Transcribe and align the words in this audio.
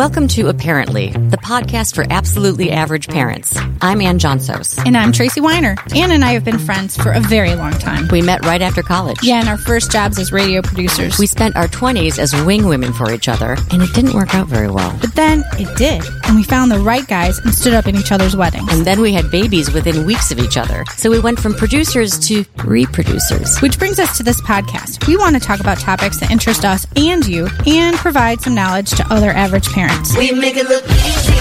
Welcome 0.00 0.28
to 0.28 0.48
Apparently, 0.48 1.10
the 1.10 1.36
podcast 1.36 1.94
for 1.94 2.06
absolutely 2.08 2.70
average 2.70 3.06
parents. 3.06 3.54
I'm 3.82 4.00
Anne 4.00 4.18
Johnsos. 4.18 4.78
And 4.86 4.96
I'm 4.96 5.12
Tracy 5.12 5.42
Weiner. 5.42 5.76
Anne 5.94 6.10
and 6.10 6.24
I 6.24 6.32
have 6.32 6.42
been 6.42 6.58
friends 6.58 6.96
for 6.96 7.12
a 7.12 7.20
very 7.20 7.54
long 7.54 7.72
time. 7.72 8.08
We 8.08 8.22
met 8.22 8.42
right 8.46 8.62
after 8.62 8.82
college. 8.82 9.18
Yeah, 9.22 9.40
and 9.40 9.48
our 9.50 9.58
first 9.58 9.92
jobs 9.92 10.18
as 10.18 10.32
radio 10.32 10.62
producers. 10.62 11.18
We 11.18 11.26
spent 11.26 11.54
our 11.54 11.68
20s 11.68 12.18
as 12.18 12.34
wing 12.46 12.64
women 12.64 12.94
for 12.94 13.12
each 13.12 13.28
other, 13.28 13.58
and 13.70 13.82
it 13.82 13.92
didn't 13.92 14.14
work 14.14 14.34
out 14.34 14.46
very 14.46 14.70
well. 14.70 14.96
But 15.02 15.14
then 15.14 15.44
it 15.58 15.76
did, 15.76 16.02
and 16.24 16.34
we 16.34 16.44
found 16.44 16.72
the 16.72 16.78
right 16.78 17.06
guys 17.06 17.38
and 17.38 17.52
stood 17.52 17.74
up 17.74 17.86
in 17.86 17.94
each 17.94 18.10
other's 18.10 18.34
weddings. 18.34 18.72
And 18.72 18.86
then 18.86 19.02
we 19.02 19.12
had 19.12 19.30
babies 19.30 19.70
within 19.70 20.06
weeks 20.06 20.32
of 20.32 20.38
each 20.38 20.56
other. 20.56 20.82
So 20.96 21.10
we 21.10 21.20
went 21.20 21.38
from 21.38 21.52
producers 21.52 22.18
to 22.28 22.44
reproducers. 22.56 23.60
Which 23.60 23.78
brings 23.78 23.98
us 23.98 24.16
to 24.16 24.22
this 24.22 24.40
podcast. 24.40 25.06
We 25.06 25.18
want 25.18 25.36
to 25.36 25.46
talk 25.46 25.60
about 25.60 25.78
topics 25.78 26.20
that 26.20 26.30
interest 26.30 26.64
us 26.64 26.86
and 26.96 27.26
you, 27.26 27.50
and 27.66 27.96
provide 27.96 28.40
some 28.40 28.54
knowledge 28.54 28.92
to 28.92 29.06
other 29.12 29.28
average 29.28 29.68
parents. 29.68 29.89
We 30.16 30.32
make 30.32 30.56
it 30.56 30.68
look 30.68 30.84
easy. 30.88 31.40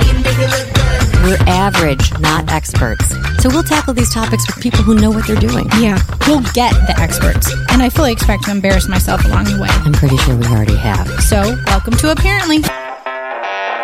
We 0.00 0.12
make 0.22 0.38
it 0.38 0.50
look 0.50 0.68
good. 0.74 0.86
We're 1.24 1.48
average, 1.48 2.12
not 2.20 2.52
experts. 2.52 3.08
So 3.42 3.48
we'll 3.48 3.62
tackle 3.64 3.94
these 3.94 4.12
topics 4.12 4.46
with 4.46 4.62
people 4.62 4.82
who 4.82 4.94
know 4.94 5.10
what 5.10 5.26
they're 5.26 5.36
doing. 5.36 5.68
Yeah, 5.78 5.98
we'll 6.26 6.42
get 6.54 6.72
the 6.86 6.94
experts. 6.98 7.52
And 7.70 7.82
I 7.82 7.88
fully 7.88 8.12
expect 8.12 8.44
to 8.44 8.50
embarrass 8.50 8.88
myself 8.88 9.24
along 9.24 9.44
the 9.44 9.60
way. 9.60 9.68
I'm 9.70 9.92
pretty 9.92 10.16
sure 10.18 10.36
we 10.36 10.46
already 10.46 10.76
have. 10.76 11.08
So, 11.24 11.42
welcome 11.66 11.94
to 11.94 12.12
Apparently. 12.12 12.58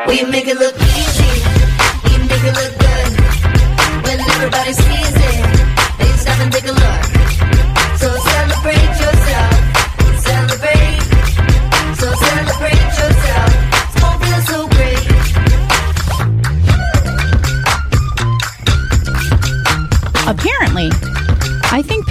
We 0.07 0.24
make 0.30 0.47
it 0.49 0.59
look 0.59 0.74
easy. 0.77 1.33
We 2.05 2.19
make 2.27 2.45
it 2.45 2.55
look 2.55 2.74
good. 2.79 3.11
When 4.07 4.21
everybody 4.21 4.73
sees 4.73 5.15
it, 5.15 5.99
they 5.99 6.11
stop 6.16 6.38
and 6.41 6.52
take 6.52 6.65
a 6.65 6.73
look. 6.73 7.22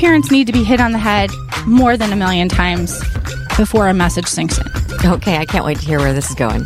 Parents 0.01 0.31
need 0.31 0.47
to 0.47 0.51
be 0.51 0.63
hit 0.63 0.81
on 0.81 0.93
the 0.93 0.97
head 0.97 1.29
more 1.67 1.95
than 1.95 2.11
a 2.11 2.15
million 2.15 2.49
times 2.49 2.99
before 3.55 3.87
a 3.87 3.93
message 3.93 4.25
sinks 4.25 4.57
in. 4.57 4.65
Okay, 5.05 5.37
I 5.37 5.45
can't 5.45 5.63
wait 5.63 5.77
to 5.77 5.85
hear 5.85 5.99
where 5.99 6.11
this 6.11 6.27
is 6.27 6.35
going. 6.35 6.65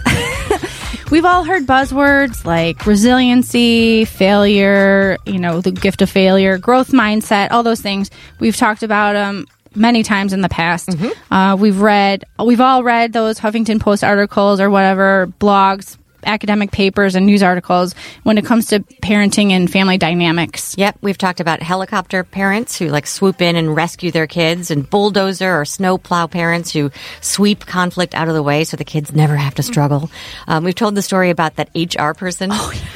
We've 1.11 1.25
all 1.25 1.43
heard 1.43 1.65
buzzwords 1.65 2.45
like 2.45 2.85
resiliency, 2.85 4.05
failure, 4.05 5.17
you 5.25 5.37
know, 5.37 5.59
the 5.59 5.71
gift 5.71 6.01
of 6.01 6.09
failure, 6.09 6.57
growth 6.57 6.91
mindset, 6.91 7.51
all 7.51 7.61
those 7.61 7.81
things. 7.81 8.09
We've 8.39 8.55
talked 8.55 8.83
about 8.83 9.13
them 9.13 9.47
many 9.75 10.01
times 10.01 10.31
in 10.31 10.39
the 10.39 10.47
past. 10.47 10.95
Uh, 11.29 11.57
we've 11.59 11.81
read, 11.81 12.23
we've 12.41 12.61
all 12.61 12.85
read 12.85 13.11
those 13.11 13.37
Huffington 13.37 13.81
Post 13.81 14.01
articles 14.05 14.61
or 14.61 14.69
whatever 14.69 15.27
blogs, 15.41 15.97
academic 16.25 16.71
papers, 16.71 17.15
and 17.15 17.25
news 17.25 17.43
articles 17.43 17.95
when 18.23 18.37
it 18.37 18.45
comes 18.45 18.67
to 18.67 18.79
parenting 18.79 19.51
and 19.51 19.71
family 19.71 19.97
dynamics. 19.97 20.75
Yep, 20.77 20.99
we've 21.01 21.17
talked 21.17 21.39
about 21.39 21.61
helicopter 21.61 22.23
parents 22.23 22.77
who 22.77 22.87
like 22.87 23.07
swoop 23.07 23.41
in 23.41 23.55
and 23.55 23.75
rescue 23.75 24.11
their 24.11 24.27
kids, 24.27 24.71
and 24.71 24.89
bulldozer 24.89 25.59
or 25.59 25.65
snowplow 25.65 26.27
parents 26.27 26.71
who 26.71 26.91
sweep 27.21 27.65
conflict 27.65 28.15
out 28.15 28.27
of 28.27 28.33
the 28.33 28.43
way 28.43 28.63
so 28.63 28.77
the 28.77 28.85
kids 28.85 29.13
never 29.13 29.35
have 29.35 29.55
to 29.55 29.63
struggle. 29.63 30.09
Um, 30.47 30.63
we've 30.63 30.75
told 30.75 30.95
the 30.95 31.01
story 31.01 31.29
about 31.29 31.55
that 31.55 31.69
HR 31.75 32.13
person 32.13 32.51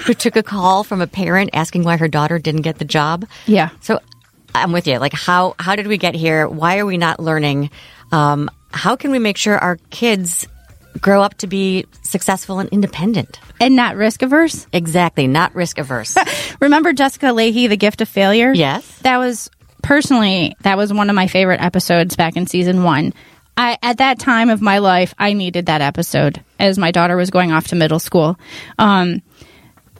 who 0.05 0.13
took 0.13 0.35
a 0.35 0.43
call 0.43 0.83
from 0.83 1.01
a 1.01 1.07
parent 1.07 1.51
asking 1.53 1.83
why 1.83 1.97
her 1.97 2.07
daughter 2.07 2.39
didn't 2.39 2.61
get 2.61 2.77
the 2.77 2.85
job. 2.85 3.25
Yeah. 3.45 3.69
So 3.81 3.99
I'm 4.53 4.71
with 4.71 4.87
you. 4.87 4.97
Like, 4.97 5.13
how 5.13 5.55
how 5.59 5.75
did 5.75 5.87
we 5.87 5.97
get 5.97 6.15
here? 6.15 6.47
Why 6.47 6.79
are 6.79 6.85
we 6.85 6.97
not 6.97 7.19
learning? 7.19 7.69
Um, 8.11 8.49
how 8.71 8.95
can 8.95 9.11
we 9.11 9.19
make 9.19 9.37
sure 9.37 9.57
our 9.57 9.77
kids 9.89 10.47
grow 11.01 11.21
up 11.21 11.35
to 11.35 11.47
be 11.47 11.85
successful 12.03 12.59
and 12.59 12.69
independent? 12.69 13.39
And 13.59 13.75
not 13.75 13.95
risk 13.95 14.21
averse. 14.21 14.67
Exactly, 14.73 15.27
not 15.27 15.53
risk 15.55 15.77
averse. 15.77 16.17
Remember 16.59 16.93
Jessica 16.93 17.27
Lahey, 17.27 17.67
The 17.67 17.77
Gift 17.77 18.01
of 18.01 18.09
Failure? 18.09 18.53
Yes. 18.53 18.99
That 18.99 19.17
was 19.17 19.49
personally 19.81 20.55
that 20.61 20.77
was 20.77 20.91
one 20.91 21.09
of 21.09 21.15
my 21.15 21.27
favorite 21.27 21.61
episodes 21.61 22.15
back 22.15 22.35
in 22.35 22.47
season 22.47 22.83
1. 22.83 23.13
I 23.55 23.77
at 23.81 23.97
that 23.99 24.19
time 24.19 24.49
of 24.49 24.61
my 24.61 24.79
life, 24.79 25.13
I 25.17 25.33
needed 25.33 25.67
that 25.67 25.81
episode 25.81 26.43
as 26.59 26.77
my 26.77 26.91
daughter 26.91 27.15
was 27.15 27.29
going 27.29 27.51
off 27.51 27.67
to 27.67 27.75
middle 27.75 27.99
school. 27.99 28.37
Um 28.77 29.21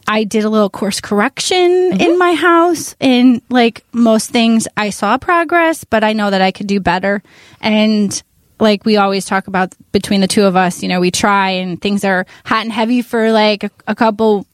I 0.08 0.24
did 0.24 0.44
a 0.44 0.50
little 0.50 0.72
course 0.72 1.02
correction 1.02 2.02
in 2.02 2.18
my 2.18 2.34
house 2.34 2.96
and 3.00 3.42
like 3.50 3.86
most 3.94 4.32
things 4.32 4.68
I 4.76 4.90
saw 4.90 5.20
progress, 5.20 5.84
but 5.84 6.04
I 6.04 6.14
know 6.14 6.32
that 6.32 6.42
I 6.42 6.52
could 6.52 6.66
do 6.66 6.80
better 6.80 7.22
and 7.62 8.22
like 8.60 8.86
we 8.86 8.98
always 8.98 9.26
talk 9.26 9.48
about 9.48 9.74
between 9.92 10.22
the 10.22 10.28
two 10.28 10.46
of 10.46 10.56
us, 10.56 10.84
you 10.84 10.90
know, 10.90 11.00
we 11.00 11.12
try 11.12 11.52
and 11.52 11.82
things 11.82 12.04
are 12.04 12.26
hot 12.46 12.64
and 12.64 12.72
heavy 12.72 13.02
for 13.02 13.32
like 13.32 13.64
a, 13.64 13.72
a 13.88 13.96
couple 13.96 14.46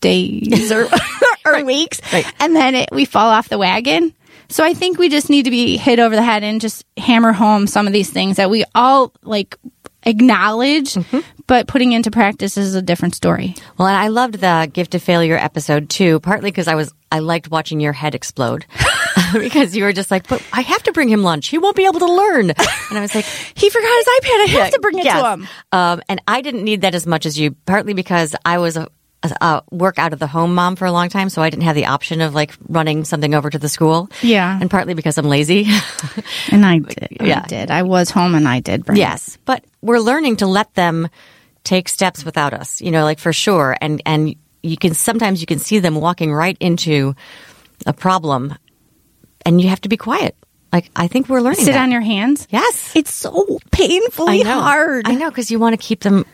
days 0.00 0.70
or, 0.70 0.88
or 1.46 1.64
weeks, 1.64 2.00
right. 2.12 2.26
and 2.40 2.54
then 2.54 2.74
it, 2.74 2.88
we 2.92 3.04
fall 3.04 3.30
off 3.30 3.48
the 3.48 3.58
wagon. 3.58 4.14
So 4.50 4.64
I 4.64 4.72
think 4.72 4.98
we 4.98 5.08
just 5.10 5.28
need 5.28 5.44
to 5.44 5.50
be 5.50 5.76
hit 5.76 5.98
over 5.98 6.16
the 6.16 6.22
head 6.22 6.42
and 6.42 6.60
just 6.60 6.84
hammer 6.96 7.32
home 7.32 7.66
some 7.66 7.86
of 7.86 7.92
these 7.92 8.10
things 8.10 8.36
that 8.36 8.48
we 8.48 8.64
all 8.74 9.12
like 9.22 9.56
acknowledge, 10.04 10.94
mm-hmm. 10.94 11.18
but 11.46 11.66
putting 11.66 11.92
into 11.92 12.10
practice 12.10 12.56
is 12.56 12.74
a 12.74 12.82
different 12.82 13.14
story. 13.14 13.54
Well, 13.76 13.88
and 13.88 13.96
I 13.96 14.08
loved 14.08 14.36
the 14.36 14.70
gift 14.72 14.94
of 14.94 15.02
failure 15.02 15.36
episode 15.36 15.90
too, 15.90 16.20
partly 16.20 16.50
because 16.50 16.68
I 16.68 16.76
was 16.76 16.92
I 17.12 17.18
liked 17.18 17.50
watching 17.50 17.80
your 17.80 17.92
head 17.92 18.14
explode. 18.14 18.64
because 19.32 19.76
you 19.76 19.84
were 19.84 19.92
just 19.92 20.10
like, 20.10 20.28
but 20.28 20.42
I 20.52 20.60
have 20.62 20.82
to 20.84 20.92
bring 20.92 21.08
him 21.08 21.22
lunch. 21.22 21.48
He 21.48 21.58
won't 21.58 21.76
be 21.76 21.84
able 21.84 22.00
to 22.00 22.12
learn. 22.12 22.50
And 22.50 22.98
I 22.98 23.00
was 23.00 23.14
like, 23.14 23.24
He 23.24 23.70
forgot 23.70 23.96
his 23.96 24.06
iPad. 24.06 24.38
I 24.40 24.46
have 24.62 24.72
to 24.72 24.80
bring 24.80 24.98
it 24.98 25.04
yes. 25.04 25.22
to 25.22 25.32
him. 25.32 25.48
Um, 25.72 26.02
and 26.08 26.22
I 26.26 26.40
didn't 26.40 26.64
need 26.64 26.82
that 26.82 26.94
as 26.94 27.06
much 27.06 27.26
as 27.26 27.38
you, 27.38 27.52
partly 27.66 27.94
because 27.94 28.34
I 28.44 28.58
was 28.58 28.76
a, 28.76 28.88
work 29.70 29.98
out 29.98 30.12
of 30.12 30.18
the 30.18 30.26
home 30.26 30.54
mom 30.54 30.76
for 30.76 30.86
a 30.86 30.92
long 30.92 31.08
time, 31.08 31.28
so 31.28 31.42
I 31.42 31.50
didn't 31.50 31.64
have 31.64 31.74
the 31.74 31.86
option 31.86 32.20
of 32.20 32.34
like 32.34 32.54
running 32.68 33.04
something 33.04 33.34
over 33.34 33.50
to 33.50 33.58
the 33.58 33.68
school. 33.68 34.08
Yeah. 34.22 34.58
And 34.60 34.70
partly 34.70 34.94
because 34.94 35.18
I'm 35.18 35.26
lazy. 35.26 35.66
And 36.50 36.64
I 36.64 36.78
did. 36.78 37.18
Yeah. 37.20 37.42
I 37.44 37.46
did. 37.46 37.70
I 37.70 37.82
was 37.82 38.10
home 38.10 38.34
and 38.34 38.48
I 38.48 38.60
did 38.60 38.84
bring 38.84 38.96
it. 38.96 39.00
yes. 39.00 39.36
But 39.44 39.64
we're 39.82 39.98
learning 39.98 40.36
to 40.36 40.46
let 40.46 40.72
them 40.74 41.08
take 41.62 41.88
steps 41.88 42.24
without 42.24 42.54
us, 42.54 42.80
you 42.80 42.90
know, 42.90 43.04
like 43.04 43.18
for 43.18 43.32
sure. 43.32 43.76
And, 43.80 44.00
and 44.06 44.34
you 44.62 44.76
can, 44.76 44.94
sometimes 44.94 45.40
you 45.40 45.46
can 45.46 45.58
see 45.58 45.78
them 45.78 45.96
walking 45.96 46.32
right 46.32 46.56
into 46.58 47.14
a 47.86 47.92
problem 47.92 48.54
and 49.48 49.60
you 49.60 49.68
have 49.70 49.80
to 49.80 49.88
be 49.88 49.96
quiet. 49.96 50.36
Like, 50.70 50.90
I 50.94 51.08
think 51.08 51.30
we're 51.30 51.40
learning 51.40 51.64
Sit 51.64 51.72
that. 51.72 51.80
on 51.82 51.90
your 51.90 52.02
hands. 52.02 52.46
Yes. 52.50 52.94
It's 52.94 53.12
so 53.12 53.56
I 53.56 53.68
painfully 53.70 54.44
know. 54.44 54.60
hard. 54.60 55.08
I 55.08 55.14
know 55.14 55.30
because 55.30 55.50
you 55.50 55.58
want 55.58 55.72
to 55.72 55.78
keep 55.78 56.00
them. 56.00 56.26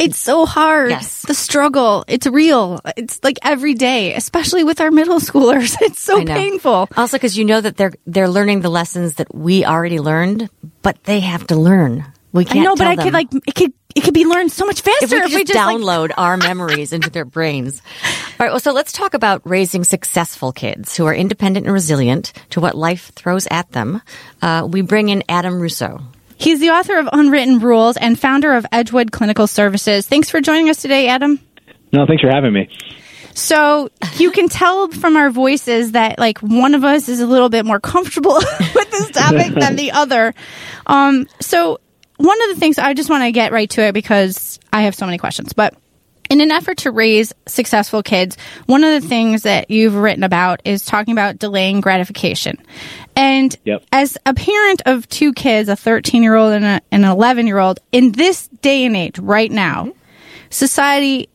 It's 0.00 0.18
so 0.18 0.44
hard. 0.44 0.90
Yes. 0.90 1.22
The 1.22 1.34
struggle. 1.34 2.04
It's 2.08 2.26
real. 2.26 2.80
It's 2.96 3.22
like 3.22 3.38
every 3.44 3.74
day, 3.74 4.14
especially 4.14 4.64
with 4.64 4.80
our 4.80 4.90
middle 4.90 5.20
schoolers. 5.20 5.76
It's 5.80 6.00
so 6.00 6.24
painful. 6.24 6.88
Also, 6.96 7.16
because 7.16 7.38
you 7.38 7.44
know 7.44 7.60
that 7.60 7.76
they're 7.76 7.94
they're 8.06 8.28
learning 8.28 8.60
the 8.62 8.68
lessons 8.68 9.14
that 9.14 9.32
we 9.32 9.64
already 9.64 10.00
learned, 10.00 10.50
but 10.82 11.02
they 11.04 11.20
have 11.20 11.46
to 11.46 11.54
learn. 11.56 12.04
We 12.32 12.44
can't. 12.44 12.64
know, 12.64 12.74
but 12.74 12.88
I 12.88 12.96
could 12.96 13.12
like 13.12 13.28
it 13.32 13.54
could 13.54 13.72
it 13.96 14.04
could 14.04 14.14
be 14.14 14.26
learned 14.26 14.52
so 14.52 14.66
much 14.66 14.82
faster 14.82 15.16
if 15.16 15.24
we 15.24 15.30
could 15.30 15.46
just, 15.46 15.54
just 15.54 15.66
like- 15.66 15.78
download 15.78 16.10
our 16.16 16.36
memories 16.36 16.92
into 16.92 17.08
their 17.10 17.24
brains. 17.24 17.80
All 18.04 18.10
right. 18.38 18.50
Well, 18.50 18.60
so 18.60 18.72
let's 18.72 18.92
talk 18.92 19.14
about 19.14 19.40
raising 19.44 19.84
successful 19.84 20.52
kids 20.52 20.96
who 20.96 21.06
are 21.06 21.14
independent 21.14 21.66
and 21.66 21.72
resilient 21.72 22.32
to 22.50 22.60
what 22.60 22.76
life 22.76 23.10
throws 23.14 23.48
at 23.50 23.72
them. 23.72 24.02
Uh, 24.42 24.68
we 24.70 24.82
bring 24.82 25.08
in 25.08 25.24
Adam 25.28 25.58
Russo. 25.58 26.02
He's 26.36 26.60
the 26.60 26.68
author 26.70 26.98
of 26.98 27.08
Unwritten 27.10 27.58
Rules 27.60 27.96
and 27.96 28.18
founder 28.18 28.52
of 28.52 28.66
Edgewood 28.70 29.10
Clinical 29.10 29.46
Services. 29.46 30.06
Thanks 30.06 30.28
for 30.28 30.42
joining 30.42 30.68
us 30.68 30.82
today, 30.82 31.08
Adam. 31.08 31.40
No, 31.92 32.04
thanks 32.06 32.20
for 32.20 32.28
having 32.30 32.52
me. 32.52 32.68
So 33.32 33.90
you 34.16 34.30
can 34.30 34.48
tell 34.48 34.88
from 34.88 35.16
our 35.16 35.30
voices 35.30 35.92
that 35.92 36.18
like 36.18 36.38
one 36.40 36.74
of 36.74 36.84
us 36.84 37.08
is 37.08 37.20
a 37.20 37.26
little 37.26 37.48
bit 37.48 37.64
more 37.66 37.80
comfortable 37.80 38.34
with 38.74 38.90
this 38.90 39.10
topic 39.10 39.54
than 39.54 39.76
the 39.76 39.92
other. 39.92 40.34
Um, 40.86 41.26
so 41.40 41.80
one 42.18 42.42
of 42.44 42.54
the 42.54 42.60
things 42.60 42.78
I 42.78 42.94
just 42.94 43.10
want 43.10 43.24
to 43.24 43.32
get 43.32 43.52
right 43.52 43.68
to 43.70 43.82
it 43.82 43.92
because 43.92 44.58
I 44.72 44.82
have 44.82 44.94
so 44.94 45.06
many 45.06 45.18
questions, 45.18 45.52
but 45.52 45.74
in 46.28 46.40
an 46.40 46.50
effort 46.50 46.78
to 46.78 46.90
raise 46.90 47.32
successful 47.46 48.02
kids, 48.02 48.36
one 48.66 48.82
of 48.82 49.00
the 49.00 49.08
things 49.08 49.42
that 49.42 49.70
you've 49.70 49.94
written 49.94 50.24
about 50.24 50.60
is 50.64 50.84
talking 50.84 51.12
about 51.12 51.38
delaying 51.38 51.80
gratification. 51.80 52.58
And 53.14 53.56
Yep. 53.64 53.84
as 53.92 54.18
a 54.26 54.34
parent 54.34 54.82
of 54.86 55.08
two 55.08 55.32
kids, 55.32 55.68
a 55.68 55.76
13 55.76 56.22
year 56.22 56.34
old 56.34 56.52
and 56.52 56.64
a, 56.64 56.80
an 56.90 57.04
11 57.04 57.46
year 57.46 57.58
old, 57.58 57.78
in 57.92 58.12
this 58.12 58.48
day 58.60 58.84
and 58.84 58.96
age, 58.96 59.18
right 59.18 59.50
now, 59.50 59.92
society 60.50 61.28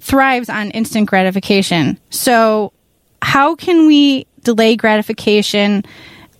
thrives 0.00 0.48
on 0.48 0.70
instant 0.70 1.08
gratification. 1.08 1.98
So, 2.10 2.72
how 3.20 3.54
can 3.54 3.86
we 3.86 4.26
delay 4.44 4.76
gratification 4.76 5.84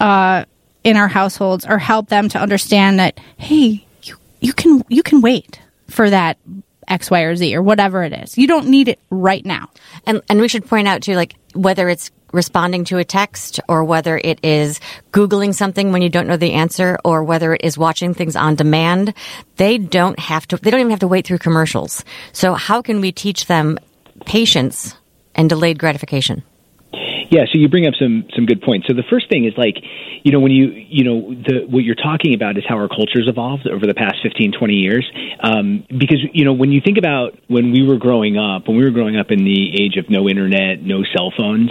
uh, 0.01 0.45
in 0.85 0.97
our 0.97 1.09
households, 1.09 1.67
or 1.67 1.77
help 1.79 2.09
them 2.09 2.29
to 2.31 2.39
understand 2.39 2.99
that 2.99 3.19
hey, 3.37 3.85
you 4.41 4.53
can 4.53 4.83
you 4.89 5.03
can 5.03 5.21
wait 5.21 5.61
for 5.89 6.09
that 6.11 6.39
X, 6.87 7.11
Y, 7.11 7.21
or 7.21 7.37
Z, 7.37 7.55
or 7.55 7.63
whatever 7.63 8.03
it 8.03 8.13
is. 8.13 8.39
You 8.39 8.47
don't 8.47 8.69
need 8.69 8.89
it 8.89 8.99
right 9.11 9.45
now. 9.45 9.71
And 10.07 10.23
and 10.29 10.41
we 10.41 10.49
should 10.49 10.67
point 10.67 10.89
out 10.89 11.03
too, 11.03 11.15
like 11.15 11.35
whether 11.55 11.89
it's 11.89 12.11
responding 12.33 12.85
to 12.85 12.99
a 12.99 13.05
text 13.05 13.61
or 13.69 13.85
whether 13.85 14.21
it 14.23 14.39
is 14.43 14.81
Googling 15.13 15.55
something 15.55 15.93
when 15.93 16.03
you 16.03 16.09
don't 16.09 16.27
know 16.27 16.37
the 16.37 16.53
answer 16.53 16.99
or 17.05 17.25
whether 17.25 17.55
it 17.55 17.63
is 17.65 17.79
watching 17.79 18.15
things 18.15 18.37
on 18.37 18.55
demand, 18.55 19.15
they 19.57 19.79
don't 19.79 20.19
have 20.19 20.47
to, 20.49 20.57
they 20.57 20.71
don't 20.71 20.81
even 20.81 20.91
have 20.91 21.01
to 21.01 21.09
wait 21.09 21.27
through 21.27 21.39
commercials. 21.39 22.05
So 22.33 22.55
how 22.55 22.83
can 22.83 23.01
we 23.01 23.13
teach 23.13 23.47
them 23.47 23.79
patience 24.27 24.95
and 25.35 25.49
delayed 25.49 25.79
gratification? 25.79 26.43
Yeah, 27.31 27.45
so 27.53 27.59
you 27.59 27.69
bring 27.69 27.87
up 27.87 27.95
some 28.01 28.25
some 28.35 28.47
good 28.47 28.63
points. 28.63 28.87
So 28.89 28.95
the 28.95 29.05
first 29.11 29.29
thing 29.29 29.45
is 29.45 29.53
like, 29.57 29.77
you 30.25 30.33
know, 30.33 30.41
when 30.41 30.53
you 30.53 30.73
you 30.73 31.05
know 31.05 31.35
the 31.35 31.67
what 31.69 31.85
you're 31.85 31.95
talking 31.95 32.35
about 32.35 32.57
is 32.57 32.65
how 32.67 32.77
our 32.77 32.89
culture's 32.89 33.29
evolved 33.29 33.67
over 33.69 33.87
the 33.87 33.95
past 33.95 34.17
15, 34.23 34.53
20 34.59 34.75
years. 34.75 35.11
Um, 35.43 35.85
because 35.89 36.21
you 36.33 36.45
know 36.45 36.55
when 36.55 36.73
you 36.73 36.81
think 36.85 36.97
about 36.97 37.37
when 37.49 37.71
we 37.73 37.87
were 37.87 37.99
growing 37.99 38.39
up, 38.39 38.67
when 38.67 38.77
we 38.77 38.85
were 38.85 38.91
growing 38.91 39.17
up 39.17 39.31
in 39.31 39.45
the 39.45 39.83
age 39.83 39.97
of 39.97 40.09
no 40.09 40.29
internet, 40.29 40.83
no 40.83 41.05
cell 41.15 41.33
phones, 41.37 41.71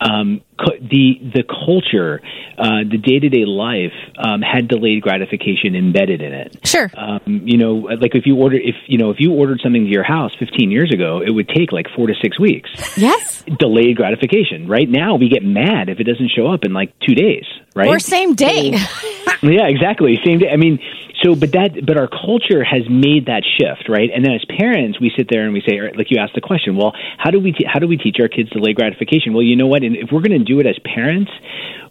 um, 0.00 0.42
the 0.58 1.18
the 1.34 1.44
culture, 1.44 2.20
uh, 2.58 2.84
the 2.88 2.98
day 2.98 3.18
to 3.18 3.28
day 3.28 3.44
life 3.44 3.92
um, 4.16 4.42
had 4.42 4.68
delayed 4.68 5.02
gratification 5.02 5.74
embedded 5.74 6.20
in 6.20 6.32
it. 6.32 6.66
Sure. 6.66 6.90
Um, 6.96 7.42
you 7.44 7.56
know, 7.56 7.88
like 8.00 8.14
if 8.14 8.26
you 8.26 8.36
order 8.36 8.56
if 8.56 8.76
you 8.86 8.98
know 8.98 9.10
if 9.10 9.16
you 9.20 9.32
ordered 9.32 9.60
something 9.62 9.84
to 9.84 9.90
your 9.90 10.04
house 10.04 10.32
15 10.38 10.70
years 10.70 10.92
ago, 10.92 11.22
it 11.24 11.30
would 11.30 11.48
take 11.48 11.72
like 11.72 11.86
four 11.94 12.06
to 12.06 12.14
six 12.20 12.38
weeks. 12.38 12.70
Yes. 12.96 13.44
Delayed 13.58 13.96
gratification. 13.96 14.68
Right 14.68 14.88
now, 14.88 15.16
we 15.16 15.28
get 15.28 15.42
mad 15.42 15.88
if 15.88 16.00
it 16.00 16.04
doesn't 16.04 16.30
show 16.30 16.46
up 16.46 16.64
in 16.64 16.72
like 16.72 16.92
two 17.00 17.14
days. 17.14 17.44
Right. 17.74 17.88
Or 17.88 17.98
same 17.98 18.34
day. 18.34 18.70
yeah, 19.42 19.68
exactly. 19.68 20.18
Same 20.24 20.38
day. 20.38 20.50
I 20.50 20.56
mean, 20.56 20.80
so 21.22 21.34
but 21.34 21.52
that 21.52 21.84
but 21.84 21.98
our 21.98 22.08
culture 22.08 22.62
has 22.62 22.88
made 22.88 23.26
that 23.26 23.42
shift, 23.42 23.88
right? 23.88 24.10
And 24.14 24.24
then 24.24 24.32
as 24.32 24.44
parents, 24.44 25.00
we 25.00 25.10
sit 25.16 25.26
there 25.30 25.44
and 25.44 25.52
we 25.52 25.62
say, 25.66 25.80
like 25.96 26.10
you 26.10 26.18
asked 26.18 26.34
the 26.34 26.40
question, 26.40 26.76
well, 26.76 26.92
how 27.18 27.30
do 27.30 27.40
we 27.40 27.54
how 27.66 27.80
do 27.80 27.88
we 27.88 27.96
teach 27.96 28.16
our 28.20 28.28
kids 28.28 28.50
delayed 28.50 28.76
gratification? 28.76 29.34
Well, 29.34 29.42
you 29.42 29.56
know 29.56 29.66
what? 29.66 29.82
And 29.82 29.96
if 29.96 30.10
we're 30.12 30.22
going 30.22 30.38
to 30.38 30.44
do 30.44 30.60
it 30.60 30.66
as 30.66 30.78
parents, 30.84 31.30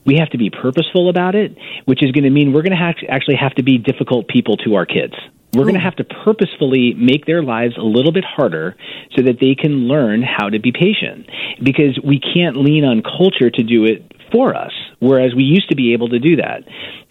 we 0.06 0.18
have 0.20 0.30
to 0.32 0.38
be 0.38 0.50
purposeful 0.50 1.10
about 1.10 1.36
it, 1.36 1.58
which 1.86 2.04
is 2.04 2.12
going 2.12 2.24
to 2.24 2.30
mean 2.30 2.54
we're 2.54 2.64
going 2.64 2.78
to 2.78 2.94
to 3.00 3.08
actually 3.08 3.36
have 3.36 3.54
to 3.56 3.64
be 3.64 3.78
difficult 3.78 4.28
people 4.28 4.56
to 4.58 4.76
our 4.76 4.86
kids. 4.86 5.14
We're 5.54 5.64
going 5.64 5.76
to 5.76 5.82
have 5.82 5.96
to 5.96 6.04
purposefully 6.04 6.94
make 6.94 7.26
their 7.26 7.42
lives 7.42 7.78
a 7.78 7.84
little 7.84 8.12
bit 8.12 8.24
harder 8.24 8.76
so 9.16 9.24
that 9.24 9.40
they 9.40 9.56
can 9.56 9.88
learn 9.88 10.22
how 10.22 10.50
to 10.50 10.60
be 10.60 10.72
patient. 10.72 11.30
Because 11.64 12.00
we 12.04 12.20
can't 12.20 12.58
lean 12.58 12.84
on 12.84 13.02
culture 13.02 13.50
to 13.50 13.64
do 13.64 13.86
it 13.86 14.12
for 14.32 14.56
us, 14.56 14.72
whereas 15.00 15.34
we 15.36 15.44
used 15.44 15.70
to 15.70 15.76
be 15.76 15.94
able 15.94 16.10
to 16.10 16.20
do 16.20 16.38
that. 16.38 16.64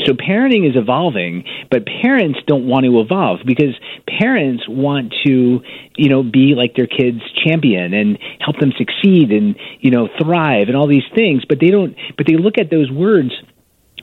So 0.04 0.12
parenting 0.12 0.68
is 0.68 0.76
evolving, 0.76 1.44
but 1.70 1.84
parents 1.86 2.38
don't 2.46 2.66
want 2.66 2.84
to 2.84 3.00
evolve 3.00 3.40
because 3.46 3.74
parents 4.06 4.64
want 4.68 5.14
to, 5.24 5.60
you 5.96 6.08
know, 6.08 6.22
be 6.22 6.54
like 6.56 6.76
their 6.76 6.86
kids' 6.86 7.22
champion 7.44 7.94
and 7.94 8.18
help 8.40 8.58
them 8.58 8.72
succeed 8.76 9.32
and, 9.32 9.56
you 9.80 9.90
know, 9.90 10.08
thrive 10.20 10.68
and 10.68 10.76
all 10.76 10.86
these 10.86 11.08
things, 11.14 11.44
but 11.48 11.58
they 11.60 11.68
don't, 11.70 11.96
but 12.16 12.26
they 12.26 12.36
look 12.36 12.58
at 12.58 12.70
those 12.70 12.90
words 12.90 13.30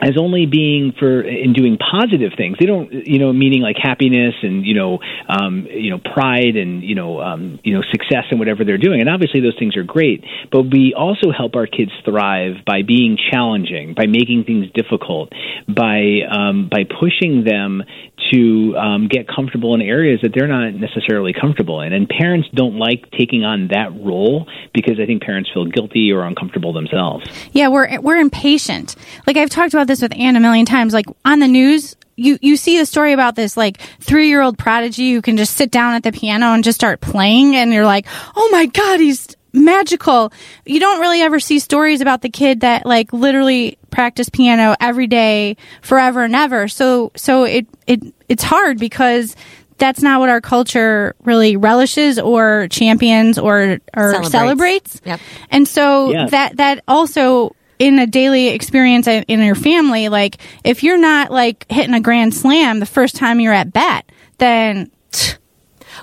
as 0.01 0.17
only 0.19 0.45
being 0.47 0.91
for 0.97 1.21
in 1.21 1.53
doing 1.53 1.77
positive 1.77 2.31
things. 2.35 2.57
They 2.59 2.65
don't, 2.65 2.91
you 2.91 3.19
know, 3.19 3.31
meaning 3.31 3.61
like 3.61 3.75
happiness 3.81 4.33
and 4.41 4.65
you 4.65 4.73
know, 4.73 4.99
um, 5.29 5.67
you 5.69 5.91
know, 5.91 5.99
pride 5.99 6.55
and 6.55 6.83
you 6.83 6.95
know, 6.95 7.21
um, 7.21 7.59
you 7.63 7.73
know, 7.73 7.83
success 7.91 8.25
and 8.31 8.39
whatever 8.39 8.65
they're 8.65 8.79
doing. 8.79 9.01
And 9.01 9.09
obviously, 9.09 9.41
those 9.41 9.57
things 9.57 9.77
are 9.77 9.83
great. 9.83 10.23
But 10.51 10.63
we 10.63 10.95
also 10.97 11.31
help 11.31 11.55
our 11.55 11.67
kids 11.67 11.91
thrive 12.05 12.65
by 12.65 12.81
being 12.81 13.17
challenging, 13.31 13.93
by 13.93 14.07
making 14.07 14.45
things 14.45 14.65
difficult, 14.73 15.31
by 15.67 16.21
um, 16.29 16.69
by 16.71 16.85
pushing 16.85 17.43
them 17.43 17.83
to 18.31 18.75
um, 18.77 19.07
get 19.07 19.27
comfortable 19.27 19.75
in 19.75 19.81
areas 19.81 20.19
that 20.23 20.31
they're 20.33 20.47
not 20.47 20.73
necessarily 20.73 21.33
comfortable 21.33 21.81
in. 21.81 21.93
And 21.93 22.07
parents 22.07 22.47
don't 22.53 22.77
like 22.77 23.11
taking 23.11 23.43
on 23.43 23.69
that 23.71 23.91
role 23.93 24.47
because 24.73 24.99
I 24.99 25.05
think 25.05 25.21
parents 25.21 25.49
feel 25.53 25.65
guilty 25.65 26.11
or 26.11 26.23
uncomfortable 26.23 26.73
themselves. 26.73 27.25
Yeah, 27.51 27.67
we're 27.67 27.99
we're 28.01 28.17
impatient. 28.17 28.95
Like 29.27 29.37
I've 29.37 29.49
talked 29.49 29.73
about 29.73 29.82
this 29.87 30.01
with 30.01 30.13
Anne 30.17 30.35
a 30.35 30.39
million 30.39 30.65
times. 30.65 30.93
Like 30.93 31.05
on 31.25 31.39
the 31.39 31.47
news, 31.47 31.95
you 32.15 32.37
you 32.41 32.57
see 32.57 32.79
a 32.79 32.85
story 32.85 33.13
about 33.13 33.35
this 33.35 33.57
like 33.57 33.79
three 33.99 34.27
year 34.27 34.41
old 34.41 34.57
prodigy 34.57 35.13
who 35.13 35.21
can 35.21 35.37
just 35.37 35.55
sit 35.55 35.71
down 35.71 35.93
at 35.95 36.03
the 36.03 36.11
piano 36.11 36.47
and 36.53 36.63
just 36.63 36.77
start 36.79 37.01
playing, 37.01 37.55
and 37.55 37.73
you're 37.73 37.85
like, 37.85 38.05
oh 38.35 38.49
my 38.51 38.65
god, 38.67 38.99
he's 38.99 39.35
magical. 39.55 40.31
You 40.65 40.79
don't 40.79 40.99
really 40.99 41.21
ever 41.21 41.39
see 41.39 41.59
stories 41.59 42.01
about 42.01 42.21
the 42.21 42.29
kid 42.29 42.61
that 42.61 42.85
like 42.85 43.13
literally 43.13 43.77
practice 43.91 44.27
piano 44.29 44.75
every 44.79 45.07
day 45.07 45.57
forever 45.81 46.23
and 46.23 46.35
ever. 46.35 46.67
So 46.67 47.11
so 47.15 47.43
it 47.43 47.67
it 47.87 48.01
it's 48.29 48.43
hard 48.43 48.79
because 48.79 49.35
that's 49.77 50.01
not 50.01 50.19
what 50.19 50.29
our 50.29 50.39
culture 50.41 51.15
really 51.23 51.57
relishes 51.57 52.17
or 52.19 52.67
champions 52.69 53.37
or 53.37 53.79
or 53.95 54.11
Celebrates. 54.23 54.31
celebrates. 54.31 55.01
Yep. 55.05 55.19
And 55.51 55.67
so 55.67 56.11
Yeah. 56.11 56.25
that 56.27 56.57
that 56.57 56.83
also 56.87 57.55
in 57.83 57.99
a 57.99 58.07
daily 58.07 58.47
experience 58.47 59.07
in 59.07 59.41
your 59.41 59.55
family, 59.55 60.07
like 60.07 60.37
if 60.63 60.83
you're 60.83 60.97
not 60.97 61.31
like 61.31 61.65
hitting 61.69 61.93
a 61.93 61.99
grand 61.99 62.33
slam 62.33 62.79
the 62.79 62.85
first 62.85 63.17
time 63.17 63.41
you're 63.41 63.53
at 63.53 63.73
bat, 63.73 64.09
then 64.37 64.89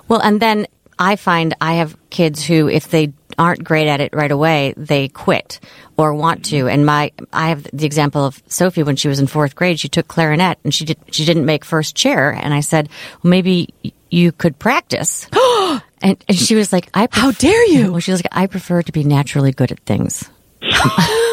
Well, 0.09 0.21
and 0.21 0.41
then 0.41 0.67
I 0.99 1.17
find 1.17 1.55
I 1.61 1.75
have 1.75 1.97
kids 2.11 2.45
who, 2.45 2.69
if 2.69 2.91
they 2.91 3.15
aren't 3.39 3.65
great 3.65 3.89
at 3.89 4.01
it 4.03 4.13
right 4.13 4.31
away, 4.31 4.75
they 4.77 5.09
quit 5.09 5.61
or 5.97 6.13
want 6.13 6.45
to. 6.47 6.69
And 6.69 6.85
my, 6.85 7.13
I 7.33 7.49
have 7.49 7.67
the 7.73 7.87
example 7.87 8.27
of 8.27 8.43
Sophie 8.47 8.83
when 8.83 8.97
she 8.97 9.09
was 9.09 9.19
in 9.19 9.27
fourth 9.27 9.55
grade. 9.55 9.81
She 9.81 9.89
took 9.89 10.07
clarinet 10.07 10.59
and 10.65 10.75
she 10.75 10.85
did, 10.85 10.99
she 11.11 11.25
didn't 11.25 11.47
make 11.47 11.65
first 11.65 11.97
chair. 11.97 12.31
And 12.31 12.53
I 12.53 12.61
said, 12.61 12.91
well, 13.23 13.31
maybe 13.31 13.73
you 14.11 14.33
could 14.33 14.59
practice. 14.59 15.27
and, 16.03 16.23
and 16.29 16.37
she 16.37 16.55
was 16.55 16.73
like, 16.73 16.91
I 16.93 17.07
pref- 17.07 17.23
How 17.23 17.31
dare 17.31 17.67
you? 17.69 17.93
Well, 17.93 18.01
she 18.01 18.11
was 18.11 18.23
like, 18.23 18.37
I 18.37 18.47
prefer 18.47 18.83
to 18.83 18.93
be 18.93 19.05
naturally 19.05 19.53
good 19.53 19.73
at 19.73 19.81
things. 19.81 20.29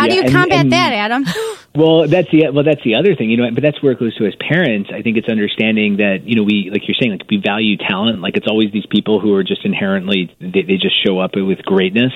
how 0.00 0.06
do 0.06 0.14
Yeah, 0.14 0.20
you 0.20 0.26
and- 0.26 0.32
combat 0.34 0.60
and- 0.60 0.72
that, 0.72 0.92
Adam? 0.94 1.24
Well, 1.72 2.08
that's 2.08 2.28
the 2.32 2.50
well, 2.50 2.64
that's 2.64 2.82
the 2.82 2.96
other 2.96 3.14
thing, 3.14 3.30
you 3.30 3.36
know. 3.36 3.46
But 3.54 3.62
that's 3.62 3.80
where 3.80 3.92
it 3.92 4.00
goes 4.00 4.16
to 4.16 4.26
as 4.26 4.34
parents. 4.40 4.90
I 4.92 5.02
think 5.02 5.16
it's 5.16 5.28
understanding 5.28 5.98
that 5.98 6.26
you 6.26 6.34
know 6.34 6.42
we, 6.42 6.68
like 6.72 6.82
you're 6.88 6.98
saying, 7.00 7.12
like 7.12 7.30
we 7.30 7.36
value 7.38 7.76
talent. 7.76 8.20
Like 8.20 8.36
it's 8.36 8.48
always 8.48 8.72
these 8.72 8.86
people 8.90 9.20
who 9.20 9.34
are 9.34 9.44
just 9.44 9.64
inherently 9.64 10.34
they, 10.40 10.62
they 10.62 10.82
just 10.82 10.98
show 11.06 11.20
up 11.20 11.36
with 11.36 11.62
greatness. 11.62 12.10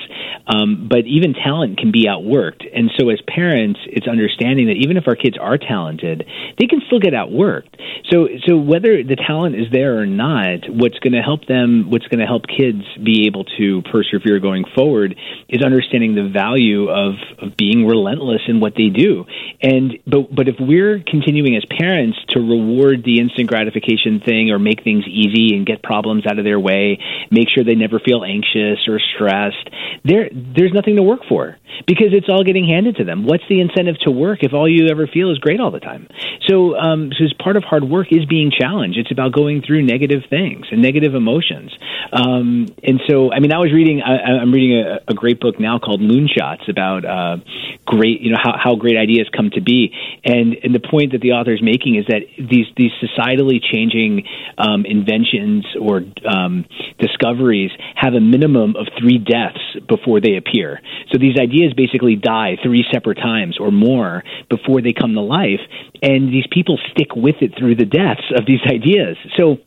Um, 0.45 0.89
but 0.91 1.07
even 1.07 1.33
talent 1.33 1.77
can 1.77 1.93
be 1.93 2.03
outworked, 2.03 2.67
and 2.67 2.91
so 2.99 3.07
as 3.07 3.21
parents, 3.27 3.79
it's 3.87 4.09
understanding 4.09 4.67
that 4.67 4.75
even 4.75 4.97
if 4.97 5.07
our 5.07 5.15
kids 5.15 5.37
are 5.39 5.57
talented, 5.57 6.27
they 6.59 6.67
can 6.67 6.81
still 6.87 6.99
get 6.99 7.13
outworked. 7.13 7.79
So, 8.11 8.27
so 8.45 8.57
whether 8.57 9.03
the 9.03 9.15
talent 9.15 9.55
is 9.55 9.67
there 9.71 9.97
or 9.97 10.05
not, 10.05 10.69
what's 10.69 10.99
going 10.99 11.13
to 11.13 11.21
help 11.21 11.45
them, 11.47 11.89
what's 11.89 12.07
going 12.07 12.19
to 12.19 12.25
help 12.25 12.43
kids 12.45 12.83
be 13.01 13.25
able 13.25 13.45
to 13.57 13.81
persevere 13.91 14.39
going 14.39 14.65
forward, 14.75 15.15
is 15.49 15.63
understanding 15.63 16.13
the 16.13 16.29
value 16.29 16.89
of, 16.89 17.15
of 17.39 17.57
being 17.57 17.85
relentless 17.85 18.41
in 18.47 18.59
what 18.59 18.73
they 18.75 18.89
do. 18.89 19.25
And 19.61 19.99
but 20.05 20.33
but 20.33 20.47
if 20.47 20.55
we're 20.59 20.99
continuing 21.05 21.55
as 21.55 21.63
parents 21.65 22.17
to 22.29 22.39
reward 22.39 23.03
the 23.03 23.19
instant 23.19 23.47
gratification 23.47 24.19
thing 24.19 24.51
or 24.51 24.59
make 24.59 24.83
things 24.83 25.05
easy 25.07 25.55
and 25.55 25.65
get 25.65 25.81
problems 25.81 26.25
out 26.25 26.39
of 26.39 26.45
their 26.45 26.59
way, 26.59 26.99
make 27.31 27.47
sure 27.49 27.63
they 27.63 27.75
never 27.75 27.99
feel 27.99 28.23
anxious 28.23 28.87
or 28.87 28.99
stressed, 28.99 29.69
there 30.03 30.29
there's 30.31 30.73
nothing 30.73 30.95
to 30.97 31.03
work 31.03 31.21
for 31.27 31.57
because 31.87 32.11
it's 32.11 32.29
all 32.29 32.43
getting 32.43 32.65
handed 32.65 32.97
to 32.97 33.03
them. 33.03 33.25
What's 33.25 33.43
the 33.49 33.59
incentive 33.59 33.97
to 34.05 34.11
work 34.11 34.39
if 34.43 34.53
all 34.53 34.69
you 34.69 34.87
ever 34.87 35.07
feel 35.07 35.31
is 35.31 35.39
great 35.39 35.59
all 35.59 35.71
the 35.71 35.79
time? 35.79 36.07
So, 36.47 36.77
um, 36.77 37.11
so 37.17 37.25
part 37.41 37.57
of 37.57 37.63
hard 37.63 37.83
work 37.83 38.07
is 38.11 38.25
being 38.25 38.51
challenged. 38.51 38.97
It's 38.97 39.11
about 39.11 39.31
going 39.31 39.61
through 39.61 39.83
negative 39.83 40.23
things 40.29 40.67
and 40.71 40.81
negative 40.81 41.15
emotions. 41.15 41.71
Um, 42.11 42.67
and 42.83 43.01
so, 43.07 43.31
I 43.31 43.39
mean, 43.39 43.51
I 43.51 43.59
was 43.59 43.73
reading. 43.73 44.01
I, 44.01 44.41
I'm 44.41 44.51
reading 44.51 44.77
a, 44.77 44.99
a 45.07 45.13
great 45.13 45.39
book 45.39 45.59
now 45.59 45.79
called 45.79 46.01
Moonshots 46.01 46.69
about 46.69 47.05
uh, 47.05 47.37
great, 47.85 48.21
you 48.21 48.31
know, 48.31 48.37
how, 48.41 48.55
how 48.61 48.75
great 48.75 48.97
ideas 48.97 49.27
come 49.35 49.49
to 49.53 49.61
be. 49.61 49.91
And 50.23 50.55
and 50.63 50.73
the 50.73 50.79
point 50.79 51.11
that 51.11 51.21
the 51.21 51.33
author 51.33 51.53
is 51.53 51.61
making 51.61 51.95
is 51.95 52.05
that 52.07 52.21
these 52.37 52.67
these 52.77 52.91
societally 53.01 53.59
changing 53.61 54.23
um, 54.57 54.85
inventions 54.85 55.65
or 55.79 56.03
um, 56.27 56.65
discoveries 56.99 57.71
have 57.95 58.13
a 58.13 58.21
minimum 58.21 58.75
of 58.75 58.87
three 58.99 59.17
deaths 59.17 59.61
before 59.87 60.21
they 60.21 60.37
appear. 60.37 60.81
So 61.11 61.17
these 61.19 61.37
ideas 61.39 61.73
basically 61.73 62.15
die 62.15 62.57
three 62.63 62.85
separate 62.91 63.17
times 63.17 63.57
or 63.59 63.71
more 63.71 64.23
before 64.49 64.81
they 64.81 64.93
come 64.93 65.13
to 65.13 65.21
life, 65.21 65.61
and 66.01 66.29
these 66.29 66.47
people 66.51 66.79
stick 66.91 67.15
with 67.15 67.35
it 67.41 67.53
through 67.57 67.75
the 67.75 67.85
deaths 67.85 68.25
of 68.37 68.45
these 68.45 68.61
ideas. 68.65 69.17
So 69.37 69.57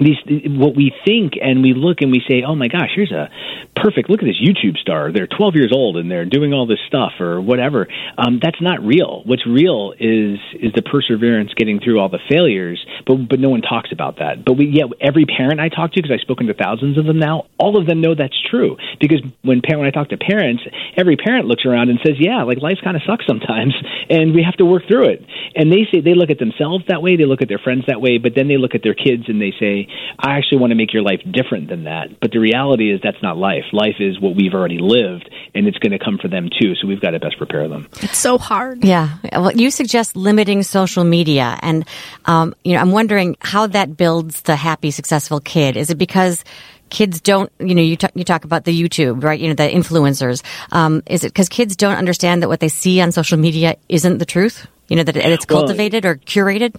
these 0.00 0.16
what 0.46 0.76
we 0.76 0.92
think 1.04 1.34
and 1.40 1.62
we 1.62 1.74
look 1.74 2.00
and 2.00 2.10
we 2.10 2.22
say, 2.28 2.42
"Oh 2.46 2.54
my 2.54 2.68
gosh, 2.68 2.90
here's 2.94 3.12
a 3.12 3.30
perfect 3.74 4.08
look 4.10 4.20
at 4.20 4.26
this 4.26 4.40
YouTube 4.40 4.76
star. 4.78 5.12
They're 5.12 5.26
12 5.26 5.54
years 5.54 5.72
old 5.72 5.96
and 5.96 6.10
they're 6.10 6.24
doing 6.24 6.52
all 6.52 6.66
this 6.66 6.80
stuff 6.86 7.12
or 7.20 7.40
whatever." 7.40 7.88
Um, 8.18 8.40
that's 8.42 8.60
not 8.60 8.84
real. 8.84 9.22
What's 9.24 9.46
real 9.46 9.92
is 9.98 10.38
is 10.54 10.72
the 10.74 10.82
perseverance 10.82 11.52
getting 11.54 11.80
through 11.80 12.00
all 12.00 12.08
the 12.08 12.22
failures, 12.28 12.84
but 13.06 13.28
but 13.28 13.40
no 13.40 13.48
one 13.48 13.62
talks 13.62 13.92
about 13.92 14.18
that. 14.18 14.44
But 14.44 14.54
we, 14.54 14.66
yeah, 14.66 14.84
every 15.00 15.24
parent 15.24 15.60
I 15.60 15.68
talk 15.68 15.92
to, 15.92 16.02
because 16.02 16.12
I've 16.12 16.24
spoken 16.24 16.46
to 16.48 16.54
thousands 16.54 16.98
of 16.98 17.06
them 17.06 17.18
now, 17.18 17.46
all 17.58 17.78
of 17.78 17.86
them 17.86 18.00
know 18.00 18.14
that's 18.14 18.36
true. 18.50 18.76
Because 19.00 19.22
when 19.42 19.60
parent 19.62 19.80
when 19.80 19.88
I 19.88 19.90
talk 19.90 20.10
to 20.10 20.18
parents, 20.18 20.62
every 20.96 21.16
parent 21.16 21.46
looks 21.46 21.64
around 21.64 21.90
and 21.90 21.98
says, 22.04 22.16
"Yeah, 22.18 22.42
like 22.44 22.58
life 22.58 22.78
kind 22.82 22.96
of 22.96 23.02
sucks 23.06 23.26
sometimes, 23.26 23.74
and 24.10 24.34
we 24.34 24.42
have 24.42 24.56
to 24.58 24.64
work 24.64 24.86
through 24.88 25.10
it." 25.10 25.24
And 25.54 25.72
they 25.72 25.86
say 25.92 26.00
they 26.00 26.14
look 26.14 26.30
at 26.30 26.38
themselves 26.38 26.84
that 26.88 27.02
way, 27.02 27.16
they 27.16 27.24
look 27.24 27.42
at 27.42 27.48
their 27.48 27.58
friends 27.58 27.84
that 27.88 28.00
way, 28.00 28.18
but 28.18 28.32
then 28.34 28.48
they 28.48 28.56
look 28.56 28.74
at 28.74 28.82
their 28.82 28.94
kids 28.94 29.24
and 29.28 29.40
they 29.40 29.52
say, 29.58 29.85
I 30.18 30.36
actually 30.38 30.58
want 30.58 30.70
to 30.70 30.74
make 30.76 30.92
your 30.92 31.02
life 31.02 31.20
different 31.30 31.68
than 31.68 31.84
that. 31.84 32.20
But 32.20 32.32
the 32.32 32.38
reality 32.38 32.92
is 32.92 33.00
that's 33.02 33.22
not 33.22 33.36
life. 33.36 33.64
life 33.72 33.96
is 34.00 34.20
what 34.20 34.34
we've 34.36 34.54
already 34.54 34.78
lived, 34.78 35.28
and 35.54 35.66
it's 35.66 35.78
going 35.78 35.92
to 35.92 36.04
come 36.04 36.18
for 36.18 36.28
them 36.28 36.48
too. 36.48 36.74
So 36.80 36.86
we've 36.86 37.00
got 37.00 37.10
to 37.10 37.20
best 37.20 37.38
prepare 37.38 37.68
them. 37.68 37.88
It's 38.02 38.18
so 38.18 38.38
hard. 38.38 38.84
Yeah. 38.84 39.18
Well, 39.32 39.52
you 39.52 39.70
suggest 39.70 40.16
limiting 40.16 40.62
social 40.62 41.04
media, 41.04 41.58
and 41.62 41.86
um, 42.24 42.54
you 42.64 42.74
know, 42.74 42.80
I'm 42.80 42.92
wondering 42.92 43.36
how 43.40 43.66
that 43.68 43.96
builds 43.96 44.42
the 44.42 44.56
happy, 44.56 44.90
successful 44.90 45.40
kid. 45.40 45.76
Is 45.76 45.90
it 45.90 45.98
because 45.98 46.44
kids 46.88 47.20
don't, 47.20 47.50
you 47.58 47.74
know, 47.74 47.82
you 47.82 47.96
talk, 47.96 48.12
you 48.14 48.24
talk 48.24 48.44
about 48.44 48.64
the 48.64 48.80
YouTube, 48.80 49.22
right? 49.22 49.38
You 49.38 49.48
know, 49.48 49.54
the 49.54 49.68
influencers. 49.68 50.42
Um, 50.72 51.02
is 51.06 51.24
it 51.24 51.28
because 51.28 51.48
kids 51.48 51.76
don't 51.76 51.96
understand 51.96 52.42
that 52.42 52.48
what 52.48 52.60
they 52.60 52.68
see 52.68 53.00
on 53.00 53.12
social 53.12 53.38
media 53.38 53.76
isn't 53.88 54.18
the 54.18 54.26
truth? 54.26 54.66
You 54.88 54.96
know, 54.96 55.02
that 55.02 55.16
it's 55.16 55.46
Well- 55.48 55.60
cultivated 55.60 56.04
or 56.04 56.16
curated? 56.16 56.74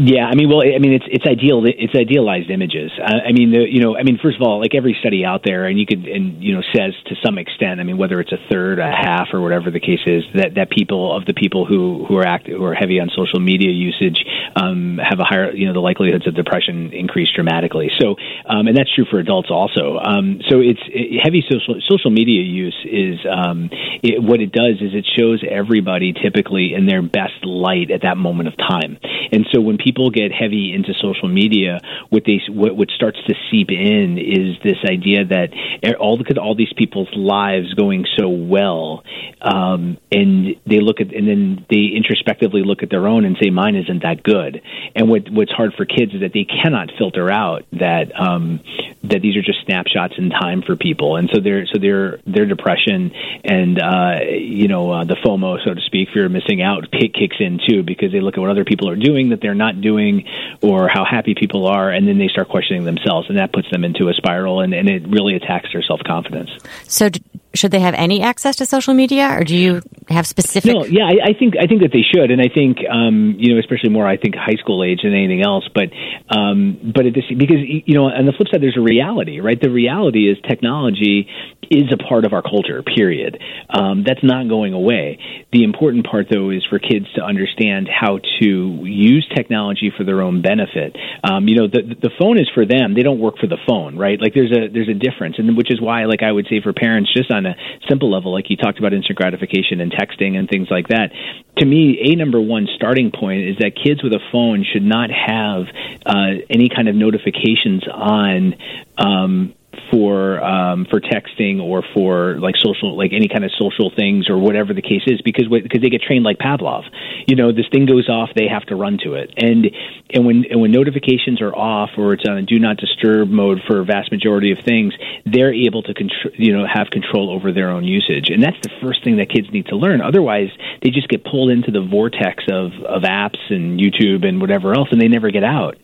Yeah, 0.00 0.24
I 0.24 0.34
mean, 0.34 0.48
well, 0.48 0.64
I 0.64 0.80
mean, 0.80 0.96
it's 0.96 1.04
it's 1.12 1.26
ideal. 1.28 1.60
It's 1.66 1.92
idealized 1.92 2.48
images. 2.48 2.88
I, 2.96 3.28
I 3.28 3.32
mean, 3.36 3.52
the, 3.52 3.68
you 3.68 3.84
know, 3.84 3.98
I 3.98 4.02
mean, 4.02 4.16
first 4.16 4.40
of 4.40 4.42
all, 4.48 4.58
like 4.58 4.72
every 4.74 4.96
study 4.98 5.26
out 5.26 5.42
there, 5.44 5.66
and 5.66 5.78
you 5.78 5.84
could, 5.84 6.08
and 6.08 6.42
you 6.42 6.54
know, 6.56 6.62
says 6.72 6.96
to 7.12 7.16
some 7.22 7.36
extent. 7.36 7.80
I 7.80 7.84
mean, 7.84 7.98
whether 7.98 8.18
it's 8.18 8.32
a 8.32 8.40
third, 8.50 8.78
a 8.78 8.88
half, 8.88 9.28
or 9.34 9.42
whatever 9.42 9.70
the 9.70 9.80
case 9.80 10.00
is, 10.06 10.24
that 10.40 10.56
that 10.56 10.70
people 10.70 11.14
of 11.14 11.26
the 11.26 11.34
people 11.34 11.66
who 11.66 12.06
who 12.08 12.16
are 12.16 12.24
active, 12.24 12.56
who 12.56 12.64
are 12.64 12.72
heavy 12.72 12.96
on 12.96 13.10
social 13.12 13.40
media 13.44 13.68
usage, 13.68 14.24
um, 14.56 14.96
have 14.96 15.20
a 15.20 15.24
higher, 15.28 15.52
you 15.52 15.66
know, 15.66 15.74
the 15.74 15.84
likelihoods 15.84 16.26
of 16.26 16.34
depression 16.34 16.96
increase 16.96 17.28
dramatically. 17.36 17.90
So, 18.00 18.16
um, 18.48 18.68
and 18.68 18.76
that's 18.78 18.88
true 18.94 19.04
for 19.04 19.18
adults 19.18 19.50
also. 19.50 20.00
Um, 20.00 20.40
so, 20.48 20.64
it's 20.64 20.80
it, 20.88 21.20
heavy 21.20 21.44
social 21.44 21.76
social 21.84 22.10
media 22.10 22.40
use 22.40 22.78
is 22.88 23.20
um, 23.28 23.68
it, 24.00 24.16
what 24.22 24.40
it 24.40 24.48
does 24.50 24.80
is 24.80 24.96
it 24.96 25.04
shows 25.18 25.44
everybody 25.44 26.14
typically 26.16 26.72
in 26.72 26.86
their 26.86 27.02
best 27.02 27.44
light 27.44 27.90
at 27.90 28.00
that 28.08 28.16
moment 28.16 28.48
of 28.48 28.56
time. 28.56 28.96
And 29.32 29.44
so 29.52 29.60
when 29.60 29.76
people 29.76 29.89
get 30.10 30.32
heavy 30.32 30.72
into 30.74 30.92
social 31.00 31.28
media, 31.28 31.80
what 32.10 32.24
they 32.24 32.40
what, 32.48 32.76
what 32.76 32.90
starts 32.90 33.18
to 33.26 33.34
seep 33.50 33.70
in 33.70 34.18
is 34.18 34.56
this 34.62 34.78
idea 34.88 35.24
that 35.24 35.50
all 35.98 36.16
look 36.16 36.28
all 36.38 36.54
these 36.54 36.72
people's 36.76 37.08
lives 37.14 37.74
going 37.74 38.06
so 38.16 38.28
well, 38.28 39.02
um, 39.40 39.98
and 40.12 40.56
they 40.66 40.80
look 40.80 41.00
at 41.00 41.14
and 41.14 41.26
then 41.26 41.66
they 41.70 41.90
introspectively 41.94 42.62
look 42.64 42.82
at 42.82 42.90
their 42.90 43.06
own 43.06 43.24
and 43.24 43.36
say 43.42 43.50
mine 43.50 43.76
isn't 43.76 44.02
that 44.02 44.22
good. 44.22 44.62
And 44.94 45.08
what 45.08 45.30
what's 45.30 45.52
hard 45.52 45.74
for 45.76 45.84
kids 45.84 46.14
is 46.14 46.20
that 46.20 46.32
they 46.32 46.44
cannot 46.44 46.90
filter 46.98 47.30
out 47.30 47.64
that 47.72 48.12
um, 48.18 48.60
that 49.04 49.20
these 49.22 49.36
are 49.36 49.42
just 49.42 49.64
snapshots 49.64 50.14
in 50.18 50.30
time 50.30 50.62
for 50.62 50.76
people, 50.76 51.16
and 51.16 51.28
so 51.32 51.40
their 51.40 51.66
so 51.66 51.78
their 51.78 52.18
their 52.26 52.46
depression 52.46 53.12
and 53.44 53.80
uh, 53.80 54.20
you 54.30 54.68
know 54.68 54.90
uh, 54.90 55.04
the 55.04 55.16
FOMO, 55.24 55.58
so 55.64 55.74
to 55.74 55.80
speak, 55.86 56.08
fear 56.12 56.26
of 56.26 56.32
missing 56.32 56.62
out, 56.62 56.90
kick, 56.90 57.14
kicks 57.14 57.36
in 57.40 57.60
too 57.68 57.82
because 57.82 58.12
they 58.12 58.20
look 58.20 58.34
at 58.34 58.40
what 58.40 58.50
other 58.50 58.64
people 58.64 58.88
are 58.88 58.96
doing 58.96 59.30
that 59.30 59.40
they're 59.40 59.54
not 59.54 59.69
doing, 59.78 60.26
or 60.62 60.88
how 60.88 61.04
happy 61.04 61.34
people 61.34 61.66
are, 61.66 61.90
and 61.90 62.08
then 62.08 62.18
they 62.18 62.28
start 62.28 62.48
questioning 62.48 62.84
themselves, 62.84 63.28
and 63.28 63.38
that 63.38 63.52
puts 63.52 63.70
them 63.70 63.84
into 63.84 64.08
a 64.08 64.14
spiral, 64.14 64.60
and, 64.60 64.72
and 64.72 64.88
it 64.88 65.06
really 65.08 65.36
attacks 65.36 65.68
their 65.72 65.82
self 65.82 66.00
confidence. 66.06 66.50
So, 66.84 67.10
d- 67.10 67.22
should 67.52 67.72
they 67.72 67.80
have 67.80 67.94
any 67.94 68.22
access 68.22 68.56
to 68.56 68.66
social 68.66 68.94
media, 68.94 69.28
or 69.36 69.44
do 69.44 69.56
you 69.56 69.82
have 70.08 70.26
specific? 70.26 70.72
No, 70.72 70.84
yeah, 70.84 71.04
I, 71.04 71.30
I 71.30 71.32
think 71.34 71.54
I 71.60 71.66
think 71.66 71.82
that 71.82 71.90
they 71.92 72.02
should, 72.02 72.30
and 72.30 72.40
I 72.40 72.48
think 72.52 72.78
um, 72.88 73.34
you 73.38 73.52
know, 73.54 73.60
especially 73.60 73.90
more, 73.90 74.06
I 74.06 74.16
think 74.16 74.36
high 74.36 74.56
school 74.60 74.84
age 74.84 75.00
than 75.02 75.14
anything 75.14 75.42
else. 75.42 75.68
But 75.74 75.90
um, 76.28 76.78
but 76.94 77.06
at 77.06 77.14
this, 77.14 77.24
because 77.28 77.58
you 77.60 77.94
know, 77.94 78.04
on 78.04 78.26
the 78.26 78.32
flip 78.32 78.48
side, 78.48 78.62
there's 78.62 78.76
a 78.76 78.82
reality, 78.82 79.40
right? 79.40 79.60
The 79.60 79.70
reality 79.70 80.30
is 80.30 80.38
technology 80.48 81.28
is 81.70 81.84
a 81.92 81.96
part 81.96 82.24
of 82.24 82.32
our 82.32 82.42
culture. 82.42 82.82
Period. 82.82 83.40
Um, 83.70 84.02
that's 84.04 84.22
not 84.22 84.48
going 84.48 84.74
away. 84.74 85.18
The 85.52 85.62
important 85.62 86.04
part, 86.04 86.26
though, 86.30 86.50
is 86.50 86.66
for 86.68 86.78
kids 86.80 87.06
to 87.14 87.22
understand 87.22 87.88
how 87.88 88.18
to 88.40 88.46
use 88.82 89.26
technology 89.34 89.92
for 89.96 90.02
their 90.02 90.20
own 90.20 90.42
benefit. 90.42 90.96
Um, 91.22 91.46
you 91.46 91.56
know, 91.56 91.68
the 91.68 91.94
the 91.94 92.10
phone 92.18 92.38
is 92.38 92.50
for 92.52 92.66
them; 92.66 92.94
they 92.94 93.02
don't 93.02 93.20
work 93.20 93.38
for 93.38 93.46
the 93.46 93.58
phone, 93.68 93.96
right? 93.96 94.20
Like 94.20 94.34
there's 94.34 94.50
a 94.50 94.68
there's 94.68 94.88
a 94.88 94.98
difference, 94.98 95.36
and 95.38 95.56
which 95.56 95.70
is 95.70 95.80
why, 95.80 96.04
like 96.06 96.22
I 96.22 96.32
would 96.32 96.46
say, 96.50 96.60
for 96.60 96.72
parents, 96.72 97.14
just 97.14 97.30
on 97.30 97.46
a 97.46 97.54
simple 97.88 98.10
level, 98.10 98.32
like 98.32 98.50
you 98.50 98.56
talked 98.56 98.78
about 98.78 98.92
instant 98.92 99.16
gratification 99.16 99.80
and 99.80 99.92
texting 99.92 100.36
and 100.36 100.48
things 100.48 100.68
like 100.70 100.88
that. 100.88 101.12
To 101.58 101.64
me, 101.64 102.10
a 102.10 102.16
number 102.16 102.40
one 102.40 102.66
starting 102.74 103.12
point 103.12 103.48
is 103.48 103.56
that 103.58 103.72
kids 103.76 104.02
with 104.02 104.12
a 104.12 104.20
phone 104.32 104.64
should 104.64 104.82
not 104.82 105.10
have 105.10 105.66
uh, 106.04 106.42
any 106.50 106.68
kind 106.68 106.88
of 106.88 106.96
notifications 106.96 107.86
on. 107.86 108.54
Um, 108.98 109.54
for 109.90 110.42
um, 110.42 110.86
for 110.90 111.00
texting 111.00 111.60
or 111.60 111.82
for 111.94 112.38
like 112.40 112.56
social 112.56 112.96
like 112.96 113.12
any 113.12 113.28
kind 113.28 113.44
of 113.44 113.50
social 113.58 113.90
things 113.94 114.28
or 114.28 114.38
whatever 114.38 114.74
the 114.74 114.82
case 114.82 115.02
is 115.06 115.20
because 115.22 115.46
because 115.48 115.80
they 115.80 115.90
get 115.90 116.02
trained 116.02 116.24
like 116.24 116.38
Pavlov. 116.38 116.84
You 117.26 117.36
know, 117.36 117.52
this 117.52 117.66
thing 117.70 117.86
goes 117.86 118.08
off, 118.08 118.30
they 118.34 118.48
have 118.48 118.64
to 118.66 118.76
run 118.76 118.98
to 119.04 119.14
it, 119.14 119.32
and 119.36 119.66
and 120.10 120.26
when 120.26 120.44
and 120.50 120.60
when 120.60 120.72
notifications 120.72 121.40
are 121.40 121.54
off 121.54 121.90
or 121.96 122.14
it's 122.14 122.24
on 122.28 122.38
a 122.38 122.42
do 122.42 122.58
not 122.58 122.78
disturb 122.78 123.30
mode 123.30 123.60
for 123.66 123.80
a 123.80 123.84
vast 123.84 124.10
majority 124.10 124.52
of 124.52 124.58
things, 124.64 124.94
they're 125.24 125.54
able 125.54 125.82
to 125.82 125.94
control 125.94 126.34
you 126.34 126.56
know 126.56 126.66
have 126.66 126.90
control 126.90 127.30
over 127.30 127.52
their 127.52 127.70
own 127.70 127.84
usage, 127.84 128.30
and 128.30 128.42
that's 128.42 128.58
the 128.62 128.70
first 128.82 129.04
thing 129.04 129.16
that 129.18 129.28
kids 129.30 129.50
need 129.52 129.66
to 129.66 129.76
learn. 129.76 130.00
Otherwise, 130.00 130.50
they 130.82 130.90
just 130.90 131.08
get 131.08 131.24
pulled 131.24 131.50
into 131.50 131.70
the 131.70 131.82
vortex 131.82 132.44
of 132.50 132.72
of 132.84 133.02
apps 133.02 133.38
and 133.50 133.78
YouTube 133.78 134.26
and 134.26 134.40
whatever 134.40 134.74
else, 134.74 134.88
and 134.90 135.00
they 135.00 135.08
never 135.08 135.30
get 135.30 135.44
out. 135.44 135.76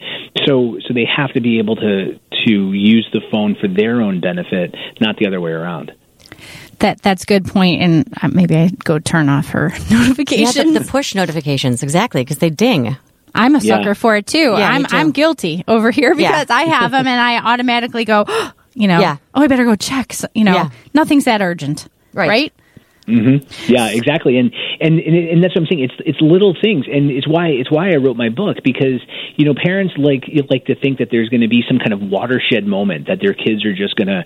So 0.44 0.78
so 0.86 0.92
they 0.92 1.06
have 1.06 1.32
to 1.34 1.40
be 1.40 1.58
able 1.58 1.76
to 1.76 2.18
to 2.46 2.72
use 2.72 3.08
the 3.12 3.20
phone 3.30 3.56
for 3.60 3.68
their 3.68 3.85
own 4.00 4.20
benefit, 4.20 4.74
not 5.00 5.16
the 5.16 5.26
other 5.26 5.40
way 5.40 5.52
around. 5.52 5.92
That 6.80 7.00
that's 7.00 7.22
a 7.22 7.26
good 7.26 7.46
point, 7.46 7.80
and 7.80 8.12
maybe 8.34 8.56
I 8.56 8.68
go 8.68 8.98
turn 8.98 9.28
off 9.30 9.48
her 9.48 9.72
Yeah, 9.88 9.98
notifications. 10.00 10.74
the, 10.74 10.80
the 10.80 10.84
push 10.86 11.14
notifications 11.14 11.82
exactly 11.82 12.22
because 12.22 12.38
they 12.38 12.50
ding. 12.50 12.96
I'm 13.34 13.54
a 13.54 13.58
Yeah. 13.58 13.78
sucker 13.78 13.94
for 13.94 14.16
it 14.16 14.26
too. 14.26 14.54
Yeah, 14.56 14.68
I'm 14.70 14.84
too. 14.84 14.96
I'm 14.96 15.10
guilty 15.12 15.64
over 15.68 15.90
here 15.90 16.12
Yeah. 16.14 16.30
because 16.44 16.50
I 16.50 16.62
have 16.64 16.90
them, 16.90 17.06
and 17.06 17.20
I 17.20 17.52
automatically 17.52 18.04
go, 18.04 18.24
you 18.74 18.88
know, 18.88 19.00
Yeah. 19.00 19.16
oh, 19.34 19.42
I 19.42 19.46
better 19.46 19.64
go 19.64 19.74
check. 19.76 20.12
So, 20.12 20.28
you 20.34 20.44
know, 20.44 20.54
Yeah. 20.54 20.68
nothing's 20.92 21.24
that 21.24 21.40
urgent, 21.40 21.86
Right. 22.12 22.28
right? 22.28 22.52
Yeah, 23.68 23.88
exactly, 23.88 24.36
and 24.36 24.52
and 24.80 24.98
and, 24.98 25.16
and 25.16 25.42
that's 25.42 25.54
what 25.54 25.62
I'm 25.62 25.68
saying. 25.70 25.84
It's 25.84 25.94
it's 26.04 26.20
little 26.20 26.54
things, 26.60 26.86
and 26.90 27.10
it's 27.10 27.26
why 27.26 27.48
it's 27.54 27.70
why 27.70 27.92
I 27.92 27.96
wrote 27.96 28.16
my 28.16 28.30
book 28.30 28.58
because 28.64 28.98
you 29.36 29.44
know 29.44 29.54
parents 29.54 29.94
like 29.96 30.24
like 30.50 30.66
to 30.66 30.74
think 30.74 30.98
that 30.98 31.08
there's 31.10 31.28
going 31.28 31.42
to 31.42 31.48
be 31.48 31.62
some 31.68 31.78
kind 31.78 31.92
of 31.92 32.02
watershed 32.02 32.66
moment 32.66 33.06
that 33.06 33.22
their 33.22 33.32
kids 33.32 33.64
are 33.64 33.74
just 33.74 33.94
going 33.94 34.10
to 34.10 34.24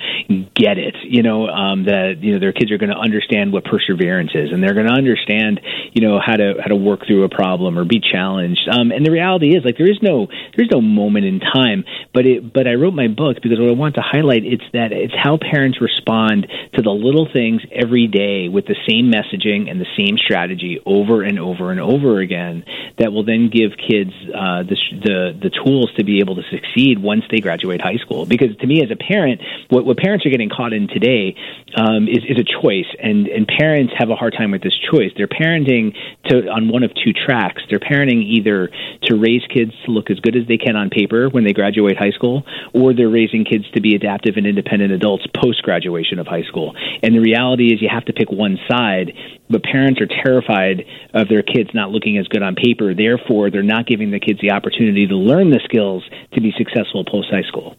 get 0.56 0.78
it. 0.78 0.96
You 1.04 1.22
know 1.22 1.48
um, 1.48 1.84
that 1.84 2.24
you 2.24 2.32
know 2.32 2.40
their 2.40 2.52
kids 2.52 2.72
are 2.72 2.78
going 2.78 2.90
to 2.90 2.96
understand 2.96 3.52
what 3.52 3.64
perseverance 3.64 4.32
is, 4.32 4.48
and 4.50 4.62
they're 4.64 4.74
going 4.74 4.88
to 4.88 4.96
understand 4.96 5.60
you 5.92 6.00
know 6.00 6.18
how 6.18 6.36
to 6.36 6.56
how 6.56 6.68
to 6.72 6.76
work 6.76 7.06
through 7.06 7.24
a 7.24 7.28
problem 7.28 7.78
or 7.78 7.84
be 7.84 8.00
challenged. 8.00 8.64
Um, 8.64 8.92
and 8.92 9.04
the 9.04 9.12
reality 9.12 9.52
is 9.52 9.60
like 9.62 9.76
there 9.76 9.90
is 9.90 10.00
no 10.00 10.28
there's 10.56 10.72
no 10.72 10.80
moment 10.80 11.26
in 11.26 11.40
time, 11.40 11.84
but 12.14 12.24
it 12.24 12.50
but 12.50 12.66
I 12.66 12.80
wrote 12.80 12.94
my 12.94 13.08
book 13.08 13.44
because 13.44 13.60
what 13.60 13.68
I 13.68 13.76
want 13.76 13.96
to 13.96 14.02
highlight 14.02 14.48
it's 14.48 14.64
that 14.72 14.92
it's 14.92 15.12
how 15.12 15.36
parents 15.36 15.82
respond 15.84 16.48
to 16.74 16.80
the 16.80 16.90
little 16.90 17.28
things 17.30 17.60
every 17.70 18.06
day 18.06 18.48
with 18.48 18.69
the 18.70 18.78
same 18.86 19.10
messaging 19.10 19.68
and 19.68 19.82
the 19.82 19.90
same 19.98 20.14
strategy 20.16 20.78
over 20.86 21.22
and 21.26 21.38
over 21.42 21.72
and 21.74 21.80
over 21.80 22.20
again 22.20 22.62
that 22.98 23.10
will 23.10 23.26
then 23.26 23.50
give 23.50 23.74
kids 23.74 24.14
uh, 24.30 24.62
the, 24.62 24.78
the 25.02 25.18
the 25.42 25.50
tools 25.50 25.90
to 25.98 26.04
be 26.04 26.22
able 26.22 26.36
to 26.36 26.46
succeed 26.46 27.02
once 27.02 27.24
they 27.30 27.42
graduate 27.42 27.82
high 27.82 27.98
school. 27.98 28.26
Because 28.26 28.54
to 28.62 28.66
me, 28.66 28.78
as 28.82 28.90
a 28.94 28.96
parent, 28.96 29.40
what, 29.70 29.84
what 29.84 29.98
parents 29.98 30.24
are 30.24 30.30
getting 30.30 30.50
caught 30.50 30.72
in 30.72 30.86
today 30.86 31.34
um, 31.74 32.06
is, 32.06 32.22
is 32.22 32.38
a 32.38 32.46
choice, 32.46 32.86
and 33.02 33.26
and 33.26 33.50
parents 33.50 33.92
have 33.98 34.10
a 34.10 34.14
hard 34.14 34.34
time 34.38 34.54
with 34.54 34.62
this 34.62 34.78
choice. 34.86 35.10
They're 35.16 35.26
parenting 35.26 35.98
to 36.30 36.46
on 36.46 36.70
one 36.70 36.86
of 36.86 36.94
two 36.94 37.10
tracks. 37.10 37.62
They're 37.66 37.82
parenting 37.82 38.22
either 38.22 38.70
to 39.10 39.12
raise 39.18 39.42
kids 39.50 39.74
to 39.86 39.90
look 39.90 40.14
as 40.14 40.20
good 40.20 40.36
as 40.36 40.46
they 40.46 40.58
can 40.58 40.76
on 40.76 40.90
paper 40.94 41.26
when 41.28 41.42
they 41.42 41.52
graduate 41.52 41.98
high 41.98 42.14
school, 42.14 42.46
or 42.70 42.94
they're 42.94 43.10
raising 43.10 43.42
kids 43.44 43.66
to 43.74 43.80
be 43.82 43.98
adaptive 43.98 44.38
and 44.38 44.46
independent 44.46 44.92
adults 44.92 45.26
post 45.34 45.62
graduation 45.66 46.22
of 46.22 46.28
high 46.30 46.46
school. 46.46 46.76
And 47.02 47.10
the 47.18 47.20
reality 47.20 47.74
is, 47.74 47.82
you 47.82 47.88
have 47.90 48.04
to 48.06 48.12
pick 48.12 48.30
one 48.30 48.59
side. 48.68 49.12
But 49.48 49.62
parents 49.64 50.00
are 50.00 50.06
terrified 50.06 50.84
of 51.12 51.28
their 51.28 51.42
kids 51.42 51.70
not 51.74 51.90
looking 51.90 52.18
as 52.18 52.28
good 52.28 52.42
on 52.42 52.54
paper. 52.54 52.94
Therefore, 52.94 53.50
they're 53.50 53.62
not 53.62 53.86
giving 53.86 54.10
the 54.10 54.20
kids 54.20 54.40
the 54.40 54.52
opportunity 54.52 55.06
to 55.06 55.16
learn 55.16 55.50
the 55.50 55.60
skills 55.64 56.04
to 56.34 56.40
be 56.40 56.52
successful 56.56 57.04
post 57.04 57.28
high 57.30 57.42
school. 57.42 57.76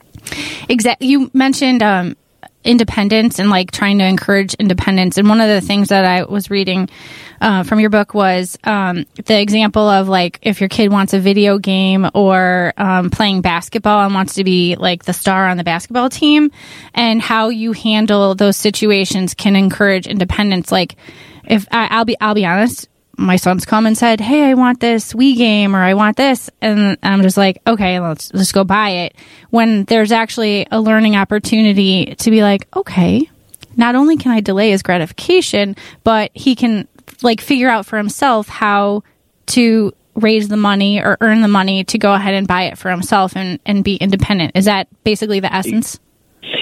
Exactly. 0.67 1.07
You 1.07 1.31
mentioned 1.33 1.81
um, 1.81 2.15
independence 2.63 3.39
and 3.39 3.49
like 3.49 3.71
trying 3.71 3.99
to 3.99 4.05
encourage 4.05 4.53
independence. 4.55 5.17
And 5.17 5.27
one 5.27 5.41
of 5.41 5.47
the 5.47 5.61
things 5.61 5.89
that 5.89 6.05
I 6.05 6.23
was 6.23 6.49
reading 6.49 6.89
uh, 7.41 7.63
from 7.63 7.79
your 7.79 7.89
book 7.89 8.13
was 8.13 8.57
um, 8.63 9.05
the 9.25 9.39
example 9.39 9.89
of 9.89 10.07
like 10.07 10.39
if 10.43 10.61
your 10.61 10.69
kid 10.69 10.91
wants 10.91 11.13
a 11.13 11.19
video 11.19 11.57
game 11.57 12.07
or 12.13 12.71
um, 12.77 13.09
playing 13.09 13.41
basketball 13.41 14.05
and 14.05 14.13
wants 14.13 14.35
to 14.35 14.43
be 14.43 14.75
like 14.75 15.03
the 15.03 15.13
star 15.13 15.47
on 15.47 15.57
the 15.57 15.63
basketball 15.63 16.09
team, 16.09 16.51
and 16.93 17.21
how 17.21 17.49
you 17.49 17.73
handle 17.73 18.35
those 18.35 18.55
situations 18.55 19.33
can 19.33 19.55
encourage 19.55 20.07
independence. 20.07 20.71
Like 20.71 20.95
if 21.45 21.67
I, 21.71 21.87
I'll 21.89 22.05
be, 22.05 22.15
I'll 22.21 22.35
be 22.35 22.45
honest 22.45 22.87
my 23.17 23.35
son's 23.35 23.65
come 23.65 23.85
and 23.85 23.97
said, 23.97 24.19
"Hey, 24.19 24.49
I 24.49 24.53
want 24.53 24.79
this 24.79 25.13
Wii 25.13 25.35
game 25.35 25.75
or 25.75 25.79
I 25.79 25.93
want 25.93 26.17
this," 26.17 26.49
and 26.61 26.97
I'm 27.03 27.21
just 27.21 27.37
like, 27.37 27.61
"Okay, 27.67 27.99
let's 27.99 28.33
let's 28.33 28.51
go 28.51 28.63
buy 28.63 28.89
it." 28.89 29.15
When 29.49 29.83
there's 29.85 30.11
actually 30.11 30.67
a 30.71 30.81
learning 30.81 31.15
opportunity 31.15 32.15
to 32.15 32.31
be 32.31 32.41
like, 32.41 32.67
"Okay, 32.75 33.29
not 33.77 33.95
only 33.95 34.17
can 34.17 34.31
I 34.31 34.41
delay 34.41 34.71
his 34.71 34.81
gratification, 34.81 35.75
but 36.03 36.31
he 36.33 36.55
can 36.55 36.87
like 37.21 37.41
figure 37.41 37.69
out 37.69 37.85
for 37.85 37.97
himself 37.97 38.47
how 38.47 39.03
to 39.47 39.93
raise 40.15 40.47
the 40.49 40.57
money 40.57 40.99
or 40.99 41.17
earn 41.21 41.41
the 41.41 41.47
money 41.47 41.83
to 41.85 41.97
go 41.97 42.13
ahead 42.13 42.33
and 42.33 42.47
buy 42.47 42.63
it 42.63 42.77
for 42.77 42.91
himself 42.91 43.35
and 43.35 43.59
and 43.65 43.83
be 43.83 43.95
independent." 43.95 44.51
Is 44.55 44.65
that 44.65 44.87
basically 45.03 45.39
the 45.39 45.53
essence? 45.53 45.99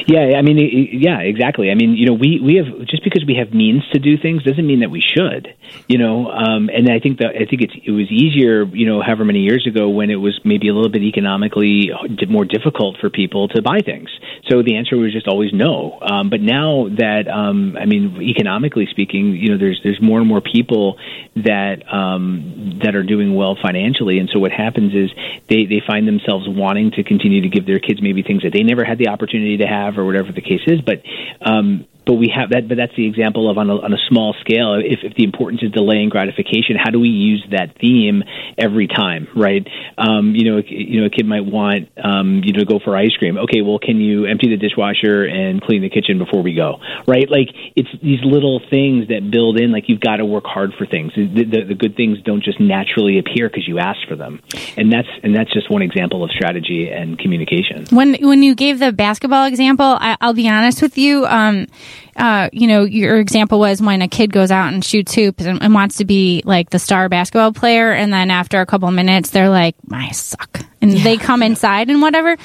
Yeah, 0.07 0.37
I 0.37 0.41
mean, 0.41 0.57
yeah, 0.93 1.19
exactly. 1.19 1.71
I 1.71 1.75
mean, 1.75 1.95
you 1.95 2.05
know, 2.05 2.13
we 2.13 2.39
we 2.39 2.55
have 2.55 2.87
just 2.87 3.03
because 3.03 3.23
we 3.25 3.35
have 3.35 3.53
means 3.53 3.83
to 3.93 3.99
do 3.99 4.17
things 4.17 4.43
doesn't 4.43 4.65
mean 4.65 4.79
that 4.81 4.91
we 4.91 5.01
should. 5.01 5.53
You 5.87 5.97
know, 5.97 6.31
um, 6.31 6.69
and 6.69 6.89
I 6.89 6.99
think 6.99 7.19
that 7.19 7.35
I 7.35 7.45
think 7.45 7.61
it's 7.61 7.73
it 7.85 7.91
was 7.91 8.09
easier, 8.09 8.63
you 8.63 8.85
know, 8.85 9.01
however 9.01 9.25
many 9.25 9.41
years 9.41 9.67
ago 9.67 9.89
when 9.89 10.09
it 10.09 10.15
was 10.15 10.39
maybe 10.43 10.69
a 10.69 10.73
little 10.73 10.91
bit 10.91 11.03
economically 11.03 11.91
more 12.27 12.45
difficult 12.45 12.97
for 12.99 13.09
people 13.09 13.47
to 13.49 13.61
buy 13.61 13.79
things. 13.83 14.09
So 14.49 14.63
the 14.63 14.77
answer 14.77 14.97
was 14.97 15.13
just 15.13 15.27
always 15.27 15.53
no. 15.53 15.99
Um, 16.01 16.29
but 16.29 16.41
now 16.41 16.87
that 16.97 17.27
um, 17.27 17.77
I 17.79 17.85
mean, 17.85 18.21
economically 18.21 18.87
speaking, 18.89 19.35
you 19.35 19.49
know, 19.49 19.57
there's 19.57 19.79
there's 19.83 20.01
more 20.01 20.19
and 20.19 20.27
more 20.27 20.41
people 20.41 20.97
that 21.35 21.83
um, 21.91 22.79
that 22.83 22.95
are 22.95 23.03
doing 23.03 23.35
well 23.35 23.57
financially, 23.61 24.17
and 24.17 24.29
so 24.33 24.39
what 24.39 24.51
happens 24.51 24.93
is 24.93 25.11
they 25.49 25.65
they 25.65 25.81
find 25.85 26.07
themselves 26.07 26.45
wanting 26.47 26.91
to 26.91 27.03
continue 27.03 27.41
to 27.41 27.49
give 27.49 27.65
their 27.65 27.79
kids 27.79 28.01
maybe 28.01 28.23
things 28.23 28.43
that 28.43 28.53
they 28.53 28.63
never 28.63 28.83
had 28.83 28.97
the 28.97 29.09
opportunity 29.09 29.57
to 29.57 29.67
have, 29.67 29.97
or 29.99 30.05
whatever 30.05 30.31
the 30.31 30.41
case 30.41 30.61
is. 30.67 30.81
But 30.81 31.03
um, 31.41 31.85
but 32.05 32.13
we 32.13 32.31
have 32.35 32.49
that. 32.51 32.67
But 32.67 32.77
that's 32.77 32.95
the 32.95 33.07
example 33.07 33.49
of 33.49 33.57
on 33.57 33.69
a, 33.69 33.75
on 33.75 33.93
a 33.93 34.01
small 34.09 34.35
scale. 34.41 34.75
If, 34.75 34.99
if 35.03 35.15
the 35.15 35.23
importance 35.23 35.61
is 35.63 35.71
delaying 35.71 36.09
gratification, 36.09 36.75
how 36.81 36.91
do 36.91 36.99
we 36.99 37.09
use 37.09 37.45
that 37.51 37.77
theme 37.79 38.23
every 38.57 38.87
time, 38.87 39.27
right? 39.35 39.65
Um, 39.97 40.33
you 40.35 40.49
know, 40.49 40.61
you 40.65 41.01
know, 41.01 41.07
a 41.07 41.09
kid 41.09 41.25
might 41.25 41.45
want 41.45 41.89
um, 42.03 42.41
you 42.43 42.53
know 42.53 42.59
to 42.59 42.65
go 42.65 42.79
for 42.83 42.97
ice 42.97 43.15
cream. 43.17 43.37
Okay, 43.37 43.61
well, 43.61 43.79
can 43.79 43.97
you 43.97 44.25
empty 44.25 44.49
the 44.49 44.57
dishwasher 44.57 45.25
and 45.25 45.61
clean 45.61 45.81
the 45.81 45.89
kitchen 45.89 46.17
before 46.17 46.41
we 46.41 46.53
go, 46.53 46.79
right? 47.07 47.29
Like 47.29 47.49
it's 47.75 47.89
these 48.01 48.19
little 48.23 48.61
things 48.69 49.07
that 49.09 49.29
build 49.31 49.59
in. 49.59 49.71
Like 49.71 49.85
you've 49.87 50.01
got 50.01 50.17
to 50.17 50.25
work 50.25 50.45
hard 50.45 50.73
for 50.77 50.85
things. 50.85 51.13
The, 51.15 51.27
the, 51.27 51.61
the 51.69 51.75
good 51.75 51.95
things 51.95 52.21
don't 52.23 52.43
just 52.43 52.59
naturally 52.59 53.19
appear 53.19 53.49
because 53.49 53.67
you 53.67 53.79
asked 53.79 54.07
for 54.07 54.15
them, 54.15 54.41
and 54.77 54.91
that's 54.91 55.09
and 55.23 55.35
that's 55.35 55.51
just 55.53 55.69
one 55.69 55.81
example 55.81 56.23
of 56.23 56.31
strategy 56.31 56.89
and 56.89 57.17
communication. 57.17 57.85
When 57.91 58.15
when 58.21 58.43
you 58.43 58.55
gave 58.55 58.79
the 58.79 58.91
basketball 58.91 59.45
example, 59.45 59.97
I, 59.99 60.17
I'll 60.21 60.33
be 60.33 60.49
honest 60.49 60.81
with 60.81 60.97
you. 60.97 61.25
Um, 61.25 61.67
uh, 62.15 62.49
you 62.51 62.67
know, 62.67 62.83
your 62.83 63.19
example 63.19 63.59
was 63.59 63.81
when 63.81 64.01
a 64.01 64.07
kid 64.07 64.31
goes 64.31 64.51
out 64.51 64.73
and 64.73 64.83
shoots 64.83 65.13
hoops 65.13 65.45
and, 65.45 65.61
and 65.61 65.73
wants 65.73 65.97
to 65.97 66.05
be 66.05 66.41
like 66.45 66.69
the 66.69 66.79
star 66.79 67.09
basketball 67.09 67.53
player, 67.53 67.91
and 67.91 68.11
then 68.11 68.31
after 68.31 68.61
a 68.61 68.65
couple 68.65 68.89
minutes, 68.91 69.29
they're 69.29 69.49
like, 69.49 69.75
"I 69.91 70.11
suck," 70.11 70.61
and 70.81 70.91
they 70.91 71.17
come 71.17 71.43
inside 71.43 71.89
and 71.89 72.01
whatever. 72.01 72.37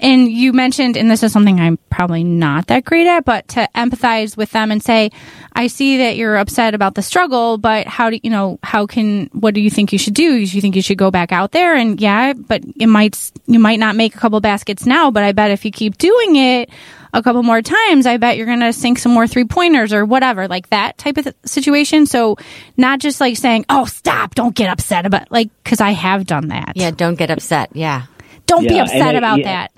And 0.00 0.30
you 0.30 0.52
mentioned, 0.54 0.96
and 0.96 1.10
this 1.10 1.22
is 1.22 1.32
something 1.32 1.60
I'm 1.60 1.78
probably 1.90 2.24
not 2.24 2.68
that 2.68 2.84
great 2.84 3.06
at, 3.06 3.24
but 3.24 3.46
to 3.48 3.68
empathize 3.74 4.36
with 4.36 4.50
them 4.50 4.70
and 4.70 4.82
say, 4.82 5.10
I 5.52 5.66
see 5.66 5.98
that 5.98 6.16
you're 6.16 6.36
upset 6.36 6.74
about 6.74 6.94
the 6.94 7.02
struggle, 7.02 7.58
but 7.58 7.86
how 7.86 8.08
do 8.08 8.18
you 8.22 8.30
know, 8.30 8.58
how 8.62 8.86
can, 8.86 9.26
what 9.32 9.52
do 9.52 9.60
you 9.60 9.70
think 9.70 9.92
you 9.92 9.98
should 9.98 10.14
do? 10.14 10.46
Do 10.46 10.56
you 10.56 10.60
think 10.62 10.74
you 10.74 10.82
should 10.82 10.96
go 10.96 11.10
back 11.10 11.32
out 11.32 11.52
there? 11.52 11.74
And 11.74 12.00
yeah, 12.00 12.32
but 12.32 12.62
it 12.78 12.86
might, 12.86 13.30
you 13.46 13.58
might 13.58 13.78
not 13.78 13.94
make 13.94 14.14
a 14.14 14.18
couple 14.18 14.40
baskets 14.40 14.86
now, 14.86 15.10
but 15.10 15.22
I 15.22 15.32
bet 15.32 15.50
if 15.50 15.66
you 15.66 15.70
keep 15.70 15.98
doing 15.98 16.36
it 16.36 16.70
a 17.12 17.22
couple 17.22 17.42
more 17.42 17.60
times, 17.60 18.06
I 18.06 18.16
bet 18.16 18.38
you're 18.38 18.46
going 18.46 18.60
to 18.60 18.72
sink 18.72 18.98
some 18.98 19.12
more 19.12 19.26
three 19.26 19.44
pointers 19.44 19.92
or 19.92 20.06
whatever, 20.06 20.48
like 20.48 20.70
that 20.70 20.96
type 20.96 21.18
of 21.18 21.24
th- 21.24 21.36
situation. 21.44 22.06
So 22.06 22.36
not 22.78 23.00
just 23.00 23.20
like 23.20 23.36
saying, 23.36 23.66
oh, 23.68 23.84
stop, 23.84 24.34
don't 24.34 24.54
get 24.54 24.70
upset 24.70 25.04
about, 25.04 25.30
like, 25.30 25.50
cause 25.64 25.80
I 25.80 25.90
have 25.90 26.24
done 26.24 26.48
that. 26.48 26.72
Yeah, 26.76 26.90
don't 26.90 27.16
get 27.16 27.30
upset. 27.30 27.70
Yeah. 27.74 28.04
Don't 28.46 28.66
be 28.66 28.78
upset 28.78 29.14
and 29.14 29.16
I- 29.16 29.18
about 29.18 29.40
yeah. 29.40 29.44
that. 29.44 29.72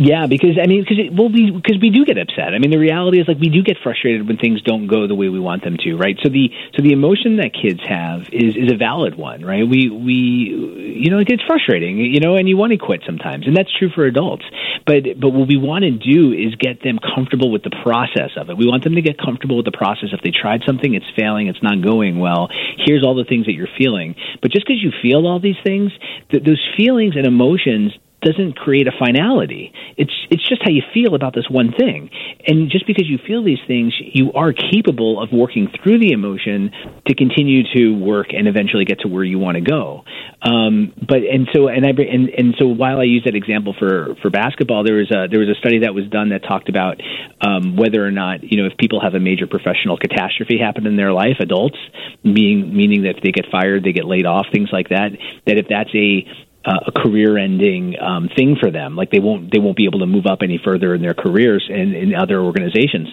Yeah, 0.00 0.26
because 0.26 0.56
I 0.56 0.66
mean, 0.66 0.80
because 0.80 1.12
well, 1.12 1.28
we 1.28 1.50
because 1.50 1.76
we 1.76 1.90
do 1.90 2.06
get 2.06 2.16
upset. 2.16 2.54
I 2.54 2.58
mean, 2.58 2.70
the 2.70 2.78
reality 2.80 3.20
is 3.20 3.28
like 3.28 3.36
we 3.36 3.50
do 3.50 3.62
get 3.62 3.76
frustrated 3.82 4.26
when 4.26 4.38
things 4.38 4.62
don't 4.62 4.86
go 4.86 5.06
the 5.06 5.14
way 5.14 5.28
we 5.28 5.38
want 5.38 5.62
them 5.62 5.76
to, 5.76 5.94
right? 5.96 6.16
So 6.22 6.30
the 6.30 6.48
so 6.72 6.80
the 6.80 6.92
emotion 6.92 7.36
that 7.36 7.52
kids 7.52 7.80
have 7.86 8.32
is 8.32 8.56
is 8.56 8.72
a 8.72 8.78
valid 8.80 9.14
one, 9.14 9.44
right? 9.44 9.68
We 9.68 9.90
we 9.90 11.04
you 11.04 11.10
know 11.10 11.18
it 11.18 11.28
gets 11.28 11.42
frustrating, 11.44 11.98
you 11.98 12.18
know, 12.18 12.36
and 12.36 12.48
you 12.48 12.56
want 12.56 12.72
to 12.72 12.78
quit 12.78 13.02
sometimes, 13.04 13.46
and 13.46 13.54
that's 13.54 13.68
true 13.76 13.90
for 13.94 14.06
adults. 14.06 14.44
But 14.86 15.20
but 15.20 15.36
what 15.36 15.48
we 15.48 15.58
want 15.58 15.84
to 15.84 15.92
do 15.92 16.32
is 16.32 16.56
get 16.56 16.82
them 16.82 16.96
comfortable 16.96 17.52
with 17.52 17.62
the 17.62 17.76
process 17.84 18.32
of 18.40 18.48
it. 18.48 18.56
We 18.56 18.66
want 18.66 18.84
them 18.84 18.94
to 18.94 19.02
get 19.02 19.20
comfortable 19.20 19.58
with 19.60 19.66
the 19.66 19.76
process. 19.76 20.16
If 20.16 20.22
they 20.24 20.32
tried 20.32 20.62
something, 20.64 20.94
it's 20.94 21.12
failing, 21.14 21.48
it's 21.48 21.62
not 21.62 21.84
going 21.84 22.18
well. 22.18 22.48
Here's 22.88 23.04
all 23.04 23.16
the 23.16 23.28
things 23.28 23.44
that 23.44 23.52
you're 23.52 23.68
feeling. 23.76 24.16
But 24.40 24.50
just 24.50 24.64
because 24.64 24.80
you 24.80 24.92
feel 25.02 25.26
all 25.26 25.40
these 25.40 25.60
things, 25.62 25.92
th- 26.30 26.42
those 26.42 26.64
feelings 26.78 27.16
and 27.16 27.26
emotions 27.26 27.92
doesn't 28.22 28.56
create 28.56 28.86
a 28.86 28.92
finality. 28.98 29.72
It's 29.96 30.12
it's 30.30 30.46
just 30.48 30.62
how 30.62 30.70
you 30.70 30.82
feel 30.92 31.14
about 31.14 31.34
this 31.34 31.48
one 31.48 31.72
thing. 31.72 32.10
And 32.46 32.70
just 32.70 32.86
because 32.86 33.08
you 33.08 33.18
feel 33.26 33.42
these 33.42 33.62
things, 33.66 33.94
you 33.98 34.32
are 34.32 34.52
capable 34.52 35.22
of 35.22 35.32
working 35.32 35.68
through 35.82 36.00
the 36.00 36.12
emotion 36.12 36.70
to 37.06 37.14
continue 37.14 37.62
to 37.74 37.92
work 37.92 38.28
and 38.32 38.46
eventually 38.46 38.84
get 38.84 39.00
to 39.00 39.08
where 39.08 39.24
you 39.24 39.38
want 39.38 39.56
to 39.56 39.62
go. 39.62 40.04
Um, 40.42 40.92
but 40.96 41.18
and 41.18 41.48
so 41.52 41.68
and 41.68 41.86
I 41.86 41.90
and, 41.90 42.28
and 42.28 42.54
so 42.58 42.66
while 42.66 43.00
I 43.00 43.04
use 43.04 43.24
that 43.24 43.34
example 43.34 43.74
for 43.78 44.14
for 44.20 44.30
basketball, 44.30 44.84
there 44.84 44.96
was 44.96 45.10
a 45.10 45.28
there 45.28 45.40
was 45.40 45.48
a 45.48 45.58
study 45.58 45.80
that 45.80 45.94
was 45.94 46.06
done 46.08 46.30
that 46.30 46.42
talked 46.42 46.68
about 46.68 47.00
um, 47.40 47.76
whether 47.76 48.04
or 48.04 48.10
not 48.10 48.42
you 48.42 48.60
know 48.60 48.68
if 48.68 48.76
people 48.76 49.00
have 49.00 49.14
a 49.14 49.20
major 49.20 49.46
professional 49.46 49.96
catastrophe 49.96 50.58
happen 50.58 50.86
in 50.86 50.96
their 50.96 51.12
life, 51.12 51.40
adults, 51.40 51.78
meaning 52.22 52.76
meaning 52.76 53.02
that 53.02 53.16
if 53.16 53.22
they 53.22 53.32
get 53.32 53.46
fired, 53.50 53.84
they 53.84 53.92
get 53.92 54.04
laid 54.04 54.26
off, 54.26 54.46
things 54.52 54.68
like 54.72 54.90
that. 54.90 55.12
That 55.46 55.56
if 55.56 55.66
that's 55.68 55.94
a 55.94 56.26
uh, 56.64 56.80
a 56.86 56.92
career-ending 56.92 57.96
um, 58.00 58.28
thing 58.36 58.56
for 58.60 58.70
them. 58.70 58.96
Like 58.96 59.10
they 59.10 59.20
won't 59.20 59.50
they 59.52 59.58
won't 59.58 59.76
be 59.76 59.86
able 59.86 60.00
to 60.00 60.06
move 60.06 60.26
up 60.26 60.40
any 60.42 60.60
further 60.62 60.94
in 60.94 61.02
their 61.02 61.14
careers 61.14 61.66
in, 61.68 61.94
in 61.94 62.14
other 62.14 62.40
organizations. 62.40 63.08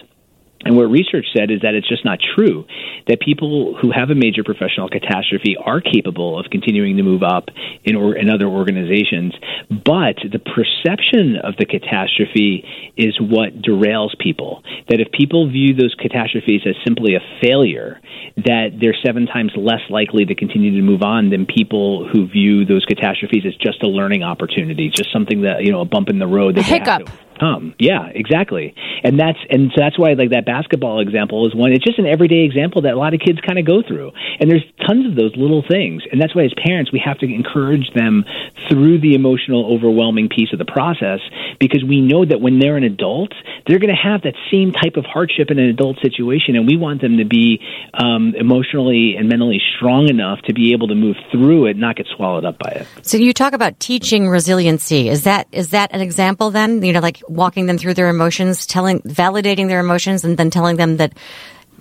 And 0.68 0.76
what 0.76 0.90
research 0.90 1.24
said 1.34 1.50
is 1.50 1.62
that 1.62 1.72
it's 1.72 1.88
just 1.88 2.04
not 2.04 2.18
true 2.36 2.66
that 3.08 3.20
people 3.20 3.74
who 3.80 3.90
have 3.90 4.10
a 4.10 4.14
major 4.14 4.44
professional 4.44 4.86
catastrophe 4.90 5.56
are 5.56 5.80
capable 5.80 6.38
of 6.38 6.44
continuing 6.50 6.98
to 6.98 7.02
move 7.02 7.22
up 7.22 7.48
in 7.84 7.96
or 7.96 8.14
in 8.14 8.28
other 8.28 8.44
organizations, 8.44 9.32
but 9.70 10.20
the 10.20 10.38
perception 10.38 11.40
of 11.42 11.56
the 11.56 11.64
catastrophe 11.64 12.68
is 12.98 13.16
what 13.18 13.56
derails 13.62 14.12
people. 14.20 14.62
That 14.90 15.00
if 15.00 15.10
people 15.10 15.48
view 15.48 15.72
those 15.72 15.96
catastrophes 15.98 16.60
as 16.68 16.76
simply 16.84 17.14
a 17.14 17.24
failure, 17.40 17.98
that 18.36 18.76
they're 18.78 18.96
seven 19.02 19.24
times 19.24 19.52
less 19.56 19.80
likely 19.88 20.26
to 20.26 20.34
continue 20.34 20.76
to 20.76 20.82
move 20.82 21.00
on 21.02 21.30
than 21.30 21.46
people 21.46 22.06
who 22.12 22.28
view 22.28 22.66
those 22.66 22.84
catastrophes 22.84 23.44
as 23.46 23.56
just 23.56 23.82
a 23.82 23.88
learning 23.88 24.22
opportunity, 24.22 24.92
just 24.94 25.10
something 25.14 25.48
that 25.48 25.64
you 25.64 25.72
know 25.72 25.80
a 25.80 25.86
bump 25.86 26.10
in 26.10 26.18
the 26.18 26.26
road 26.26 26.56
that 26.56 26.68
A 26.68 26.76
hiccup. 26.76 27.08
Overcome. 27.38 27.74
Yeah, 27.78 28.08
exactly. 28.14 28.74
And 29.02 29.18
that's 29.18 29.38
and 29.50 29.70
so 29.70 29.76
that's 29.78 29.98
why 29.98 30.12
like 30.12 30.30
that 30.30 30.44
basketball 30.44 31.00
example 31.00 31.46
is 31.46 31.54
one. 31.54 31.72
It's 31.72 31.84
just 31.84 31.98
an 31.98 32.06
everyday 32.06 32.44
example 32.44 32.82
that 32.82 32.94
a 32.94 32.98
lot 32.98 33.14
of 33.14 33.20
kids 33.20 33.38
kind 33.46 33.58
of 33.58 33.66
go 33.66 33.82
through, 33.86 34.12
and 34.40 34.50
there's 34.50 34.64
tons 34.86 35.06
of 35.06 35.16
those 35.16 35.34
little 35.36 35.62
things. 35.68 36.02
And 36.10 36.20
that's 36.20 36.34
why 36.34 36.44
as 36.44 36.52
parents 36.64 36.92
we 36.92 37.00
have 37.04 37.18
to 37.18 37.26
encourage 37.26 37.90
them 37.94 38.24
through 38.68 39.00
the 39.00 39.14
emotional, 39.14 39.72
overwhelming 39.72 40.28
piece 40.28 40.52
of 40.52 40.58
the 40.58 40.64
process 40.64 41.20
because 41.60 41.82
we 41.84 42.00
know 42.00 42.24
that 42.24 42.40
when 42.40 42.58
they're 42.58 42.76
an 42.76 42.84
adult, 42.84 43.32
they're 43.66 43.78
going 43.78 43.94
to 43.94 44.02
have 44.02 44.22
that 44.22 44.34
same 44.50 44.72
type 44.72 44.96
of 44.96 45.04
hardship 45.04 45.50
in 45.50 45.58
an 45.58 45.68
adult 45.68 46.00
situation, 46.00 46.56
and 46.56 46.66
we 46.66 46.76
want 46.76 47.00
them 47.00 47.18
to 47.18 47.24
be 47.24 47.60
um, 47.94 48.34
emotionally 48.36 49.14
and 49.16 49.28
mentally 49.28 49.60
strong 49.76 50.08
enough 50.08 50.40
to 50.42 50.54
be 50.54 50.72
able 50.72 50.88
to 50.88 50.94
move 50.94 51.16
through 51.30 51.66
it, 51.66 51.76
not 51.76 51.96
get 51.96 52.06
swallowed 52.16 52.44
up 52.44 52.58
by 52.58 52.70
it. 52.70 52.86
So 53.02 53.16
you 53.16 53.32
talk 53.32 53.52
about 53.52 53.78
teaching 53.80 54.28
resiliency. 54.28 55.08
Is 55.08 55.24
that 55.24 55.46
is 55.52 55.70
that 55.70 55.90
an 55.92 56.00
example 56.00 56.50
then? 56.50 56.82
You 56.82 56.92
know, 56.92 57.00
like 57.00 57.22
walking 57.28 57.66
them 57.66 57.78
through 57.78 57.94
their 57.94 58.08
emotions, 58.08 58.66
telling, 58.66 59.00
validating 59.00 59.68
their 59.68 59.80
emotions, 59.80 60.24
and 60.24 60.36
then 60.36 60.50
telling 60.50 60.76
them 60.76 60.96
that 60.98 61.12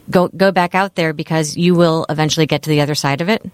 go 0.10 0.28
go 0.28 0.52
back 0.52 0.76
out 0.76 0.96
there 0.96 1.14
because 1.14 1.58
you 1.58 1.76
will 1.76 2.06
eventually 2.10 2.46
get 2.46 2.64
to 2.64 2.70
the 2.70 2.82
other 2.82 2.96
side 2.96 3.22
of 3.22 3.30
it. 3.30 3.46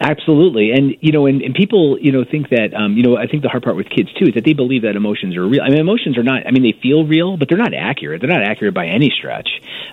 Absolutely, 0.00 0.72
and 0.72 0.94
you 1.00 1.12
know, 1.12 1.26
and, 1.26 1.40
and 1.40 1.54
people, 1.54 1.98
you 1.98 2.12
know, 2.12 2.24
think 2.28 2.50
that, 2.50 2.74
um, 2.74 2.96
you 2.96 3.02
know, 3.02 3.16
I 3.16 3.26
think 3.26 3.42
the 3.42 3.48
hard 3.48 3.62
part 3.62 3.76
with 3.76 3.88
kids 3.88 4.12
too 4.12 4.26
is 4.26 4.34
that 4.34 4.44
they 4.44 4.52
believe 4.52 4.82
that 4.82 4.94
emotions 4.94 5.36
are 5.36 5.46
real. 5.46 5.62
I 5.62 5.70
mean, 5.70 5.78
emotions 5.78 6.18
are 6.18 6.22
not. 6.22 6.46
I 6.46 6.50
mean, 6.50 6.62
they 6.62 6.78
feel 6.82 7.06
real, 7.06 7.36
but 7.36 7.48
they're 7.48 7.58
not 7.58 7.72
accurate. 7.72 8.20
They're 8.20 8.30
not 8.30 8.42
accurate 8.42 8.74
by 8.74 8.86
any 8.86 9.10
stretch. 9.10 9.48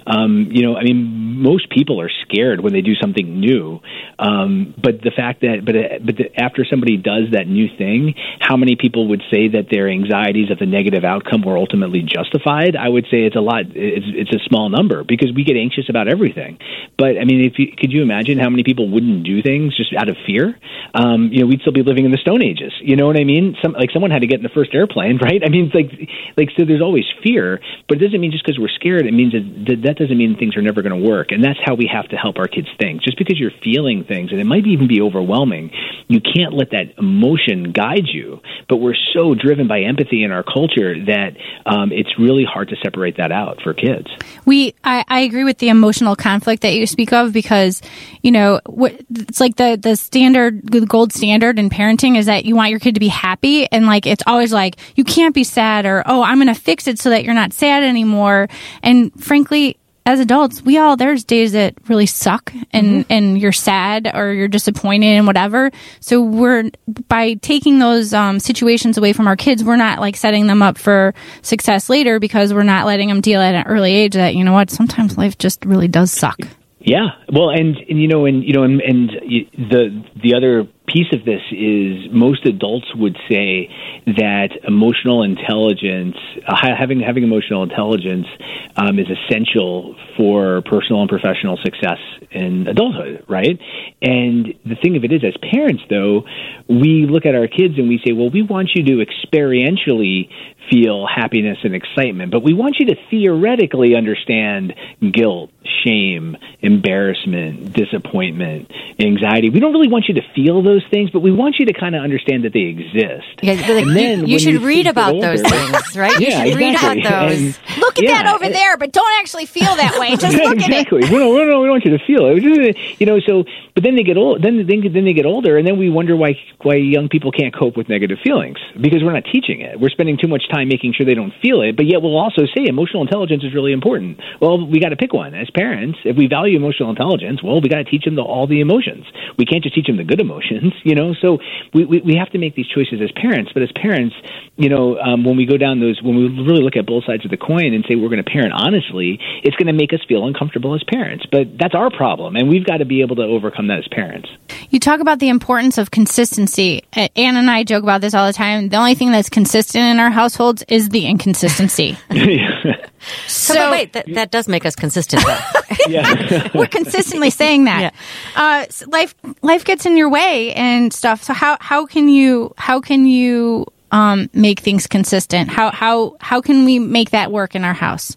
Um, 0.06 0.50
you 0.52 0.64
know, 0.64 0.76
I 0.76 0.84
mean, 0.84 1.40
most 1.42 1.70
people 1.70 2.02
are 2.02 2.12
scared 2.24 2.60
when 2.60 2.74
they 2.74 2.82
do 2.82 2.96
something 2.96 3.40
new, 3.40 3.80
um, 4.20 4.74
but 4.76 5.02
the 5.02 5.12
fact 5.16 5.42
that, 5.42 5.64
but 5.64 5.76
uh, 5.76 6.00
but 6.04 6.18
the, 6.18 6.28
after 6.36 6.66
somebody 6.70 6.98
does 6.98 7.32
that 7.32 7.48
new 7.48 7.70
thing, 7.78 8.16
how 8.42 8.58
many 8.58 8.76
people 8.76 9.08
would 9.10 9.24
say 9.32 9.48
that 9.50 9.68
their 9.72 9.88
anxieties 9.88 10.52
of 10.52 10.60
the 10.60 10.66
negative 10.66 11.06
outcome 11.06 11.44
were 11.44 11.58
ultimately 11.58 12.02
justified? 12.02 12.76
I 12.76 12.90
would 12.90 13.06
say 13.06 13.24
it's 13.24 13.38
a 13.38 13.42
lot. 13.42 13.72
It's 13.72 14.06
it's 14.28 14.36
a 14.36 14.44
small 14.50 14.68
number 14.68 15.06
because 15.06 15.32
we 15.34 15.46
get 15.46 15.56
anxious 15.56 15.88
about 15.88 16.10
everything. 16.10 16.60
But 16.98 17.16
I 17.18 17.24
mean, 17.24 17.46
if 17.46 17.58
you, 17.58 17.72
could 17.78 17.94
you 17.94 18.02
imagine 18.02 18.38
how 18.38 18.50
many 18.50 18.64
people 18.64 18.90
wouldn't 18.90 19.24
do 19.24 19.42
things 19.42 19.78
just 19.78 19.93
out 19.96 20.10
of 20.10 20.18
fear? 20.26 20.58
Um, 20.94 21.30
you 21.32 21.42
know, 21.42 21.48
we'd 21.48 21.62
still 21.62 21.74
be 21.74 21.84
living 21.84 22.06
in 22.06 22.12
the 22.12 22.18
Stone 22.18 22.44
Ages. 22.44 22.72
You 22.82 22.96
know 22.96 23.08
what 23.08 23.20
I 23.20 23.24
mean? 23.24 23.56
Some 23.62 23.74
like 23.74 23.90
someone 23.92 24.12
had 24.12 24.22
to 24.22 24.28
get 24.28 24.38
in 24.38 24.44
the 24.44 24.54
first 24.54 24.74
airplane, 24.74 25.18
right? 25.22 25.42
I 25.44 25.50
mean, 25.50 25.72
it's 25.72 25.76
like 25.76 26.10
like 26.38 26.50
so. 26.58 26.66
There's 26.66 26.82
always 26.82 27.06
fear, 27.24 27.60
but 27.88 27.98
it 27.98 28.06
doesn't 28.06 28.20
mean 28.20 28.32
just 28.32 28.46
because 28.46 28.60
we're 28.60 28.74
scared. 28.74 29.06
It 29.06 29.14
means 29.14 29.34
that 29.34 29.82
that, 29.82 29.98
doesn't 29.98 30.18
mean 30.18 30.38
things 30.38 30.58
are 30.58 30.62
never 30.62 30.82
going 30.82 31.02
to 31.02 31.10
work. 31.10 31.32
And 31.32 31.44
that's 31.44 31.60
how 31.64 31.76
we 31.76 31.90
have 31.92 32.10
to 32.10 32.16
help 32.16 32.38
our 32.38 32.48
kids 32.48 32.68
think. 32.80 33.02
Just 33.04 33.18
because 33.18 33.40
you're 33.40 33.54
feeling 33.64 34.04
things, 34.04 34.32
and 34.32 34.40
it 34.40 34.46
might 34.46 34.66
even 34.66 34.88
be 34.88 35.02
overwhelming, 35.02 35.72
you 36.08 36.20
can't 36.20 36.54
let 36.54 36.72
that 36.72 36.98
emotion 36.98 37.72
guide 37.72 38.08
you. 38.12 38.42
But 38.68 38.78
we're 38.78 38.96
so 39.14 39.36
driven 39.36 39.68
by 39.68 39.82
empathy 39.82 40.24
in 40.24 40.32
our 40.32 40.44
culture 40.44 41.06
that 41.06 41.38
um, 41.66 41.92
it's 41.92 42.18
really 42.20 42.46
hard 42.46 42.70
to 42.70 42.76
separate 42.84 43.18
that 43.18 43.32
out 43.32 43.62
for 43.62 43.74
kids. 43.74 44.08
We, 44.46 44.76
I, 44.84 45.04
I 45.08 45.22
agree 45.22 45.44
with 45.44 45.58
the 45.58 45.70
emotional 45.70 46.16
conflict 46.16 46.62
that 46.64 46.74
you 46.74 46.88
speak 46.88 47.14
of 47.14 47.34
because, 47.34 47.82
you 48.22 48.32
know, 48.32 48.60
wh- 48.68 48.94
it's 49.12 49.40
like 49.40 49.56
the 49.56 49.78
the 49.84 49.96
standard, 49.96 50.66
the 50.66 50.86
gold 50.86 51.14
standard 51.14 51.60
in 51.60 51.70
parenting 51.70 52.18
is 52.18 52.26
that 52.26 52.46
you 52.46 52.56
want 52.56 52.72
your 52.72 52.80
kid 52.80 52.96
to 52.96 53.00
be 53.00 53.10
happy, 53.10 53.72
and 53.72 53.86
like 53.86 54.08
it's 54.08 54.24
always 54.26 54.52
like 54.52 54.78
you 54.96 55.04
can't 55.04 55.36
be 55.36 55.44
sad, 55.44 55.86
or 55.86 56.04
oh, 56.06 56.24
I'm 56.24 56.38
going 56.38 56.54
to 56.54 56.60
fix 56.60 56.88
it 56.88 57.00
so 57.00 57.12
that 57.12 57.24
you're 57.24 57.34
not 57.34 57.54
sad 57.54 57.84
anymore. 57.84 58.48
And 58.82 59.14
frankly, 59.24 59.78
as 60.06 60.20
adults, 60.20 60.62
we 60.62 60.78
all 60.78 60.98
there's 60.98 61.24
days 61.24 61.54
that 61.54 61.76
really 61.88 62.06
suck 62.06 62.52
and 62.72 63.06
and 63.10 63.40
you're 63.40 63.52
sad 63.52 64.12
or 64.14 64.34
you're 64.34 64.48
disappointed 64.48 65.08
and 65.08 65.28
whatever. 65.28 65.72
So 66.00 66.22
we're 66.22 66.70
by 67.08 67.36
taking 67.36 67.80
those 67.80 68.14
um, 68.14 68.40
situations 68.40 68.98
away 68.98 69.14
from 69.14 69.28
our 69.28 69.38
kids, 69.38 69.64
we're 69.64 69.78
not 69.78 70.00
like 70.00 70.18
setting 70.18 70.48
them 70.48 70.62
up 70.62 70.78
for 70.78 71.14
success 71.42 71.90
later 71.90 72.20
because 72.20 72.54
we're 72.54 72.64
not 72.64 72.86
letting 72.86 73.08
them 73.08 73.22
deal 73.22 73.40
at 73.40 73.56
an 73.56 73.64
early 73.66 73.94
age 73.94 74.14
that 74.14 74.36
you 74.36 74.44
know 74.44 74.54
what 74.54 74.70
sometimes 74.70 75.18
life 75.18 75.38
just 75.38 75.64
really 75.66 75.88
does 75.88 76.12
suck. 76.12 76.40
Yeah, 76.84 77.12
well, 77.32 77.50
and, 77.50 77.78
and 77.78 78.02
you 78.02 78.10
know, 78.10 78.26
and 78.26 78.44
you 78.44 78.54
know, 78.54 78.64
and, 78.64 78.82
and 78.82 79.10
the 79.10 80.04
the 80.22 80.36
other 80.36 80.68
piece 80.94 81.12
of 81.12 81.26
this 81.26 81.42
is 81.52 82.12
most 82.12 82.46
adults 82.46 82.94
would 82.96 83.18
say 83.30 83.70
that 84.06 84.50
emotional 84.64 85.24
intelligence, 85.24 86.16
uh, 86.48 86.56
having 86.78 87.00
having 87.00 87.24
emotional 87.24 87.64
intelligence, 87.64 88.28
um, 88.76 89.00
is 89.00 89.08
essential 89.10 89.96
for 90.16 90.62
personal 90.62 91.02
and 91.02 91.10
professional 91.10 91.58
success 91.64 92.00
in 92.32 92.68
adulthood, 92.68 93.26
right? 93.28 93.60
And 94.02 94.54
the 94.66 94.76
thing 94.76 94.96
of 94.96 95.04
it 95.04 95.12
is, 95.12 95.24
as 95.24 95.34
parents, 95.52 95.84
though, 95.90 96.26
we 96.68 97.06
look 97.10 97.26
at 97.26 97.36
our 97.36 97.48
kids 97.48 97.78
and 97.78 97.90
we 97.90 98.00
say, 98.06 98.14
well, 98.14 98.30
we 98.30 98.42
want 98.44 98.72
you 98.76 98.84
to 98.84 99.06
experientially 99.06 100.30
feel 100.72 101.06
happiness 101.08 101.58
and 101.64 101.76
excitement, 101.76 102.32
but 102.32 102.44
we 102.44 102.54
want 102.54 102.78
you 102.80 102.88
to 102.88 102.96
theoretically 103.10 103.96
understand 103.96 104.74
guilt, 105.12 105.52
shame, 105.84 106.38
embarrassment, 106.62 107.74
disappointment, 107.74 108.72
anxiety. 109.00 109.50
We 109.50 109.60
don't 109.60 109.74
really 109.74 109.90
want 109.90 110.06
you 110.08 110.16
to 110.16 110.22
feel 110.34 110.64
those 110.64 110.83
things, 110.92 111.10
but 111.12 111.20
we 111.22 111.32
want 111.32 111.56
you 111.60 111.66
to 111.68 111.74
kind 111.74 111.96
of 111.96 112.04
understand 112.04 112.44
that 112.46 112.54
they 112.54 112.62
exist. 112.72 113.28
Yeah, 113.42 113.54
like, 113.54 113.70
And 113.70 113.88
you- 113.88 113.94
then 113.94 114.20
you, 114.28 114.34
when 114.36 114.40
should 114.40 114.54
your 114.54 114.62
read 114.62 114.88
about 114.88 115.20
those 115.22 115.42
things, 115.42 115.98
right? 115.98 116.20
You 116.20 116.28
Yeah, 116.28 116.44
should 116.46 116.58
read 116.58 116.74
exactly. 116.74 117.02
about 117.02 117.30
those. 117.30 117.40
And- 117.40 117.58
Look 117.80 117.98
at 118.00 118.04
Yeah, 118.06 118.24
that 118.24 118.34
over 118.36 118.46
and- 118.46 118.54
there, 118.56 118.78
but 118.78 118.92
don't 118.92 119.12
actually 119.20 119.46
feel 119.46 119.76
that 119.76 119.98
way. 120.00 120.16
Just 120.16 120.38
look 120.38 120.58
at 120.58 120.70
it. 120.70 120.88
exactly. 120.88 121.02
We 121.10 121.18
don't, 121.20 121.34
we 121.34 121.40
don't, 121.46 121.62
we 121.62 121.68
don't 121.68 121.70
want 121.70 121.86
you 121.86 121.98
to 121.98 122.04
feel 122.06 122.26
it. 122.28 122.78
You 123.00 123.06
know, 123.06 123.20
so 123.26 123.44
but 123.76 123.84
then 123.84 123.96
they 123.96 124.04
get 124.04 124.18
old. 124.18 124.42
Then 124.44 124.66
then 124.68 124.82
then 124.94 125.04
they 125.06 125.14
get 125.14 125.26
older, 125.26 125.58
and 125.58 125.66
then 125.68 125.78
we 125.80 125.90
wonder 125.90 126.16
why 126.16 126.38
why 126.62 126.76
young 126.76 127.10
people 127.10 127.32
can't 127.32 127.54
cope 127.54 127.76
with 127.76 127.90
negative 127.90 128.20
feelings 128.24 128.58
because 128.80 129.02
we're 129.04 129.14
not 129.14 129.26
teaching 129.32 129.62
it. 129.62 129.80
We're 129.80 129.90
spending 129.90 130.18
too 130.22 130.28
much 130.28 130.44
time 130.54 130.68
making 130.70 130.94
sure 130.94 131.06
they 131.06 131.16
don't 131.16 131.34
feel 131.42 131.62
it. 131.62 131.76
But 131.76 131.88
yet 131.88 132.02
we'll 132.02 132.18
also 132.18 132.44
say 132.56 132.66
emotional 132.68 133.02
intelligence 133.02 133.44
is 133.44 133.54
really 133.54 133.74
important. 133.74 134.20
Well, 134.40 134.66
we 134.66 134.80
got 134.80 134.90
to 134.90 134.96
pick 134.96 135.12
one 135.14 135.34
as 135.34 135.50
parents. 135.50 135.98
If 136.06 136.16
we 136.18 136.28
value 136.28 136.56
emotional 136.56 136.90
intelligence, 136.92 137.42
well, 137.44 137.60
we 137.62 137.68
got 137.70 137.78
to 137.78 137.86
teach 137.90 138.06
them 138.06 138.16
the, 138.16 138.22
all 138.22 138.46
the 138.48 138.62
emotions. 138.62 139.06
We 139.38 139.46
can't 139.46 139.64
just 139.64 139.74
teach 139.76 139.88
them 139.88 139.98
the 139.98 140.04
good 140.06 140.22
emotions. 140.22 140.63
You 140.84 140.96
know, 140.96 141.14
so 141.20 141.40
we, 141.74 141.86
we 141.86 142.02
we 142.02 142.16
have 142.16 142.30
to 142.32 142.38
make 142.38 142.56
these 142.56 142.68
choices 142.68 143.02
as 143.02 143.12
parents. 143.12 143.52
But 143.54 143.64
as 143.64 143.72
parents, 143.76 144.16
you 144.56 144.70
know, 144.70 144.98
um, 144.98 145.24
when 145.24 145.38
we 145.38 145.46
go 145.46 145.58
down 145.58 145.80
those, 145.80 146.02
when 146.02 146.16
we 146.16 146.24
really 146.44 146.64
look 146.64 146.76
at 146.76 146.86
both 146.86 147.06
sides 147.06 147.26
of 147.26 147.32
the 147.32 147.38
coin 147.38 147.74
and 147.74 147.86
say 147.88 147.96
we're 147.96 148.10
going 148.10 148.24
to 148.24 148.30
parent 148.30 148.54
honestly, 148.54 149.20
it's 149.44 149.56
going 149.56 149.68
to 149.68 149.74
make 149.74 149.94
us 149.94 150.00
feel 150.08 150.26
uncomfortable 150.26 150.76
as 150.76 150.84
parents. 150.84 151.26
But 151.32 151.58
that's 151.60 151.76
our 151.76 151.90
problem, 151.90 152.36
and 152.36 152.50
we've 152.50 152.66
got 152.66 152.78
to 152.78 152.86
be 152.86 153.02
able 153.02 153.16
to 153.18 153.24
overcome 153.24 153.68
that 153.68 153.80
as 153.80 153.88
parents. 153.92 154.30
You 154.70 154.80
talk 154.80 155.00
about 155.00 155.20
the 155.20 155.30
importance 155.30 155.78
of 155.78 155.92
consistency. 155.92 156.84
Anne 156.94 157.36
and 157.36 157.50
I 157.50 157.64
joke 157.64 157.84
about 157.84 158.02
this 158.02 158.14
all 158.14 158.28
the 158.28 158.34
time. 158.34 158.70
The 158.70 158.78
only 158.78 158.96
thing 158.96 159.12
that's 159.12 159.30
consistent 159.30 159.84
in 159.84 160.00
our 160.00 160.12
households 160.12 160.64
is 160.68 160.90
the 160.90 161.06
inconsistency. 161.06 161.98
So, 163.28 163.54
but 163.56 163.72
wait, 163.72 163.94
that, 163.94 164.06
that 164.14 164.32
does 164.32 164.48
make 164.48 164.66
us 164.66 164.76
consistent, 164.76 165.24
though. 165.26 166.50
we're 166.56 166.68
consistently 166.68 167.30
saying 167.32 167.66
that. 167.66 167.94
Uh, 168.36 168.66
s- 168.68 168.86
life 168.88 169.16
life 169.42 169.66
gets 169.66 169.86
in 169.86 169.98
your 169.98 170.10
way 170.10 170.54
and 170.54 170.94
stuff. 170.94 171.24
So 171.24 171.34
how 171.34 171.58
how 171.60 171.86
can 171.86 172.10
you 172.10 172.54
how 172.58 172.80
can 172.80 173.06
you 173.06 173.66
um, 173.92 174.30
make 174.34 174.60
things 174.60 174.88
consistent? 174.88 175.50
How 175.50 175.72
how 175.72 176.16
how 176.20 176.42
can 176.42 176.66
we 176.66 176.80
make 176.80 177.12
that 177.12 177.32
work 177.32 177.56
in 177.56 177.64
our 177.64 177.74
house? 177.74 178.16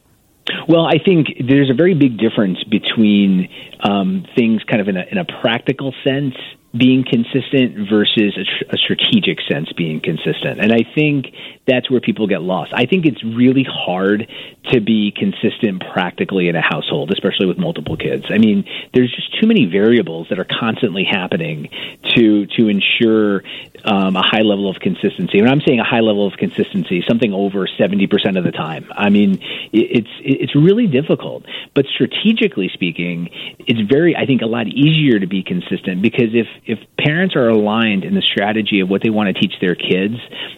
Well, 0.68 0.86
I 0.86 0.98
think 1.04 1.28
there's 1.46 1.70
a 1.70 1.74
very 1.74 1.94
big 1.94 2.18
difference 2.18 2.62
between 2.64 3.48
um, 3.80 4.26
things 4.36 4.62
kind 4.64 4.80
of 4.80 4.88
in 4.88 4.96
a, 4.96 5.04
in 5.10 5.18
a 5.18 5.24
practical 5.24 5.92
sense 6.04 6.34
being 6.78 7.04
consistent 7.04 7.88
versus 7.88 8.36
a, 8.36 8.44
tr- 8.44 8.74
a 8.74 8.76
strategic 8.76 9.38
sense 9.48 9.72
being 9.72 10.00
consistent. 10.00 10.60
And 10.60 10.72
I 10.72 10.84
think 10.94 11.26
that's 11.66 11.90
where 11.90 12.00
people 12.00 12.26
get 12.26 12.42
lost. 12.42 12.72
I 12.74 12.86
think 12.86 13.06
it's 13.06 13.22
really 13.24 13.66
hard 13.68 14.30
to 14.72 14.80
be 14.80 15.12
consistent 15.14 15.82
practically 15.92 16.48
in 16.48 16.56
a 16.56 16.62
household, 16.62 17.12
especially 17.12 17.46
with 17.46 17.58
multiple 17.58 17.96
kids. 17.96 18.24
I 18.30 18.38
mean, 18.38 18.64
there's 18.94 19.14
just 19.14 19.40
too 19.40 19.46
many 19.46 19.66
variables 19.66 20.28
that 20.30 20.38
are 20.38 20.46
constantly 20.46 21.04
happening 21.04 21.68
to 22.16 22.46
to 22.46 22.68
ensure 22.68 23.42
um, 23.84 24.16
a 24.16 24.22
high 24.22 24.42
level 24.42 24.68
of 24.68 24.76
consistency. 24.80 25.40
When 25.40 25.50
I'm 25.50 25.60
saying 25.66 25.80
a 25.80 25.84
high 25.84 26.00
level 26.00 26.26
of 26.26 26.34
consistency, 26.38 27.04
something 27.08 27.32
over 27.32 27.66
70% 27.66 28.38
of 28.38 28.44
the 28.44 28.52
time. 28.52 28.86
I 28.92 29.10
mean, 29.10 29.38
it- 29.72 29.96
it's 29.96 30.10
it's 30.20 30.56
really 30.56 30.86
difficult. 30.86 31.44
But 31.74 31.86
strategically 31.86 32.68
speaking, 32.72 33.30
it's 33.58 33.80
very 33.80 34.16
I 34.16 34.26
think 34.26 34.42
a 34.42 34.46
lot 34.46 34.66
easier 34.66 35.18
to 35.18 35.26
be 35.26 35.42
consistent 35.42 36.02
because 36.02 36.34
if 36.34 36.48
if 36.66 36.78
parents 36.98 37.36
are 37.36 37.48
aligned 37.48 38.04
in 38.04 38.14
the 38.14 38.22
strategy 38.22 38.80
of 38.80 38.88
what 38.88 39.02
they 39.02 39.10
want 39.10 39.34
to 39.34 39.40
teach 39.40 39.54
their 39.60 39.74
kids, 39.74 40.14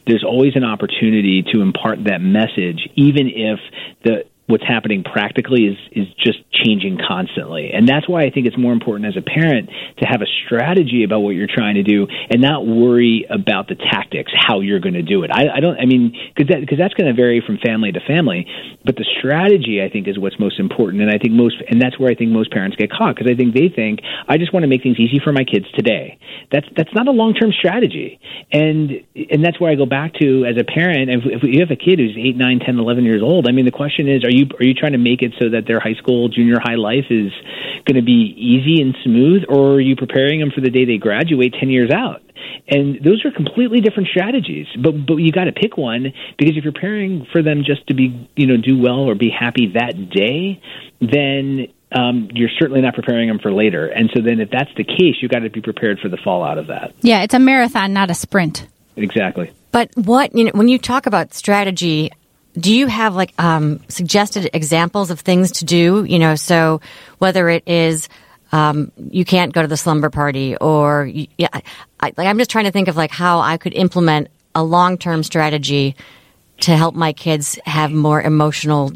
there's 0.06 0.24
always 0.24 0.56
an 0.56 0.64
opportunity 0.64 1.42
to 1.52 1.60
impart 1.60 2.04
that 2.04 2.20
message 2.20 2.88
even 2.96 3.28
if 3.28 3.58
the 4.04 4.24
what's 4.48 4.64
happening 4.66 5.04
practically 5.04 5.68
is 5.68 5.76
is 5.92 6.08
just 6.24 6.38
changing 6.50 6.96
constantly. 6.96 7.70
And 7.72 7.86
that's 7.86 8.08
why 8.08 8.24
i 8.24 8.30
think 8.30 8.46
it's 8.46 8.56
more 8.56 8.72
important 8.72 9.06
as 9.06 9.16
a 9.16 9.22
parent 9.22 9.68
to 10.00 10.04
have 10.08 10.22
a 10.22 10.30
strategy 10.44 11.04
about 11.04 11.20
what 11.20 11.36
you're 11.36 11.52
trying 11.52 11.76
to 11.76 11.82
do 11.82 12.08
and 12.08 12.40
not 12.40 12.66
worry 12.66 13.26
about 13.28 13.68
the 13.68 13.76
tactics 13.76 14.32
how 14.34 14.60
you're 14.60 14.80
going 14.80 14.94
to 14.94 15.02
do 15.02 15.22
it. 15.22 15.30
I, 15.30 15.56
I 15.56 15.60
don't 15.60 15.78
i 15.78 15.84
mean 15.84 16.16
because 16.34 16.48
that, 16.48 16.66
cause 16.66 16.78
that's 16.80 16.94
going 16.94 17.08
to 17.08 17.14
vary 17.14 17.42
from 17.44 17.58
family 17.58 17.92
to 17.92 18.00
family 18.00 18.48
but 18.84 18.96
the 18.96 19.04
strategy 19.18 19.84
i 19.84 19.92
think 19.92 20.08
is 20.08 20.18
what's 20.18 20.40
most 20.40 20.58
important. 20.58 21.02
And 21.02 21.10
i 21.10 21.18
think 21.18 21.34
most 21.34 21.56
and 21.68 21.80
that's 21.80 21.98
where 22.00 22.10
i 22.10 22.14
think 22.14 22.32
most 22.32 22.50
parents 22.50 22.76
get 22.76 22.90
caught 22.90 23.14
because 23.14 23.30
i 23.30 23.36
think 23.36 23.52
they 23.52 23.68
think 23.68 24.00
i 24.26 24.38
just 24.38 24.52
want 24.52 24.64
to 24.64 24.68
make 24.68 24.82
things 24.82 24.98
easy 24.98 25.20
for 25.22 25.32
my 25.32 25.44
kids 25.44 25.66
today. 25.76 26.18
That's 26.50 26.66
that's 26.74 26.94
not 26.94 27.06
a 27.06 27.12
long-term 27.12 27.52
strategy. 27.52 28.18
And 28.50 29.04
and 29.14 29.44
that's 29.44 29.60
where 29.60 29.70
i 29.70 29.74
go 29.74 29.84
back 29.84 30.14
to 30.24 30.48
as 30.48 30.56
a 30.56 30.64
parent. 30.64 31.12
If, 31.12 31.22
if 31.28 31.40
you 31.44 31.60
have 31.60 31.70
a 31.70 31.76
kid 31.76 32.00
who's 32.00 32.16
8 32.16 32.36
9 32.36 32.60
10 32.64 32.78
11 32.78 33.04
years 33.04 33.22
old 33.22 33.46
i 33.46 33.52
mean 33.52 33.66
the 33.66 33.74
question 33.74 34.08
is 34.08 34.24
are 34.24 34.32
you 34.32 34.37
are 34.44 34.64
you 34.64 34.74
trying 34.74 34.92
to 34.92 34.98
make 34.98 35.22
it 35.22 35.32
so 35.40 35.50
that 35.50 35.66
their 35.66 35.80
high 35.80 35.94
school 35.94 36.28
junior 36.28 36.58
high 36.60 36.76
life 36.76 37.06
is 37.10 37.32
going 37.86 37.96
to 37.96 38.02
be 38.02 38.34
easy 38.36 38.82
and 38.82 38.94
smooth 39.04 39.44
or 39.48 39.74
are 39.74 39.80
you 39.80 39.96
preparing 39.96 40.40
them 40.40 40.50
for 40.50 40.60
the 40.60 40.70
day 40.70 40.84
they 40.84 40.98
graduate 40.98 41.54
10 41.58 41.70
years 41.70 41.90
out? 41.90 42.22
And 42.68 43.02
those 43.02 43.24
are 43.24 43.30
completely 43.30 43.80
different 43.80 44.08
strategies 44.08 44.66
but 44.80 44.92
but 45.06 45.16
you 45.16 45.32
got 45.32 45.44
to 45.44 45.52
pick 45.52 45.76
one 45.76 46.12
because 46.36 46.56
if 46.56 46.64
you're 46.64 46.72
preparing 46.72 47.26
for 47.32 47.42
them 47.42 47.62
just 47.64 47.86
to 47.88 47.94
be 47.94 48.28
you 48.36 48.46
know 48.46 48.56
do 48.56 48.78
well 48.78 49.08
or 49.08 49.14
be 49.14 49.30
happy 49.30 49.72
that 49.74 50.10
day 50.10 50.60
then 51.00 51.68
um, 51.92 52.28
you're 52.32 52.50
certainly 52.58 52.80
not 52.80 52.94
preparing 52.94 53.28
them 53.28 53.38
for 53.38 53.52
later. 53.52 53.86
And 53.86 54.10
so 54.14 54.20
then 54.20 54.40
if 54.40 54.50
that's 54.50 54.70
the 54.76 54.84
case 54.84 55.16
you 55.20 55.28
got 55.28 55.40
to 55.40 55.50
be 55.50 55.60
prepared 55.60 56.00
for 56.00 56.08
the 56.08 56.18
fallout 56.18 56.58
of 56.58 56.66
that. 56.66 56.92
Yeah, 57.00 57.22
it's 57.22 57.34
a 57.34 57.38
marathon, 57.38 57.92
not 57.92 58.10
a 58.10 58.14
sprint. 58.14 58.66
exactly. 58.96 59.52
But 59.70 59.90
what 59.96 60.34
you 60.34 60.44
know, 60.44 60.50
when 60.54 60.68
you 60.68 60.78
talk 60.78 61.06
about 61.06 61.34
strategy, 61.34 62.10
do 62.58 62.74
you 62.74 62.86
have 62.86 63.14
like 63.14 63.32
um, 63.38 63.80
suggested 63.88 64.50
examples 64.52 65.10
of 65.10 65.20
things 65.20 65.52
to 65.52 65.64
do? 65.64 66.04
You 66.04 66.18
know, 66.18 66.34
so 66.34 66.80
whether 67.18 67.48
it 67.48 67.62
is 67.66 68.08
um, 68.52 68.92
you 69.10 69.24
can't 69.24 69.52
go 69.52 69.62
to 69.62 69.68
the 69.68 69.76
slumber 69.76 70.10
party, 70.10 70.56
or 70.56 71.06
you, 71.06 71.28
yeah, 71.36 71.48
I, 72.00 72.12
like 72.16 72.26
I'm 72.26 72.38
just 72.38 72.50
trying 72.50 72.64
to 72.64 72.70
think 72.70 72.88
of 72.88 72.96
like 72.96 73.10
how 73.10 73.40
I 73.40 73.58
could 73.58 73.74
implement 73.74 74.28
a 74.54 74.62
long 74.62 74.98
term 74.98 75.22
strategy 75.22 75.96
to 76.60 76.76
help 76.76 76.94
my 76.94 77.12
kids 77.12 77.58
have 77.64 77.92
more 77.92 78.20
emotional 78.20 78.92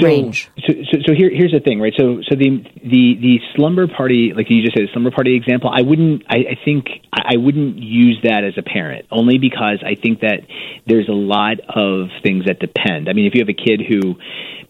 so, 0.00 0.06
range. 0.06 0.50
So, 0.66 0.72
so, 0.90 0.98
so 1.06 1.14
here, 1.14 1.30
here's 1.32 1.52
the 1.52 1.60
thing, 1.60 1.80
right? 1.80 1.92
So, 1.96 2.22
so 2.28 2.36
the 2.36 2.64
the 2.82 3.16
the 3.20 3.38
slumber 3.54 3.86
party, 3.86 4.32
like 4.34 4.50
you 4.50 4.62
just 4.62 4.76
said, 4.76 4.86
the 4.86 4.92
slumber 4.92 5.10
party 5.10 5.36
example. 5.36 5.70
I 5.72 5.82
wouldn't. 5.82 6.24
I, 6.28 6.36
I 6.36 6.58
think 6.64 6.86
I 7.12 7.34
I 7.34 7.36
wouldn't 7.36 7.78
use 7.78 8.18
that 8.24 8.44
as 8.44 8.54
a 8.58 8.62
parent, 8.62 9.06
only 9.10 9.38
because 9.38 9.82
I 9.84 9.94
think 9.94 10.20
that 10.20 10.40
there's 10.86 11.08
a 11.08 11.12
lot 11.12 11.60
of 11.68 12.08
things 12.22 12.46
that 12.46 12.58
depend. 12.58 13.08
I 13.08 13.12
mean, 13.12 13.26
if 13.26 13.34
you 13.34 13.40
have 13.40 13.48
a 13.48 13.54
kid 13.54 13.80
who 13.86 14.16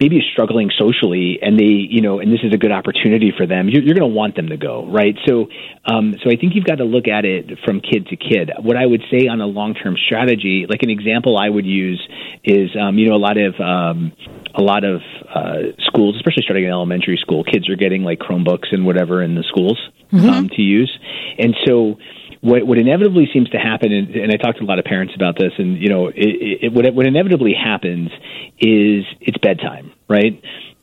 maybe 0.00 0.16
is 0.16 0.24
struggling 0.32 0.70
socially, 0.78 1.38
and 1.42 1.58
they, 1.58 1.64
you 1.64 2.00
know, 2.00 2.20
and 2.20 2.32
this 2.32 2.40
is 2.42 2.54
a 2.54 2.56
good 2.56 2.72
opportunity 2.72 3.32
for 3.36 3.46
them, 3.46 3.68
you're, 3.68 3.82
you're 3.82 3.94
going 3.94 4.10
to 4.10 4.16
want 4.16 4.34
them 4.34 4.48
to 4.48 4.56
go, 4.56 4.88
right? 4.90 5.14
So, 5.28 5.48
um, 5.84 6.16
so 6.24 6.30
I 6.30 6.36
think 6.36 6.54
you've 6.54 6.64
got 6.64 6.76
to 6.76 6.84
look 6.84 7.06
at 7.06 7.26
it 7.26 7.58
from 7.64 7.80
kid 7.80 8.06
to 8.06 8.16
kid. 8.16 8.50
What 8.58 8.76
I 8.76 8.86
would 8.86 9.02
say 9.10 9.28
on 9.28 9.42
a 9.42 9.46
long 9.46 9.74
term 9.74 9.96
strategy, 9.96 10.66
like 10.68 10.82
an 10.82 10.90
example 10.90 11.36
I 11.36 11.48
would 11.48 11.66
use, 11.66 12.00
is 12.42 12.70
um, 12.80 12.96
you 12.96 13.10
know 13.10 13.16
a 13.16 13.20
lot 13.20 13.36
of 13.36 13.54
um, 13.60 14.12
a 14.54 14.62
lot 14.62 14.84
of 14.84 15.02
uh, 15.28 15.76
schools, 15.86 16.16
especially 16.16 16.44
starting 16.44 16.64
in 16.64 16.70
elementary 16.70 17.18
school, 17.20 17.44
kids 17.44 17.68
are 17.68 17.76
getting 17.76 18.02
like 18.02 18.18
Chromebooks 18.18 18.72
and 18.72 18.86
whatever 18.86 19.22
in 19.22 19.34
the 19.34 19.44
schools 19.48 19.78
um, 20.12 20.48
to 20.48 20.62
use, 20.62 20.90
and 21.38 21.54
so 21.66 21.96
what 22.40 22.66
what 22.66 22.78
inevitably 22.78 23.28
seems 23.32 23.50
to 23.50 23.58
happen, 23.58 23.92
and, 23.92 24.14
and 24.14 24.32
I 24.32 24.36
talked 24.36 24.58
to 24.58 24.64
a 24.64 24.66
lot 24.66 24.78
of 24.78 24.84
parents 24.84 25.14
about 25.14 25.38
this, 25.38 25.52
and 25.58 25.76
you 25.76 25.88
know, 25.88 26.08
it, 26.08 26.62
it, 26.62 26.72
what 26.72 26.92
what 26.94 27.06
inevitably 27.06 27.54
happens 27.54 28.10
is 28.58 29.04
it's 29.20 29.38
bedtime, 29.42 29.92
right? 30.08 30.42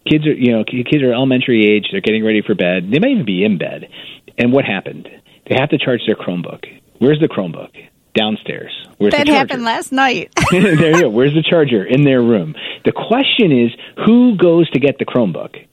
Kids 0.09 0.25
are 0.27 0.33
you 0.33 0.51
know 0.51 0.63
kids 0.63 1.03
are 1.03 1.13
elementary 1.13 1.65
age, 1.65 1.87
they're 1.91 2.01
getting 2.01 2.23
ready 2.23 2.41
for 2.45 2.55
bed, 2.55 2.91
they 2.91 2.99
might 2.99 3.11
even 3.11 3.25
be 3.25 3.43
in 3.43 3.57
bed, 3.57 3.89
and 4.37 4.53
what 4.53 4.65
happened? 4.65 5.07
They 5.47 5.55
have 5.59 5.69
to 5.69 5.77
charge 5.77 6.01
their 6.05 6.15
Chromebook. 6.15 6.65
Where's 6.99 7.19
the 7.19 7.27
Chromebook? 7.27 7.71
Downstairs. 8.13 8.71
Where's 8.97 9.13
That 9.13 9.27
the 9.27 9.33
happened 9.33 9.63
last 9.63 9.91
night. 9.91 10.31
there 10.51 10.95
you 10.95 11.01
go. 11.01 11.09
Where's 11.09 11.33
the 11.33 11.43
charger? 11.43 11.85
In 11.85 12.03
their 12.03 12.21
room. 12.21 12.55
The 12.83 12.91
question 12.91 13.51
is, 13.51 13.71
who 14.05 14.37
goes 14.37 14.69
to 14.71 14.79
get 14.79 14.97
the 14.97 15.05
Chromebook? 15.05 15.67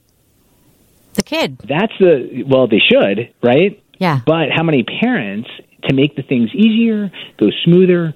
The 1.15 1.23
kid. 1.23 1.59
That's 1.59 1.93
the 1.99 2.45
well, 2.47 2.69
they 2.69 2.81
should, 2.81 3.33
right? 3.43 3.83
Yeah. 3.99 4.21
But 4.27 4.51
how 4.55 4.63
many 4.63 4.83
parents 4.83 5.49
to 5.89 5.95
make 5.95 6.17
the 6.17 6.23
things 6.23 6.51
easier, 6.55 7.11
go 7.39 7.49
smoother, 7.65 8.15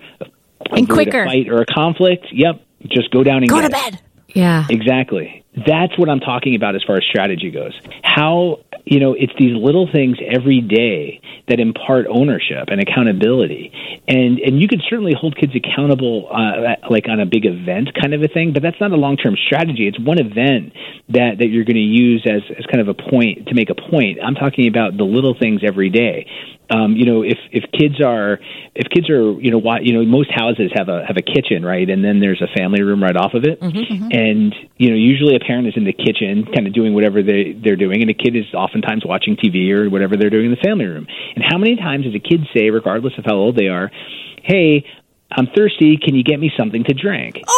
and 0.70 0.88
quicker. 0.88 1.22
a 1.22 1.26
fight 1.26 1.48
or 1.48 1.61
a 1.61 1.66
conflict? 1.66 2.26
Yep, 2.33 2.62
just 2.88 3.11
go 3.11 3.22
down 3.22 3.38
and 3.38 3.48
Go 3.48 3.61
get 3.61 3.70
to 3.70 3.76
it. 3.76 3.92
bed. 3.92 4.00
Yeah. 4.28 4.66
Exactly. 4.68 5.44
That's 5.66 5.98
what 5.98 6.09
I'm 6.09 6.20
talking 6.20 6.54
about 6.54 6.76
as 6.76 6.85
far 6.87 6.96
as 6.96 7.04
strategy 7.09 7.50
goes. 7.50 7.72
How, 8.04 8.61
you 8.85 9.00
know, 9.00 9.14
it's 9.14 9.33
these 9.38 9.57
little 9.57 9.88
things 9.90 10.18
every 10.24 10.61
day 10.61 11.20
that 11.48 11.59
impart 11.59 12.07
ownership 12.09 12.68
and 12.68 12.81
accountability. 12.81 13.72
And 14.07 14.38
and 14.38 14.61
you 14.61 14.68
can 14.68 14.81
certainly 14.88 15.14
hold 15.18 15.35
kids 15.37 15.52
accountable 15.57 16.28
uh, 16.31 16.76
like 16.90 17.07
on 17.09 17.18
a 17.20 17.26
big 17.26 17.46
event 17.46 17.88
kind 18.00 18.14
of 18.14 18.22
a 18.22 18.28
thing, 18.28 18.52
but 18.52 18.62
that's 18.62 18.81
not 18.81 18.92
a 18.92 18.96
long-term 18.96 19.35
strategy. 19.46 19.88
It's 19.88 19.98
one 19.98 20.20
event 20.20 20.74
that 21.09 21.38
that 21.38 21.48
you're 21.48 21.64
going 21.64 21.76
to 21.76 21.81
use 21.81 22.24
as 22.28 22.42
as 22.57 22.64
kind 22.66 22.81
of 22.81 22.88
a 22.88 22.94
point 22.94 23.48
to 23.48 23.54
make 23.54 23.70
a 23.70 23.74
point. 23.90 24.18
I'm 24.22 24.35
talking 24.37 24.68
about 24.68 24.96
the 24.96 25.04
little 25.04 25.35
things 25.40 25.62
every 25.66 25.90
day. 25.90 26.26
Um, 26.70 26.96
you 26.96 27.07
know, 27.07 27.22
if 27.22 27.38
if 27.50 27.64
kids 27.72 28.00
are 28.04 28.38
if 28.74 28.88
kids 28.92 29.09
are 29.09 29.33
you 29.40 29.50
know 29.50 29.59
why 29.59 29.81
you 29.81 29.94
know 29.94 30.04
most 30.04 30.31
houses 30.31 30.70
have 30.74 30.88
a 30.88 31.04
have 31.07 31.16
a 31.16 31.22
kitchen 31.22 31.64
right, 31.64 31.88
and 31.88 32.04
then 32.04 32.20
there's 32.20 32.42
a 32.42 32.50
family 32.57 32.83
room 32.83 33.02
right 33.02 33.16
off 33.16 33.33
of 33.33 33.44
it, 33.44 33.59
and 34.12 34.54
you 34.76 34.90
know 34.90 34.96
usually 34.96 35.35
a 35.35 35.40
parent 35.40 35.66
is 35.66 35.74
in 35.76 35.85
the 35.85 35.94
kitchen, 35.94 36.44
kind 36.44 36.66
of 36.66 36.74
doing 36.74 36.92
whatever 36.92 37.22
they 37.22 37.57
they're 37.57 37.76
doing, 37.76 38.02
and 38.02 38.11
a 38.11 38.14
kid 38.14 38.37
is 38.37 38.44
oftentimes 38.52 39.02
watching 39.07 39.37
TV 39.37 39.70
or 39.72 39.88
whatever 39.88 40.16
they're 40.16 40.31
doing 40.31 40.46
in 40.46 40.50
the 40.50 40.61
family 40.62 40.85
room. 40.85 41.07
And 41.35 41.44
how 41.48 41.57
many 41.57 41.76
times 41.76 42.04
does 42.04 42.14
a 42.14 42.20
kid 42.20 42.46
say, 42.54 42.68
regardless 42.68 43.14
of 43.16 43.24
how 43.24 43.37
old 43.37 43.57
they 43.57 43.68
are, 43.68 43.90
"Hey"? 44.42 44.85
I'm 45.31 45.46
thirsty. 45.54 45.98
Can 46.02 46.14
you 46.14 46.24
get 46.24 46.40
me 46.40 46.50
something 46.57 46.85
to 46.85 46.94
drink? 46.94 47.37
Oh 47.46 47.57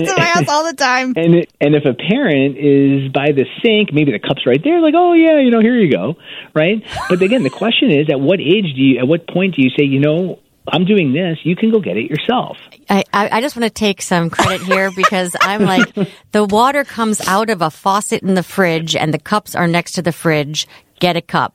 my 0.00 0.06
god, 0.06 0.16
happens 0.16 0.16
in 0.16 0.16
my 0.16 0.24
house 0.30 0.48
all 0.48 0.64
the 0.64 0.76
time. 0.76 1.12
And 1.16 1.34
it, 1.36 1.52
and 1.60 1.74
if 1.74 1.84
a 1.84 1.94
parent 1.94 2.56
is 2.58 3.10
by 3.12 3.32
the 3.32 3.44
sink, 3.62 3.92
maybe 3.92 4.12
the 4.12 4.18
cup's 4.18 4.46
right 4.46 4.60
there, 4.62 4.80
like, 4.80 4.94
oh 4.96 5.12
yeah, 5.12 5.40
you 5.40 5.50
know, 5.50 5.60
here 5.60 5.74
you 5.78 5.90
go, 5.92 6.14
right? 6.54 6.82
But 7.08 7.22
again, 7.22 7.42
the 7.42 7.50
question 7.50 7.90
is, 7.90 8.08
at 8.10 8.20
what 8.20 8.40
age 8.40 8.74
do 8.74 8.80
you, 8.82 8.98
at 8.98 9.06
what 9.08 9.26
point 9.28 9.54
do 9.56 9.62
you 9.62 9.70
say, 9.70 9.84
you 9.84 10.00
know, 10.00 10.38
I'm 10.68 10.84
doing 10.84 11.12
this, 11.12 11.38
you 11.42 11.56
can 11.56 11.70
go 11.70 11.80
get 11.80 11.96
it 11.96 12.08
yourself? 12.10 12.56
I, 12.88 13.02
I 13.12 13.38
I 13.38 13.40
just 13.40 13.56
want 13.56 13.64
to 13.64 13.70
take 13.70 14.02
some 14.02 14.30
credit 14.30 14.60
here 14.62 14.90
because 14.90 15.34
I'm 15.40 15.62
like, 15.62 15.92
the 16.32 16.44
water 16.44 16.84
comes 16.84 17.20
out 17.26 17.50
of 17.50 17.62
a 17.62 17.70
faucet 17.70 18.22
in 18.22 18.34
the 18.34 18.42
fridge 18.42 18.94
and 18.94 19.12
the 19.12 19.18
cups 19.18 19.54
are 19.54 19.66
next 19.66 19.92
to 19.92 20.02
the 20.02 20.12
fridge. 20.12 20.66
Get 21.00 21.16
a 21.16 21.22
cup. 21.22 21.54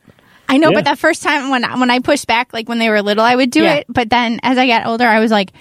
I 0.50 0.58
know, 0.58 0.70
Yeah. 0.70 0.76
but 0.76 0.86
that 0.86 0.98
first 1.00 1.24
time 1.24 1.50
when 1.50 1.64
when 1.80 1.90
I 1.92 2.00
pushed 2.00 2.28
back, 2.28 2.52
like 2.52 2.68
when 2.68 2.80
they 2.80 2.90
were 2.90 3.02
little, 3.02 3.24
I 3.24 3.36
would 3.36 3.52
do 3.52 3.64
Yeah. 3.64 3.76
it. 3.76 3.86
But 3.88 4.10
then 4.10 4.40
as 4.44 4.58
I 4.58 4.68
got 4.68 4.86
older, 4.86 5.06
I 5.08 5.20
was 5.20 5.32
like, 5.32 5.52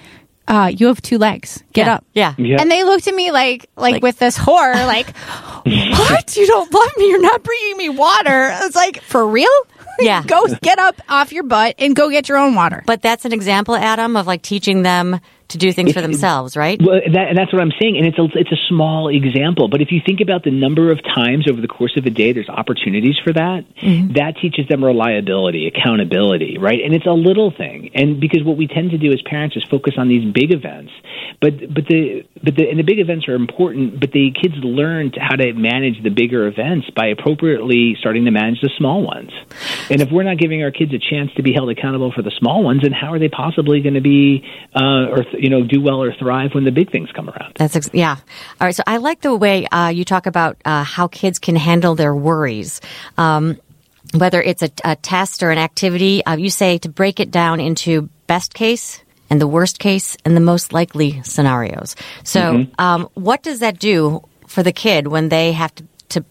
uh, 0.47 0.71
"You 0.75 0.87
have 0.87 1.01
two 1.01 1.17
legs. 1.17 1.63
Get 1.73 1.87
yeah. 1.87 1.95
up." 1.95 2.05
Yeah. 2.13 2.33
Yeah. 2.37 2.57
And 2.61 2.69
they 2.71 2.83
looked 2.83 3.07
at 3.07 3.15
me 3.15 3.31
like, 3.31 3.69
like, 3.75 3.93
Like- 3.93 4.03
with 4.03 4.19
this 4.19 4.37
horror, 4.37 4.73
like, 4.85 5.15
"What? 5.65 6.37
You 6.37 6.47
don't 6.47 6.71
love 6.73 6.91
me? 6.97 7.09
You're 7.09 7.21
not 7.21 7.43
bringing 7.43 7.77
me 7.77 7.89
water?" 7.89 8.49
I 8.51 8.61
was 8.65 8.75
like, 8.75 9.01
"For 9.01 9.25
real? 9.27 9.49
Yeah. 9.97 10.23
go 10.27 10.45
get 10.61 10.77
up 10.77 11.01
off 11.07 11.31
your 11.31 11.43
butt 11.43 11.75
and 11.79 11.95
go 11.95 12.09
get 12.09 12.27
your 12.27 12.37
own 12.37 12.53
water." 12.53 12.83
But 12.85 13.01
that's 13.01 13.23
an 13.23 13.31
example, 13.31 13.75
Adam, 13.75 14.17
of 14.17 14.27
like 14.27 14.41
teaching 14.41 14.83
them 14.83 15.19
to 15.49 15.57
do 15.57 15.71
things 15.71 15.93
for 15.93 16.01
themselves, 16.01 16.57
right? 16.57 16.81
Well, 16.81 17.01
that, 17.13 17.29
and 17.29 17.37
that's 17.37 17.53
what 17.53 17.61
I'm 17.61 17.71
saying, 17.79 17.97
and 17.97 18.05
it's 18.07 18.17
a 18.17 18.25
it's 18.33 18.51
a 18.51 18.61
small 18.67 19.09
example. 19.09 19.67
But 19.67 19.81
if 19.81 19.91
you 19.91 20.01
think 20.05 20.21
about 20.21 20.43
the 20.43 20.51
number 20.51 20.91
of 20.91 20.99
times 21.03 21.47
over 21.49 21.61
the 21.61 21.67
course 21.67 21.95
of 21.97 22.05
a 22.05 22.09
day, 22.09 22.33
there's 22.33 22.49
opportunities 22.49 23.15
for 23.23 23.33
that. 23.33 23.65
That 24.15 24.35
teaches 24.41 24.67
them 24.67 24.83
reliability, 24.83 25.67
accountability, 25.67 26.57
right? 26.57 26.79
And 26.83 26.93
it's 26.93 27.05
a 27.05 27.11
little 27.11 27.51
thing. 27.51 27.91
And 27.93 28.19
because 28.19 28.43
what 28.43 28.57
we 28.57 28.67
tend 28.67 28.91
to 28.91 28.97
do 28.97 29.11
as 29.11 29.21
parents 29.21 29.55
is 29.55 29.63
focus 29.69 29.95
on 29.97 30.07
these 30.07 30.25
big 30.33 30.51
events, 30.51 30.91
but 31.41 31.59
but 31.73 31.85
the 31.85 32.25
but 32.43 32.55
the 32.55 32.69
and 32.69 32.79
the 32.79 32.83
big 32.83 32.99
events 32.99 33.27
are 33.27 33.35
important. 33.35 33.99
But 33.99 34.11
the 34.11 34.31
kids 34.31 34.55
learn 34.57 35.11
how 35.15 35.35
to 35.35 35.53
manage 35.53 36.01
the 36.01 36.09
bigger 36.09 36.47
events 36.47 36.89
by 36.95 37.07
appropriately 37.07 37.95
starting 37.99 38.25
to 38.25 38.31
manage 38.31 38.61
the 38.61 38.71
small 38.77 39.03
ones. 39.03 39.31
And 39.89 40.01
if 40.01 40.11
we're 40.11 40.23
not 40.23 40.37
giving 40.37 40.63
our 40.63 40.71
kids 40.71 40.91
a 40.93 40.99
chance 40.99 41.31
to 41.35 41.43
be 41.43 41.53
held 41.53 41.69
accountable 41.69 42.11
for 42.11 42.21
the 42.21 42.31
small 42.39 42.63
ones, 42.63 42.81
then 42.81 42.91
how 42.91 43.13
are 43.13 43.19
they 43.19 43.29
possibly 43.29 43.81
going 43.81 43.95
to 43.95 44.01
be 44.01 44.43
uh, 44.75 45.09
or 45.11 45.25
you 45.39 45.49
know 45.49 45.63
do 45.63 45.81
well 45.81 46.01
or 46.01 46.13
thrive 46.13 46.51
when 46.53 46.63
the 46.63 46.71
big 46.71 46.91
things 46.91 47.11
come 47.11 47.29
around? 47.29 47.53
That's 47.57 47.75
ex- 47.75 47.89
yeah. 47.93 48.17
All 48.59 48.67
right. 48.67 48.75
So 48.75 48.83
I 48.85 48.97
like 48.97 49.21
the 49.21 49.35
way 49.35 49.67
uh, 49.67 49.89
you 49.89 50.05
talk 50.05 50.25
about 50.25 50.57
uh, 50.65 50.83
how 50.83 51.07
kids 51.07 51.39
can 51.39 51.55
handle 51.55 51.95
their 51.95 52.15
worries. 52.15 52.81
Um, 53.17 53.59
whether 54.13 54.41
it's 54.41 54.61
a, 54.61 54.69
a 54.83 54.95
test 54.95 55.43
or 55.43 55.51
an 55.51 55.57
activity, 55.57 56.25
uh, 56.25 56.35
you 56.37 56.49
say 56.49 56.77
to 56.79 56.89
break 56.89 57.19
it 57.19 57.31
down 57.31 57.59
into 57.59 58.09
best 58.27 58.53
case 58.53 59.03
and 59.29 59.41
the 59.41 59.47
worst 59.47 59.79
case 59.79 60.17
and 60.23 60.35
the 60.35 60.41
most 60.41 60.73
likely 60.73 61.21
scenarios. 61.23 61.95
So, 62.23 62.67
um, 62.77 63.09
what 63.15 63.43
does 63.43 63.59
that 63.59 63.79
do 63.79 64.27
for 64.47 64.63
the 64.63 64.71
kid 64.71 65.07
when 65.07 65.29
they 65.29 65.51
have 65.53 65.73
to, 65.75 65.85
to 66.09 66.25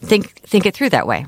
think 0.00 0.40
think 0.40 0.66
it 0.66 0.74
through 0.74 0.90
that 0.90 1.06
way? 1.06 1.26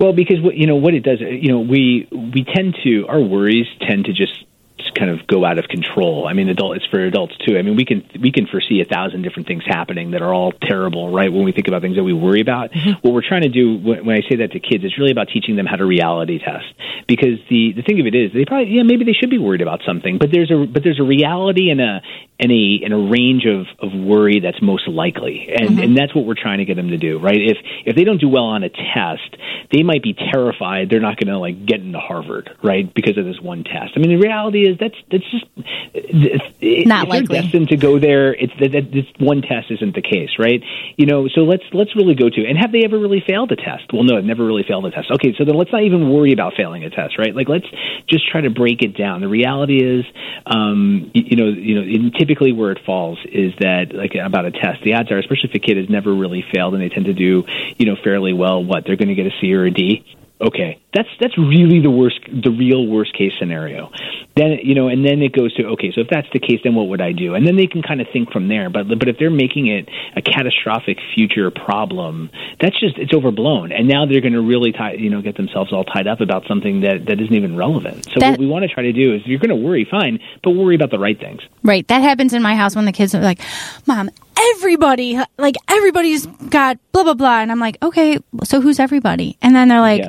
Well, 0.00 0.12
because 0.12 0.40
what 0.40 0.56
you 0.56 0.66
know 0.66 0.76
what 0.76 0.94
it 0.94 1.00
does, 1.00 1.20
you 1.20 1.48
know, 1.48 1.60
we 1.60 2.08
we 2.10 2.44
tend 2.44 2.76
to 2.84 3.06
our 3.08 3.20
worries 3.20 3.66
tend 3.80 4.06
to 4.06 4.12
just 4.12 4.44
just 4.86 4.98
kind 4.98 5.10
of 5.10 5.26
go 5.26 5.44
out 5.44 5.58
of 5.58 5.66
control. 5.68 6.26
I 6.26 6.32
mean, 6.32 6.48
adult 6.48 6.76
it's 6.76 6.86
for 6.86 7.00
adults 7.04 7.36
too. 7.38 7.58
I 7.58 7.62
mean, 7.62 7.76
we 7.76 7.84
can 7.84 8.08
we 8.20 8.32
can 8.32 8.46
foresee 8.46 8.80
a 8.80 8.84
thousand 8.84 9.22
different 9.22 9.48
things 9.48 9.64
happening 9.66 10.12
that 10.12 10.22
are 10.22 10.32
all 10.32 10.52
terrible, 10.52 11.10
right? 11.10 11.32
When 11.32 11.44
we 11.44 11.52
think 11.52 11.68
about 11.68 11.82
things 11.82 11.96
that 11.96 12.04
we 12.04 12.12
worry 12.12 12.40
about, 12.40 12.72
mm-hmm. 12.72 12.92
what 13.02 13.12
we're 13.14 13.26
trying 13.26 13.42
to 13.42 13.48
do 13.48 13.76
when, 13.78 14.06
when 14.06 14.16
I 14.16 14.28
say 14.28 14.36
that 14.36 14.52
to 14.52 14.60
kids, 14.60 14.84
it's 14.84 14.98
really 14.98 15.12
about 15.12 15.28
teaching 15.28 15.56
them 15.56 15.66
how 15.66 15.76
to 15.76 15.84
reality 15.84 16.38
test. 16.38 16.66
Because 17.06 17.38
the 17.50 17.72
the 17.74 17.82
thing 17.82 18.00
of 18.00 18.06
it 18.06 18.14
is, 18.14 18.32
they 18.32 18.44
probably 18.44 18.74
yeah 18.74 18.82
maybe 18.82 19.04
they 19.04 19.12
should 19.12 19.30
be 19.30 19.38
worried 19.38 19.62
about 19.62 19.80
something, 19.86 20.18
but 20.18 20.30
there's 20.30 20.50
a 20.50 20.66
but 20.66 20.82
there's 20.82 21.00
a 21.00 21.04
reality 21.04 21.70
and 21.70 21.80
a 21.80 22.00
and 22.38 22.52
a 22.52 22.80
and 22.84 22.92
a 22.92 22.98
range 23.10 23.46
of 23.46 23.66
of 23.78 23.92
worry 23.92 24.40
that's 24.40 24.60
most 24.60 24.88
likely, 24.88 25.48
and 25.48 25.70
mm-hmm. 25.70 25.82
and 25.82 25.96
that's 25.96 26.14
what 26.14 26.26
we're 26.26 26.40
trying 26.40 26.58
to 26.58 26.64
get 26.64 26.76
them 26.76 26.88
to 26.88 26.98
do, 26.98 27.18
right? 27.18 27.40
If 27.40 27.58
if 27.84 27.96
they 27.96 28.04
don't 28.04 28.20
do 28.20 28.28
well 28.28 28.44
on 28.44 28.62
a 28.62 28.68
test, 28.68 29.36
they 29.72 29.82
might 29.82 30.02
be 30.02 30.14
terrified 30.14 30.88
they're 30.90 31.00
not 31.00 31.16
going 31.16 31.32
to 31.32 31.38
like 31.38 31.66
get 31.66 31.80
into 31.80 31.98
Harvard, 31.98 32.50
right? 32.62 32.92
Because 32.92 33.16
of 33.18 33.24
this 33.24 33.40
one 33.40 33.64
test. 33.64 33.92
I 33.96 33.98
mean, 33.98 34.10
the 34.10 34.22
reality 34.22 34.68
is 34.68 34.75
that's 34.78 34.96
that's 35.10 35.24
just 35.30 35.46
it's, 35.94 36.88
Not 36.88 37.08
likely. 37.08 37.40
destined 37.40 37.68
to 37.68 37.76
go 37.76 37.98
there. 37.98 38.34
It's 38.34 38.52
that, 38.60 38.72
that 38.72 38.92
this 38.92 39.06
one 39.18 39.42
test 39.42 39.70
isn't 39.70 39.94
the 39.94 40.02
case, 40.02 40.30
right? 40.38 40.62
You 40.96 41.06
know, 41.06 41.28
so 41.28 41.42
let's 41.42 41.64
let's 41.72 41.94
really 41.96 42.14
go 42.14 42.28
to 42.28 42.46
and 42.46 42.58
have 42.58 42.72
they 42.72 42.84
ever 42.84 42.98
really 42.98 43.22
failed 43.26 43.52
a 43.52 43.56
test? 43.56 43.92
Well, 43.92 44.04
no, 44.04 44.16
I've 44.16 44.24
never 44.24 44.44
really 44.44 44.64
failed 44.66 44.86
a 44.86 44.90
test. 44.90 45.10
Okay, 45.10 45.34
so 45.36 45.44
then 45.44 45.54
let's 45.54 45.72
not 45.72 45.82
even 45.82 46.10
worry 46.10 46.32
about 46.32 46.54
failing 46.56 46.84
a 46.84 46.90
test, 46.90 47.18
right? 47.18 47.34
Like 47.34 47.48
let's 47.48 47.66
just 48.08 48.28
try 48.30 48.40
to 48.40 48.50
break 48.50 48.82
it 48.82 48.96
down. 48.96 49.20
The 49.20 49.28
reality 49.28 49.82
is, 49.82 50.04
um, 50.46 51.10
you, 51.14 51.22
you 51.26 51.36
know, 51.36 51.48
you 51.48 51.74
know, 51.74 51.82
in 51.82 52.12
typically 52.12 52.52
where 52.52 52.72
it 52.72 52.78
falls 52.84 53.18
is 53.24 53.52
that 53.60 53.94
like 53.94 54.14
about 54.14 54.44
a 54.46 54.50
test, 54.50 54.82
the 54.84 54.94
odds 54.94 55.10
are, 55.10 55.18
especially 55.18 55.50
if 55.50 55.54
a 55.54 55.58
kid 55.58 55.76
has 55.76 55.88
never 55.88 56.14
really 56.14 56.44
failed 56.54 56.74
and 56.74 56.82
they 56.82 56.88
tend 56.88 57.06
to 57.06 57.14
do, 57.14 57.44
you 57.78 57.86
know, 57.86 57.96
fairly 58.02 58.32
well, 58.32 58.62
what 58.62 58.84
they're 58.86 58.96
going 58.96 59.08
to 59.08 59.14
get 59.14 59.26
a 59.26 59.32
C 59.40 59.52
or 59.52 59.64
a 59.64 59.70
D. 59.70 60.04
Okay, 60.38 60.78
that's 60.92 61.08
that's 61.18 61.36
really 61.38 61.80
the 61.80 61.90
worst, 61.90 62.20
the 62.28 62.50
real 62.50 62.86
worst 62.86 63.14
case 63.16 63.32
scenario. 63.38 63.90
Then 64.36 64.58
you 64.62 64.74
know, 64.74 64.88
and 64.88 65.02
then 65.02 65.22
it 65.22 65.32
goes 65.32 65.54
to 65.54 65.64
okay, 65.68 65.92
so 65.92 66.02
if 66.02 66.08
that's 66.10 66.28
the 66.34 66.38
case, 66.40 66.60
then 66.62 66.74
what 66.74 66.88
would 66.88 67.00
I 67.00 67.12
do? 67.12 67.34
And 67.34 67.46
then 67.46 67.56
they 67.56 67.66
can 67.66 67.80
kind 67.80 68.02
of 68.02 68.06
think 68.12 68.30
from 68.32 68.48
there. 68.48 68.68
But 68.68 68.86
but 68.88 69.08
if 69.08 69.16
they're 69.18 69.30
making 69.30 69.68
it 69.68 69.88
a 70.14 70.20
catastrophic 70.20 70.98
future 71.14 71.50
problem, 71.50 72.28
that's 72.60 72.78
just 72.78 72.98
it's 72.98 73.14
overblown. 73.14 73.72
And 73.72 73.88
now 73.88 74.04
they're 74.04 74.20
going 74.20 74.34
to 74.34 74.42
really 74.42 74.72
tie, 74.72 74.92
you 74.92 75.08
know, 75.08 75.22
get 75.22 75.38
themselves 75.38 75.72
all 75.72 75.84
tied 75.84 76.06
up 76.06 76.20
about 76.20 76.46
something 76.46 76.82
that 76.82 77.06
that 77.06 77.18
isn't 77.18 77.34
even 77.34 77.56
relevant. 77.56 78.04
So 78.04 78.20
That- 78.20 78.32
what 78.32 78.40
we 78.40 78.46
want 78.46 78.64
to 78.64 78.68
try 78.68 78.82
to 78.82 78.92
do 78.92 79.14
is, 79.14 79.22
if 79.22 79.28
you're 79.28 79.38
going 79.38 79.48
to 79.48 79.56
worry, 79.56 79.86
fine, 79.90 80.18
but 80.44 80.50
worry 80.50 80.74
about 80.74 80.90
the 80.90 80.98
right 80.98 81.18
things. 81.18 81.40
Right. 81.62 81.88
That 81.88 82.02
happens 82.02 82.34
in 82.34 82.42
my 82.42 82.56
house 82.56 82.76
when 82.76 82.84
the 82.84 82.92
kids 82.92 83.14
are 83.14 83.22
like, 83.22 83.40
Mom, 83.86 84.10
everybody, 84.54 85.18
like, 85.38 85.56
everybody's 85.66 86.26
got 86.26 86.76
blah, 86.92 87.04
blah, 87.04 87.14
blah. 87.14 87.40
And 87.40 87.50
I'm 87.50 87.58
like, 87.58 87.78
okay, 87.82 88.18
so 88.44 88.60
who's 88.60 88.78
everybody? 88.78 89.38
And 89.40 89.56
then 89.56 89.68
they're 89.68 89.80
like, 89.80 90.02
Yeah. 90.02 90.08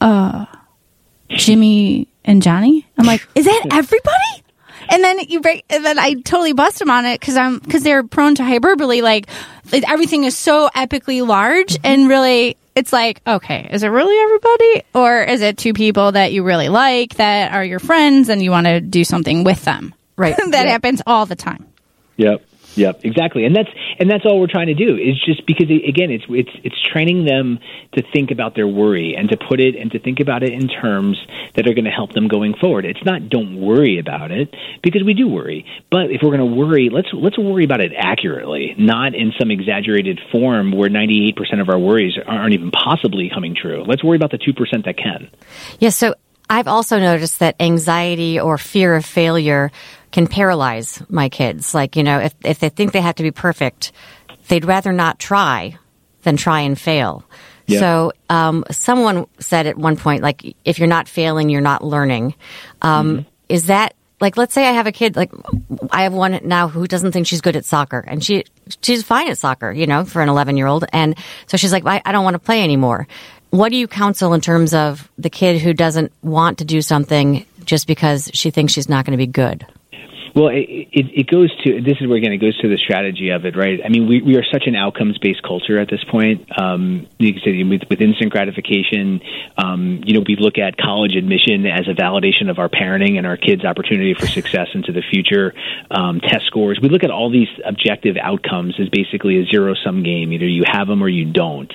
Uh, 0.00 0.46
Jimmy 1.28 2.08
and 2.24 2.42
Johnny. 2.42 2.86
I'm 2.98 3.06
like, 3.06 3.26
is 3.34 3.44
that 3.44 3.66
everybody? 3.70 4.44
And 4.88 5.02
then 5.02 5.18
you 5.20 5.40
break, 5.40 5.64
and 5.68 5.84
then 5.84 5.98
I 5.98 6.14
totally 6.14 6.52
bust 6.52 6.78
them 6.78 6.90
on 6.90 7.06
it 7.06 7.18
because 7.18 7.36
I'm 7.36 7.58
because 7.58 7.82
they're 7.82 8.04
prone 8.04 8.36
to 8.36 8.44
hyperbole. 8.44 9.00
Like, 9.00 9.26
like, 9.72 9.88
everything 9.90 10.24
is 10.24 10.38
so 10.38 10.68
epically 10.76 11.26
large, 11.26 11.74
mm-hmm. 11.74 11.86
and 11.86 12.08
really, 12.08 12.56
it's 12.76 12.92
like, 12.92 13.20
okay, 13.26 13.68
is 13.72 13.82
it 13.82 13.88
really 13.88 14.16
everybody, 14.16 14.84
or 14.94 15.22
is 15.22 15.42
it 15.42 15.58
two 15.58 15.72
people 15.72 16.12
that 16.12 16.32
you 16.32 16.44
really 16.44 16.68
like 16.68 17.14
that 17.16 17.52
are 17.52 17.64
your 17.64 17.80
friends 17.80 18.28
and 18.28 18.42
you 18.42 18.50
want 18.50 18.66
to 18.66 18.80
do 18.80 19.02
something 19.02 19.42
with 19.42 19.64
them? 19.64 19.94
Right. 20.16 20.36
that 20.50 20.66
happens 20.66 21.02
all 21.06 21.26
the 21.26 21.36
time. 21.36 21.66
Yep. 22.16 22.44
Yep, 22.76 23.00
exactly, 23.04 23.44
and 23.44 23.56
that's 23.56 23.70
and 23.98 24.10
that's 24.10 24.24
all 24.24 24.38
we're 24.38 24.46
trying 24.46 24.68
to 24.68 24.74
do 24.74 24.96
is 24.96 25.20
just 25.24 25.46
because 25.46 25.68
again, 25.68 26.10
it's 26.10 26.24
it's 26.28 26.50
it's 26.62 26.82
training 26.92 27.24
them 27.24 27.58
to 27.92 28.02
think 28.12 28.30
about 28.30 28.54
their 28.54 28.68
worry 28.68 29.14
and 29.16 29.28
to 29.30 29.36
put 29.36 29.60
it 29.60 29.76
and 29.76 29.90
to 29.92 29.98
think 29.98 30.20
about 30.20 30.42
it 30.42 30.52
in 30.52 30.68
terms 30.68 31.18
that 31.54 31.66
are 31.66 31.74
going 31.74 31.86
to 31.86 31.90
help 31.90 32.12
them 32.12 32.28
going 32.28 32.54
forward. 32.54 32.84
It's 32.84 33.04
not 33.04 33.28
don't 33.28 33.60
worry 33.60 33.98
about 33.98 34.30
it 34.30 34.54
because 34.82 35.02
we 35.04 35.14
do 35.14 35.26
worry, 35.26 35.64
but 35.90 36.10
if 36.10 36.20
we're 36.22 36.36
going 36.36 36.50
to 36.50 36.56
worry, 36.56 36.90
let's 36.92 37.08
let's 37.12 37.38
worry 37.38 37.64
about 37.64 37.80
it 37.80 37.92
accurately, 37.96 38.74
not 38.78 39.14
in 39.14 39.32
some 39.38 39.50
exaggerated 39.50 40.20
form 40.30 40.72
where 40.72 40.90
ninety 40.90 41.26
eight 41.26 41.36
percent 41.36 41.60
of 41.60 41.68
our 41.68 41.78
worries 41.78 42.14
aren't 42.26 42.54
even 42.54 42.70
possibly 42.70 43.30
coming 43.32 43.54
true. 43.54 43.84
Let's 43.84 44.04
worry 44.04 44.16
about 44.16 44.30
the 44.30 44.38
two 44.38 44.52
percent 44.52 44.84
that 44.84 44.98
can. 44.98 45.30
Yeah. 45.78 45.90
So 45.90 46.14
I've 46.48 46.68
also 46.68 46.98
noticed 46.98 47.40
that 47.40 47.56
anxiety 47.60 48.38
or 48.38 48.58
fear 48.58 48.94
of 48.94 49.04
failure 49.04 49.72
can 50.16 50.26
paralyze 50.26 51.02
my 51.10 51.28
kids. 51.28 51.74
Like, 51.74 51.94
you 51.94 52.02
know, 52.02 52.20
if, 52.20 52.34
if 52.42 52.58
they 52.58 52.70
think 52.70 52.92
they 52.92 53.02
have 53.02 53.16
to 53.16 53.22
be 53.22 53.32
perfect, 53.32 53.92
they'd 54.48 54.64
rather 54.64 54.90
not 54.90 55.18
try 55.18 55.76
than 56.22 56.38
try 56.38 56.60
and 56.60 56.80
fail. 56.80 57.22
Yeah. 57.66 57.80
So, 57.80 58.12
um, 58.30 58.64
someone 58.70 59.26
said 59.40 59.66
at 59.66 59.76
one 59.76 59.98
point, 59.98 60.22
like, 60.22 60.56
if 60.64 60.78
you're 60.78 60.88
not 60.88 61.06
failing, 61.06 61.50
you're 61.50 61.60
not 61.60 61.84
learning. 61.84 62.34
Um, 62.80 63.26
Is 63.50 63.66
that, 63.66 63.92
like, 64.18 64.38
let's 64.38 64.54
say 64.54 64.66
I 64.66 64.72
have 64.72 64.86
a 64.86 64.92
kid, 64.92 65.16
like, 65.16 65.30
I 65.90 66.04
have 66.04 66.14
one 66.14 66.40
now 66.44 66.68
who 66.68 66.86
doesn't 66.86 67.12
think 67.12 67.26
she's 67.26 67.42
good 67.42 67.54
at 67.54 67.66
soccer 67.66 67.98
and 67.98 68.24
she, 68.24 68.44
she's 68.80 69.02
fine 69.02 69.28
at 69.28 69.36
soccer, 69.36 69.70
you 69.70 69.86
know, 69.86 70.06
for 70.06 70.22
an 70.22 70.30
11 70.30 70.56
year 70.56 70.66
old. 70.66 70.86
And 70.94 71.14
so 71.46 71.58
she's 71.58 71.72
like, 71.72 71.84
I, 71.84 72.00
I 72.06 72.12
don't 72.12 72.24
want 72.24 72.36
to 72.36 72.38
play 72.38 72.64
anymore. 72.64 73.06
What 73.50 73.68
do 73.68 73.76
you 73.76 73.86
counsel 73.86 74.32
in 74.32 74.40
terms 74.40 74.72
of 74.72 75.10
the 75.18 75.28
kid 75.28 75.60
who 75.60 75.74
doesn't 75.74 76.10
want 76.22 76.58
to 76.60 76.64
do 76.64 76.80
something 76.80 77.44
just 77.66 77.86
because 77.86 78.30
she 78.32 78.50
thinks 78.50 78.72
she's 78.72 78.88
not 78.88 79.04
going 79.04 79.12
to 79.12 79.18
be 79.18 79.26
good? 79.26 79.66
Well, 80.36 80.48
it, 80.48 80.68
it, 80.92 81.06
it 81.24 81.26
goes 81.32 81.48
to 81.64 81.80
this 81.80 81.96
is 81.98 82.06
where 82.06 82.18
again 82.18 82.30
it 82.30 82.44
goes 82.44 82.58
to 82.58 82.68
the 82.68 82.76
strategy 82.76 83.30
of 83.30 83.46
it, 83.46 83.56
right? 83.56 83.80
I 83.82 83.88
mean, 83.88 84.06
we, 84.06 84.20
we 84.20 84.36
are 84.36 84.44
such 84.52 84.64
an 84.66 84.76
outcomes 84.76 85.16
based 85.16 85.42
culture 85.42 85.78
at 85.78 85.88
this 85.88 86.04
point. 86.04 86.46
Um, 86.60 87.08
you 87.16 87.32
can 87.32 87.40
say 87.42 87.62
with, 87.64 87.88
with 87.88 88.02
instant 88.02 88.32
gratification, 88.32 89.22
um, 89.56 90.02
you 90.04 90.12
know, 90.12 90.22
we 90.28 90.36
look 90.36 90.58
at 90.58 90.76
college 90.76 91.16
admission 91.16 91.64
as 91.64 91.88
a 91.88 91.96
validation 91.96 92.50
of 92.50 92.58
our 92.58 92.68
parenting 92.68 93.16
and 93.16 93.26
our 93.26 93.38
kids' 93.38 93.64
opportunity 93.64 94.12
for 94.12 94.26
success 94.26 94.68
into 94.74 94.92
the 94.92 95.02
future. 95.10 95.54
Um, 95.90 96.20
test 96.20 96.44
scores, 96.48 96.78
we 96.82 96.90
look 96.90 97.02
at 97.02 97.10
all 97.10 97.32
these 97.32 97.48
objective 97.64 98.16
outcomes 98.20 98.74
as 98.78 98.90
basically 98.90 99.40
a 99.40 99.46
zero 99.46 99.72
sum 99.82 100.02
game. 100.02 100.34
Either 100.34 100.46
you 100.46 100.64
have 100.70 100.86
them 100.86 101.02
or 101.02 101.08
you 101.08 101.32
don't 101.32 101.72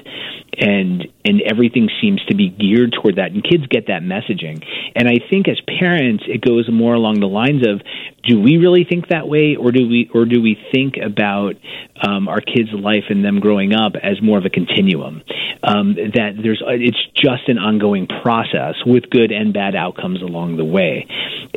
and 0.57 1.07
and 1.23 1.41
everything 1.41 1.89
seems 2.01 2.23
to 2.25 2.35
be 2.35 2.49
geared 2.49 2.93
toward 2.93 3.15
that 3.15 3.31
and 3.31 3.43
kids 3.43 3.65
get 3.67 3.87
that 3.87 4.01
messaging 4.01 4.63
and 4.95 5.07
i 5.07 5.15
think 5.29 5.47
as 5.47 5.59
parents 5.79 6.23
it 6.27 6.41
goes 6.41 6.69
more 6.71 6.93
along 6.93 7.19
the 7.19 7.27
lines 7.27 7.65
of 7.65 7.81
do 8.23 8.39
we 8.39 8.57
really 8.57 8.85
think 8.87 9.07
that 9.09 9.27
way 9.27 9.55
or 9.59 9.71
do 9.71 9.87
we 9.87 10.09
or 10.13 10.25
do 10.25 10.41
we 10.41 10.57
think 10.71 10.95
about 11.03 11.55
um, 12.01 12.27
our 12.27 12.41
kids 12.41 12.69
life 12.73 13.05
and 13.09 13.23
them 13.23 13.39
growing 13.39 13.73
up 13.73 13.93
as 14.01 14.21
more 14.21 14.37
of 14.37 14.45
a 14.45 14.49
continuum? 14.49 15.23
Um, 15.63 15.95
that 15.95 16.33
there's 16.41 16.61
it's 16.67 16.97
just 17.15 17.47
an 17.47 17.57
ongoing 17.57 18.07
process 18.07 18.75
with 18.85 19.09
good 19.09 19.31
and 19.31 19.53
bad 19.53 19.75
outcomes 19.75 20.21
along 20.21 20.57
the 20.57 20.65
way 20.65 21.07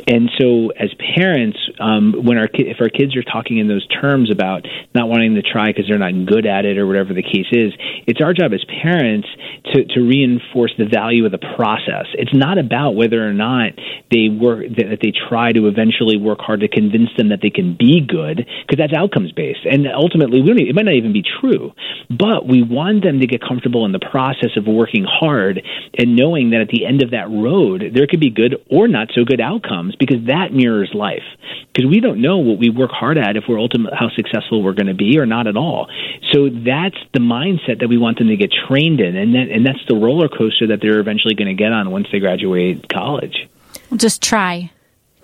and 0.07 0.29
so 0.39 0.69
as 0.69 0.89
parents 1.15 1.57
um, 1.79 2.13
when 2.23 2.37
our 2.37 2.47
if 2.53 2.77
our 2.79 2.89
kids 2.89 3.15
are 3.15 3.23
talking 3.23 3.57
in 3.57 3.67
those 3.67 3.85
terms 3.87 4.31
about 4.31 4.65
not 4.93 5.09
wanting 5.09 5.35
to 5.35 5.41
try 5.41 5.67
because 5.67 5.85
they're 5.87 5.99
not 5.99 6.13
good 6.25 6.45
at 6.45 6.65
it 6.65 6.77
or 6.77 6.87
whatever 6.87 7.13
the 7.13 7.23
case 7.23 7.47
is 7.51 7.73
it's 8.07 8.21
our 8.21 8.33
job 8.33 8.53
as 8.53 8.63
parents 8.81 9.27
to, 9.73 9.85
to 9.85 10.01
reinforce 10.01 10.73
the 10.77 10.85
value 10.85 11.25
of 11.25 11.31
the 11.31 11.41
process. 11.55 12.05
It's 12.13 12.33
not 12.33 12.57
about 12.57 12.95
whether 12.95 13.25
or 13.25 13.33
not 13.33 13.73
they 14.11 14.29
work 14.29 14.65
that, 14.77 14.99
they 15.01 15.11
try 15.11 15.51
to 15.51 15.67
eventually 15.67 16.17
work 16.17 16.39
hard 16.39 16.61
to 16.61 16.67
convince 16.67 17.09
them 17.17 17.29
that 17.29 17.39
they 17.41 17.49
can 17.49 17.75
be 17.77 18.05
good 18.05 18.45
because 18.45 18.77
that's 18.77 18.93
outcomes 18.93 19.31
based 19.31 19.65
and 19.65 19.87
ultimately 19.87 20.41
we 20.41 20.47
don't, 20.47 20.59
e- 20.59 20.69
it 20.69 20.75
might 20.75 20.85
not 20.85 20.93
even 20.93 21.13
be 21.13 21.23
true 21.23 21.71
but 22.09 22.47
we 22.47 22.61
want 22.61 23.03
them 23.03 23.19
to 23.19 23.27
get 23.27 23.41
comfortable 23.41 23.85
in 23.85 23.91
the 23.91 23.99
process 23.99 24.53
of 24.55 24.67
working 24.67 25.05
hard 25.07 25.61
and 25.97 26.15
knowing 26.15 26.51
that 26.51 26.61
at 26.61 26.69
the 26.69 26.85
end 26.85 27.01
of 27.01 27.11
that 27.11 27.29
road 27.29 27.91
there 27.93 28.07
could 28.07 28.19
be 28.19 28.29
good 28.29 28.55
or 28.69 28.87
not 28.87 29.09
so 29.13 29.25
good 29.25 29.41
outcomes 29.41 29.94
because 29.99 30.25
that 30.27 30.51
mirrors 30.53 30.91
life 30.93 31.23
because 31.73 31.89
we 31.89 31.99
don't 31.99 32.21
know 32.21 32.37
what 32.37 32.57
we 32.59 32.69
work 32.69 32.91
hard 32.91 33.17
at 33.17 33.35
if 33.37 33.43
we're 33.47 33.59
ultimate 33.59 33.93
how 33.93 34.09
successful 34.15 34.61
we're 34.63 34.73
going 34.73 34.87
to 34.87 34.93
be 34.93 35.17
or 35.19 35.25
not 35.25 35.47
at 35.47 35.57
all 35.57 35.87
so 36.31 36.49
that's 36.49 36.97
the 37.13 37.19
mindset 37.19 37.79
that 37.79 37.87
we 37.89 37.97
want 37.97 38.17
them 38.17 38.27
to 38.27 38.37
get 38.37 38.51
trained 38.67 38.99
in 38.99 39.15
and 39.15 39.33
that, 39.35 39.47
and 39.51 39.65
that's 39.65 39.83
the 39.87 39.95
roller 39.95 40.27
coaster 40.29 40.67
that 40.67 40.79
they're 40.81 40.99
eventually 40.99 41.35
going 41.35 41.47
to 41.47 41.53
get 41.53 41.71
on 41.71 41.91
once 41.91 42.07
they 42.11 42.19
graduate 42.19 42.87
college 42.89 43.47
Just 43.95 44.21
try. 44.21 44.71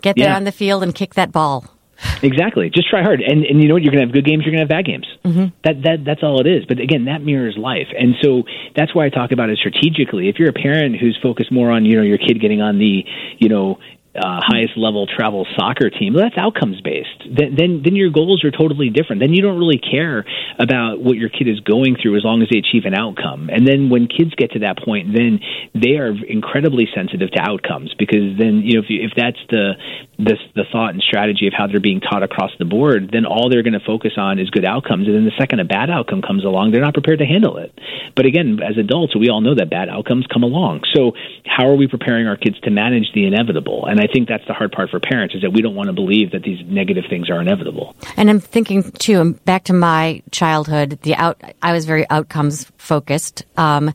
Get 0.02 0.16
there 0.16 0.30
Yeah. 0.30 0.36
on 0.36 0.46
the 0.46 0.52
field 0.52 0.82
and 0.84 0.94
kick 0.96 1.14
that 1.16 1.32
ball. 1.32 1.66
Exactly. 2.24 2.72
Just 2.72 2.90
try 2.90 3.04
hard, 3.04 3.22
and 3.22 3.46
and 3.46 3.62
you 3.62 3.68
know 3.68 3.76
what? 3.76 3.84
You're 3.84 3.92
going 3.92 4.02
to 4.02 4.08
have 4.08 4.14
good 4.14 4.26
games. 4.26 4.44
You're 4.44 4.56
going 4.56 4.66
to 4.68 4.74
have 4.74 4.78
bad 4.84 4.86
games. 4.86 5.06
Mm-hmm. 5.24 5.46
That 5.64 5.84
that 5.84 5.98
that's 6.04 6.24
all 6.24 6.42
it 6.42 6.48
is. 6.48 6.66
But 6.66 6.80
again, 6.80 7.06
that 7.06 7.22
mirrors 7.24 7.56
life, 7.58 7.88
and 7.96 8.16
so 8.24 8.44
that's 8.76 8.94
why 8.96 9.06
I 9.06 9.10
talk 9.10 9.32
about 9.32 9.52
it 9.52 9.60
strategically. 9.60 10.28
If 10.28 10.40
you're 10.40 10.50
a 10.50 10.54
parent 10.54 10.98
who's 11.00 11.18
focused 11.22 11.52
more 11.52 11.70
on 11.70 11.86
you 11.86 11.98
know 11.98 12.02
your 12.02 12.18
kid 12.18 12.42
getting 12.42 12.60
on 12.62 12.80
the 12.80 13.06
you 13.38 13.50
know 13.50 13.78
uh, 14.14 14.44
highest 14.44 14.76
level 14.76 15.08
travel 15.08 15.48
soccer 15.56 15.90
team, 15.90 16.14
that's 16.14 16.38
outcomes 16.38 16.82
based. 16.82 17.24
Then, 17.24 17.56
then 17.56 17.82
then 17.84 17.96
your 17.96 18.12
goals 18.12 18.44
are 18.44 18.52
totally 18.52 18.90
different. 18.90 19.22
Then 19.22 19.34
you 19.34 19.42
don't 19.42 19.58
really 19.58 19.80
care 19.80 20.26
about 20.60 21.00
what 21.00 21.16
your 21.16 21.30
kid 21.30 21.48
is 21.48 21.62
going 21.62 21.96
through 21.96 22.18
as 22.18 22.24
long 22.24 22.42
as 22.42 22.50
they 22.52 22.60
achieve 22.60 22.84
an 22.84 22.94
outcome. 22.94 23.50
And 23.50 23.66
then 23.66 23.90
when 23.90 24.08
kids 24.08 24.36
get 24.36 24.52
to 24.52 24.60
that 24.60 24.84
point, 24.84 25.16
then 25.16 25.40
they 25.74 25.96
are 25.96 26.12
incredibly 26.12 26.88
sensitive 26.94 27.32
to 27.32 27.40
outcomes 27.40 27.96
because 27.98 28.36
then 28.38 28.68
you 28.68 28.76
know 28.76 28.84
if 28.84 28.90
you, 28.90 29.00
if 29.00 29.12
that's 29.16 29.40
the 29.50 29.80
the 30.20 30.36
the 30.56 30.66
thought 30.72 30.92
and 30.92 31.02
strategy 31.02 31.48
of 31.48 31.54
how 31.56 31.68
they're 31.68 31.80
being 31.80 32.02
taught 32.02 32.24
across 32.24 32.52
the 32.60 32.66
board, 32.66 33.12
then 33.14 33.26
all 33.26 33.50
they're 33.50 33.64
going 33.64 33.80
to 33.80 33.86
focus 33.86 34.14
on 34.18 34.40
is 34.40 34.50
good 34.50 34.66
outcomes. 34.66 35.08
And 35.08 35.16
then 35.16 35.24
the 35.24 35.38
second 35.40 35.62
a 35.62 35.66
bad 35.66 35.90
outcome 35.90 36.22
comes 36.22 36.44
along, 36.44 36.72
they're 36.72 36.84
not 36.84 36.94
prepared 36.94 37.20
to 37.20 37.26
handle 37.26 37.58
it. 37.58 37.72
But 38.16 38.26
again, 38.26 38.60
as 38.60 38.78
adults, 38.78 39.16
we 39.16 39.30
all 39.30 39.40
know 39.40 39.56
that 39.56 39.70
bad 39.70 39.88
outcomes 39.88 40.28
come 40.28 40.44
along. 40.44 40.84
So 40.94 41.14
how 41.46 41.70
are 41.70 41.76
we 41.76 41.88
preparing 41.88 42.28
our 42.28 42.36
kids 42.36 42.60
to 42.62 42.72
manage 42.72 43.08
the 43.16 43.26
inevitable? 43.26 43.86
And 43.86 44.01
I 44.02 44.08
think 44.08 44.28
that's 44.28 44.46
the 44.48 44.54
hard 44.54 44.72
part 44.72 44.90
for 44.90 45.00
parents 45.00 45.36
is 45.36 45.42
that 45.42 45.52
we 45.54 45.62
don't 45.62 45.76
want 45.76 45.88
to 45.88 45.94
believe 45.94 46.32
that 46.32 46.44
these 46.44 46.60
negative 46.66 47.06
things 47.10 47.30
are 47.30 47.42
inevitable. 47.42 47.96
And 48.18 48.30
I'm 48.30 48.40
thinking 48.40 48.92
too, 48.92 49.34
back 49.46 49.66
to 49.66 49.74
my 49.74 50.22
childhood, 50.32 51.00
the 51.04 51.16
out, 51.16 51.42
I 51.62 51.74
was 51.74 51.86
very 51.86 52.10
outcomes 52.10 52.72
focused. 52.78 53.44
Um, 53.58 53.94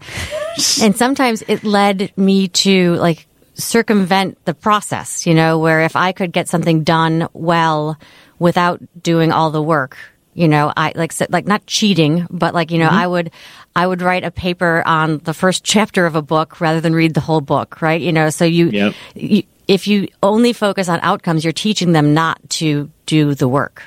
and 0.81 0.97
sometimes 0.97 1.43
it 1.49 1.65
led 1.65 2.13
me 2.17 2.49
to 2.49 2.95
like 2.97 3.27
circumvent 3.55 4.45
the 4.45 4.55
process, 4.55 5.27
you 5.27 5.35
know, 5.35 5.59
where 5.59 5.83
if 5.83 5.97
I 5.97 6.13
could 6.13 6.33
get 6.33 6.49
something 6.49 6.85
done 6.85 7.29
well 7.33 7.99
without 8.39 8.81
doing 9.03 9.33
all 9.33 9.51
the 9.51 9.63
work, 9.63 9.97
you 10.35 10.49
know, 10.49 10.71
I 10.77 10.93
like, 10.95 11.15
like 11.31 11.47
not 11.47 11.67
cheating, 11.67 12.27
but 12.31 12.53
like, 12.53 12.71
you 12.71 12.79
know, 12.79 12.91
I 12.91 13.07
would, 13.07 13.31
I 13.75 13.87
would 13.87 14.03
write 14.03 14.23
a 14.23 14.31
paper 14.31 14.83
on 14.87 15.19
the 15.19 15.33
first 15.33 15.65
chapter 15.73 16.05
of 16.05 16.15
a 16.15 16.23
book 16.23 16.61
rather 16.61 16.81
than 16.81 16.95
read 16.95 17.15
the 17.15 17.21
whole 17.21 17.41
book, 17.41 17.81
right? 17.81 18.01
You 18.01 18.13
know, 18.13 18.29
so 18.31 18.45
you, 18.45 18.69
Yep. 18.69 18.95
you 19.15 19.43
if 19.69 19.87
you 19.87 20.09
only 20.23 20.53
focus 20.53 20.89
on 20.89 21.01
outcomes, 21.01 21.45
you're 21.45 21.53
teaching 21.53 21.93
them 21.93 22.15
not 22.15 22.39
to 22.51 22.91
do 23.07 23.35
the 23.35 23.49
work. 23.49 23.83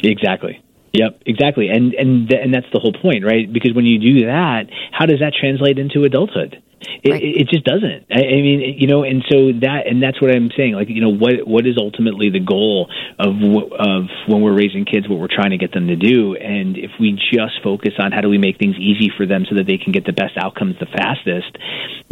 Exactly. 0.00 0.62
Yep, 0.92 1.22
exactly. 1.24 1.68
And 1.68 1.94
and 1.94 2.28
th- 2.28 2.40
and 2.42 2.52
that's 2.52 2.66
the 2.72 2.78
whole 2.78 2.92
point, 2.92 3.24
right? 3.24 3.50
Because 3.50 3.72
when 3.74 3.86
you 3.86 3.98
do 3.98 4.26
that, 4.26 4.64
how 4.92 5.06
does 5.06 5.20
that 5.20 5.32
translate 5.38 5.78
into 5.78 6.04
adulthood? 6.04 6.62
It, 7.04 7.10
Right. 7.10 7.22
it, 7.22 7.42
it 7.42 7.48
just 7.48 7.64
doesn't. 7.64 8.06
I, 8.10 8.18
I 8.26 8.38
mean, 8.42 8.76
you 8.78 8.88
know, 8.88 9.04
and 9.04 9.22
so 9.30 9.52
that, 9.62 9.86
and 9.86 10.02
that's 10.02 10.20
what 10.20 10.34
I'm 10.34 10.50
saying. 10.56 10.74
Like, 10.74 10.88
you 10.90 11.00
know, 11.00 11.14
what 11.14 11.46
what 11.46 11.66
is 11.66 11.76
ultimately 11.78 12.28
the 12.30 12.40
goal 12.40 12.90
of 13.18 13.34
wh- 13.38 13.70
of 13.72 14.10
when 14.26 14.42
we're 14.42 14.54
raising 14.54 14.84
kids? 14.84 15.08
What 15.08 15.18
we're 15.18 15.32
trying 15.32 15.50
to 15.50 15.58
get 15.58 15.72
them 15.72 15.86
to 15.86 15.96
do, 15.96 16.34
and 16.34 16.76
if 16.76 16.90
we 17.00 17.12
just 17.32 17.62
focus 17.62 17.94
on 17.98 18.12
how 18.12 18.20
do 18.20 18.28
we 18.28 18.38
make 18.38 18.58
things 18.58 18.76
easy 18.76 19.10
for 19.16 19.24
them 19.26 19.46
so 19.48 19.56
that 19.56 19.66
they 19.66 19.78
can 19.78 19.92
get 19.92 20.04
the 20.04 20.12
best 20.12 20.34
outcomes 20.36 20.74
the 20.78 20.86
fastest, 20.86 21.56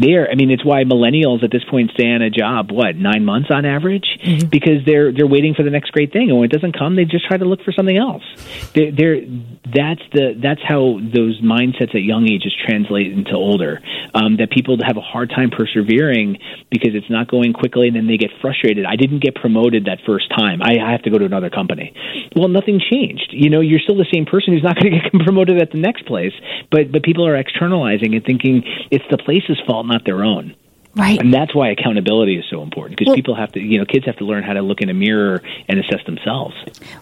there. 0.01 0.31
I 0.31 0.35
mean, 0.35 0.51
it's 0.51 0.65
why 0.65 0.85
millennials 0.85 1.45
at 1.45 1.51
this 1.51 1.65
point 1.71 1.91
stay 1.93 2.09
on 2.09 2.23
a 2.23 2.31
job 2.31 2.71
what 2.71 2.97
nine 2.97 3.25
months 3.25 3.49
on 3.51 3.65
average 3.65 4.07
because 4.51 4.85
they're 4.87 5.13
they're 5.13 5.27
waiting 5.27 5.55
for 5.55 5.63
the 5.63 5.71
next 5.71 5.93
great 5.93 6.13
thing, 6.13 6.31
and 6.31 6.39
when 6.39 6.51
it 6.51 6.53
doesn't 6.53 6.77
come, 6.77 6.97
they 6.97 7.05
just 7.05 7.27
try 7.27 7.37
to 7.37 7.45
look 7.45 7.63
for 7.63 7.73
something 7.73 7.97
else. 7.97 8.23
They're, 8.75 8.93
they're 8.93 9.21
that's 9.65 10.03
the 10.13 10.39
that's 10.41 10.61
how 10.67 10.99
those 11.01 11.41
mindsets 11.41 11.95
at 11.95 12.03
young 12.03 12.29
ages 12.29 12.55
translate 12.67 13.13
into 13.13 13.35
older. 13.35 13.81
Um, 14.15 14.37
that 14.39 14.51
people 14.51 14.77
have 14.83 14.97
a 14.97 15.01
hard 15.01 15.31
time 15.31 15.51
persevering 15.51 16.39
because 16.71 16.95
it's 16.95 17.11
not 17.11 17.29
going 17.29 17.53
quickly, 17.53 17.89
and 17.89 17.97
then 17.97 18.07
they 18.07 18.17
get 18.17 18.31
frustrated. 18.41 18.85
I 18.87 18.97
didn't 18.97 19.23
get 19.23 19.35
promoted 19.35 19.85
that 19.87 19.99
first 20.07 20.31
time. 20.31 20.63
I, 20.63 20.79
I 20.83 20.93
have 20.93 21.03
to 21.03 21.11
go 21.11 21.19
to 21.19 21.25
another 21.25 21.51
company. 21.51 21.95
Well, 22.35 22.49
nothing 22.49 22.81
changed. 22.81 23.31
You 23.31 23.51
know, 23.51 23.61
you're 23.61 23.81
still 23.81 23.97
the 23.97 24.09
same 24.13 24.27
person 24.27 24.55
who's 24.55 24.63
not 24.63 24.77
going 24.81 24.93
to 24.93 24.99
get 24.99 25.13
promoted 25.25 25.61
at 25.61 25.71
the 25.71 25.79
next 25.79 26.07
place. 26.07 26.33
But 26.71 26.93
but 26.93 27.03
people 27.03 27.27
are 27.27 27.37
externalizing 27.37 28.15
and 28.15 28.25
thinking 28.25 28.63
it's 28.91 29.05
the 29.11 29.19
place's 29.19 29.61
fault, 29.67 29.87
not 29.91 30.05
their 30.05 30.25
own. 30.25 30.55
Right. 30.97 31.21
And 31.21 31.33
that's 31.33 31.55
why 31.55 31.71
accountability 31.71 32.37
is 32.37 32.45
so 32.51 32.63
important 32.63 32.99
because 32.99 33.15
people 33.15 33.37
have 33.37 33.53
to, 33.53 33.61
you 33.61 33.79
know, 33.79 33.85
kids 33.85 34.07
have 34.07 34.17
to 34.17 34.25
learn 34.25 34.43
how 34.43 34.55
to 34.55 34.61
look 34.61 34.81
in 34.81 34.91
a 34.91 34.95
mirror 34.95 35.41
and 35.69 35.79
assess 35.79 36.05
themselves. 36.05 36.55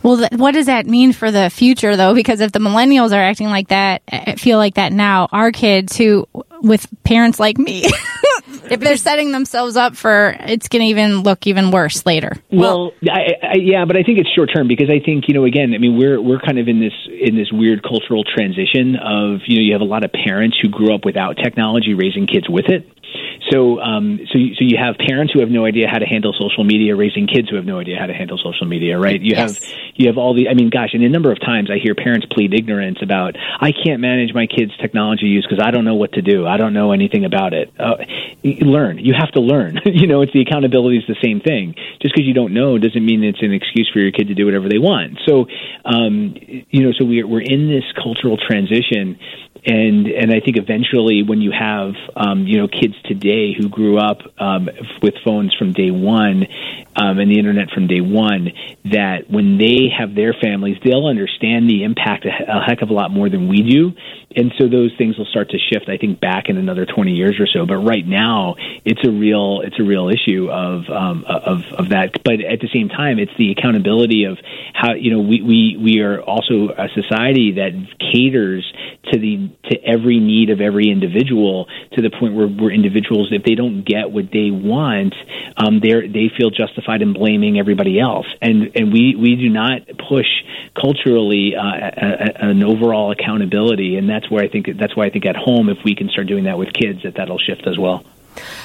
Well, 0.03 0.19
th- 0.19 0.33
what 0.33 0.53
does 0.53 0.67
that 0.67 0.87
mean 0.87 1.15
for 1.15 1.31
the 1.31 1.49
future, 1.49 1.97
though? 1.97 2.15
Because 2.15 2.41
if 2.41 2.53
the 2.53 2.59
millennials 2.59 3.13
are 3.13 3.23
acting 3.23 3.49
like 3.49 3.69
that, 3.69 4.03
uh, 4.13 4.35
feel 4.35 4.59
like 4.59 4.75
that 4.75 4.93
now, 4.93 5.29
our 5.33 5.53
kids 5.53 5.97
who, 5.97 6.29
with 6.63 6.87
parents 7.05 7.39
like 7.41 7.59
me, 7.59 7.85
if 8.71 8.81
they're 8.81 8.97
setting 8.97 9.33
themselves 9.33 9.77
up 9.77 9.97
for 9.97 10.37
it's 10.41 10.69
going 10.69 10.83
to 10.83 10.89
even 10.89 11.23
look 11.23 11.47
even 11.47 11.71
worse 11.71 12.05
later. 12.07 12.33
Well, 12.51 12.93
I, 13.11 13.35
I, 13.43 13.55
yeah, 13.57 13.85
but 13.85 13.97
I 13.97 14.03
think 14.03 14.19
it's 14.19 14.31
short 14.35 14.51
term 14.55 14.69
because 14.69 14.91
I 14.91 15.01
think 15.05 15.25
you 15.29 15.35
know 15.35 15.45
again, 15.45 15.73
I 15.75 15.79
mean 15.79 15.97
we're 15.99 16.21
we're 16.21 16.41
kind 16.41 16.59
of 16.59 16.69
in 16.69 16.81
this 16.81 16.93
in 17.09 17.37
this 17.37 17.49
weird 17.53 17.83
cultural 17.83 18.25
transition 18.25 18.97
of 18.97 19.41
you 19.47 19.57
know 19.57 19.63
you 19.63 19.73
have 19.73 19.83
a 19.83 19.89
lot 19.89 20.05
of 20.05 20.13
parents 20.13 20.57
who 20.61 20.69
grew 20.69 20.95
up 20.95 21.05
without 21.05 21.37
technology 21.37 21.95
raising 21.95 22.27
kids 22.27 22.49
with 22.49 22.67
it. 22.69 22.87
so 23.51 23.81
um, 23.81 24.19
so 24.31 24.39
you, 24.39 24.55
so 24.55 24.61
you 24.65 24.77
have 24.77 24.97
parents 24.99 25.33
who 25.33 25.41
have 25.41 25.49
no 25.51 25.65
idea 25.65 25.89
how 25.89 25.99
to 25.99 26.05
handle 26.07 26.35
social 26.39 26.65
media, 26.65 26.95
raising 26.97 27.27
kids 27.27 27.49
who 27.49 27.57
have 27.57 27.65
no 27.65 27.79
idea 27.79 27.97
how 27.99 28.07
to 28.07 28.13
handle 28.15 28.37
social 28.39 28.67
media, 28.67 28.99
right? 28.99 29.21
You 29.21 29.33
Yes. 29.37 29.63
have 29.63 29.73
you 29.95 30.07
have 30.09 30.19
all 30.19 30.35
the. 30.35 30.49
I 30.49 30.55
mean, 30.55 30.71
gosh, 30.71 30.91
and 30.93 31.03
a 31.05 31.09
number 31.09 31.31
of 31.33 31.41
times 31.41 31.71
I 31.71 31.79
hear 31.83 31.95
parents 31.95 32.27
plead 32.31 32.53
ignorance 32.55 32.99
about 33.03 33.37
I 33.61 33.73
can't 33.73 34.01
manage 34.01 34.35
my 34.35 34.47
kids' 34.47 34.73
technology 34.81 35.27
use 35.27 35.47
because 35.49 35.63
I 35.65 35.71
don't 35.71 35.85
know 35.85 35.95
what 35.95 36.13
to 36.13 36.23
do. 36.23 36.47
I 36.49 36.57
don't 36.57 36.73
know 36.73 36.93
anything 36.93 37.25
about 37.25 37.53
it. 37.53 37.73
Uh, 37.79 37.97
learn. 38.43 38.99
You 38.99 39.15
have 39.19 39.31
to 39.33 39.41
learn. 39.41 39.81
you 39.85 40.07
know, 40.07 40.23
it's 40.23 40.33
the 40.33 40.41
accountability 40.41 40.99
is 40.99 41.05
the 41.07 41.17
same 41.23 41.41
thing. 41.41 41.75
Just 42.01 42.15
because 42.15 42.27
you 42.27 42.35
don't 42.35 42.55
know 42.55 42.79
doesn't 42.79 43.05
mean 43.05 43.25
it's 43.25 43.43
an 43.43 43.53
excuse 43.53 43.89
for 43.93 44.01
your 44.01 44.13
kid 44.13 44.29
to 44.29 44.35
do 44.35 44.45
whatever 44.45 44.69
they 44.69 44.79
want. 44.79 45.19
So, 45.27 45.47
um, 45.85 46.35
you 46.71 46.83
know, 46.83 46.93
so 46.93 47.05
we're 47.05 47.27
we're 47.27 47.43
in 47.43 47.69
this 47.69 47.85
cultural 48.03 48.37
transition 48.37 49.19
and 49.65 50.07
and 50.07 50.33
I 50.33 50.41
think 50.41 50.57
eventually 50.57 51.23
when 51.23 51.41
you 51.41 51.53
have 51.53 51.95
um, 52.17 52.47
you 52.47 52.59
know 52.59 52.69
kids 52.69 52.95
today 53.05 53.55
who 53.59 53.69
grew 53.69 53.99
up 53.99 54.19
um, 54.39 54.69
with 55.03 55.15
phones 55.25 55.55
from 55.55 55.73
day 55.73 55.91
one 55.91 56.47
um, 56.97 57.19
and 57.19 57.31
the 57.31 57.39
internet 57.39 57.71
from 57.71 57.87
day 57.87 58.01
one, 58.01 58.51
that 58.87 59.31
when 59.31 59.59
they 59.59 59.89
have 59.97 60.15
their 60.15 60.33
families, 60.33 60.79
they'll 60.85 61.07
understand 61.07 61.69
the 61.69 61.85
impact 61.85 62.25
a, 62.25 62.61
heck 62.67 62.83
of 62.83 62.91
a 62.91 62.93
lot 62.93 63.11
more 63.11 63.29
than 63.29 63.49
we 63.49 63.63
do, 63.63 63.93
and 64.35 64.53
so 64.59 64.69
those 64.69 64.93
things 64.99 65.17
will 65.17 65.27
start 65.27 65.51
to 65.51 65.59
shift. 65.59 65.89
I 65.89 65.97
think 65.97 66.21
back 66.21 66.49
in 66.49 66.57
another 66.57 66.87
twenty 66.87 67.13
years 67.13 67.39
or 67.39 67.47
so, 67.47 67.67
but 67.67 67.79
right 67.79 68.07
now 68.07 68.57
it's 68.85 69.05
a 69.07 69.11
real 69.11 69.61
it's 69.65 69.79
a 69.79 69.85
real 69.85 70.09
issue 70.09 70.51
of 70.51 70.89
um, 70.89 71.25
of 71.25 71.63
of 71.73 71.89
that. 71.91 72.23
But 72.25 72.41
at 72.41 72.61
the 72.61 72.69
same 72.73 72.89
time, 72.89 73.19
it's 73.19 73.33
the 73.39 73.53
accountability 73.53 74.25
of 74.25 74.39
how 74.73 74.95
you 74.95 75.13
know 75.13 75.21
we 75.21 75.43
we 75.43 75.77
we 75.77 76.01
are 76.01 76.21
also 76.21 76.71
a 76.71 76.89
society 76.95 77.53
that 77.53 77.73
caters 78.13 78.65
to 79.13 79.19
the 79.19 79.48
to 79.65 79.77
every 79.85 80.21
need 80.21 80.51
of 80.51 80.61
every 80.61 80.91
individual 80.91 81.67
to 81.93 82.03
the 82.03 82.11
point 82.11 82.35
where, 82.35 82.49
where 82.49 82.71
individuals 82.71 83.29
if 83.33 83.43
they 83.45 83.55
don't 83.55 83.83
get 83.83 84.11
what 84.11 84.31
they 84.33 84.51
want 84.51 85.15
um, 85.57 85.81
they 85.81 86.07
they 86.07 86.31
feel 86.37 86.51
justified 86.51 87.03
in 87.03 87.13
blaming 87.13 87.59
everybody 87.59 87.99
else. 87.99 88.27
And 88.41 88.71
and 88.75 88.93
we 88.93 89.17
we 89.17 89.37
do 89.37 89.49
not 89.49 89.83
push 90.09 90.27
culturally 90.81 91.55
uh, 91.57 91.63
a, 91.63 92.47
a, 92.47 92.51
an 92.51 92.63
overall 92.63 93.11
accountability. 93.11 93.97
And 93.97 94.09
that's 94.09 94.31
where 94.31 94.43
I 94.43 94.49
think 94.49 94.69
that's 94.79 94.97
why 94.97 95.07
I 95.07 95.11
think 95.11 95.27
at 95.27 95.37
home 95.37 95.69
if 95.69 95.79
we 95.85 95.95
can 95.95 96.09
start 96.09 96.27
doing 96.27 96.45
that 96.45 96.59
with 96.59 96.73
kids 96.73 97.03
that 97.03 97.15
that'll 97.17 97.39
shift 97.39 97.67
as 97.67 97.79
well. 97.79 98.05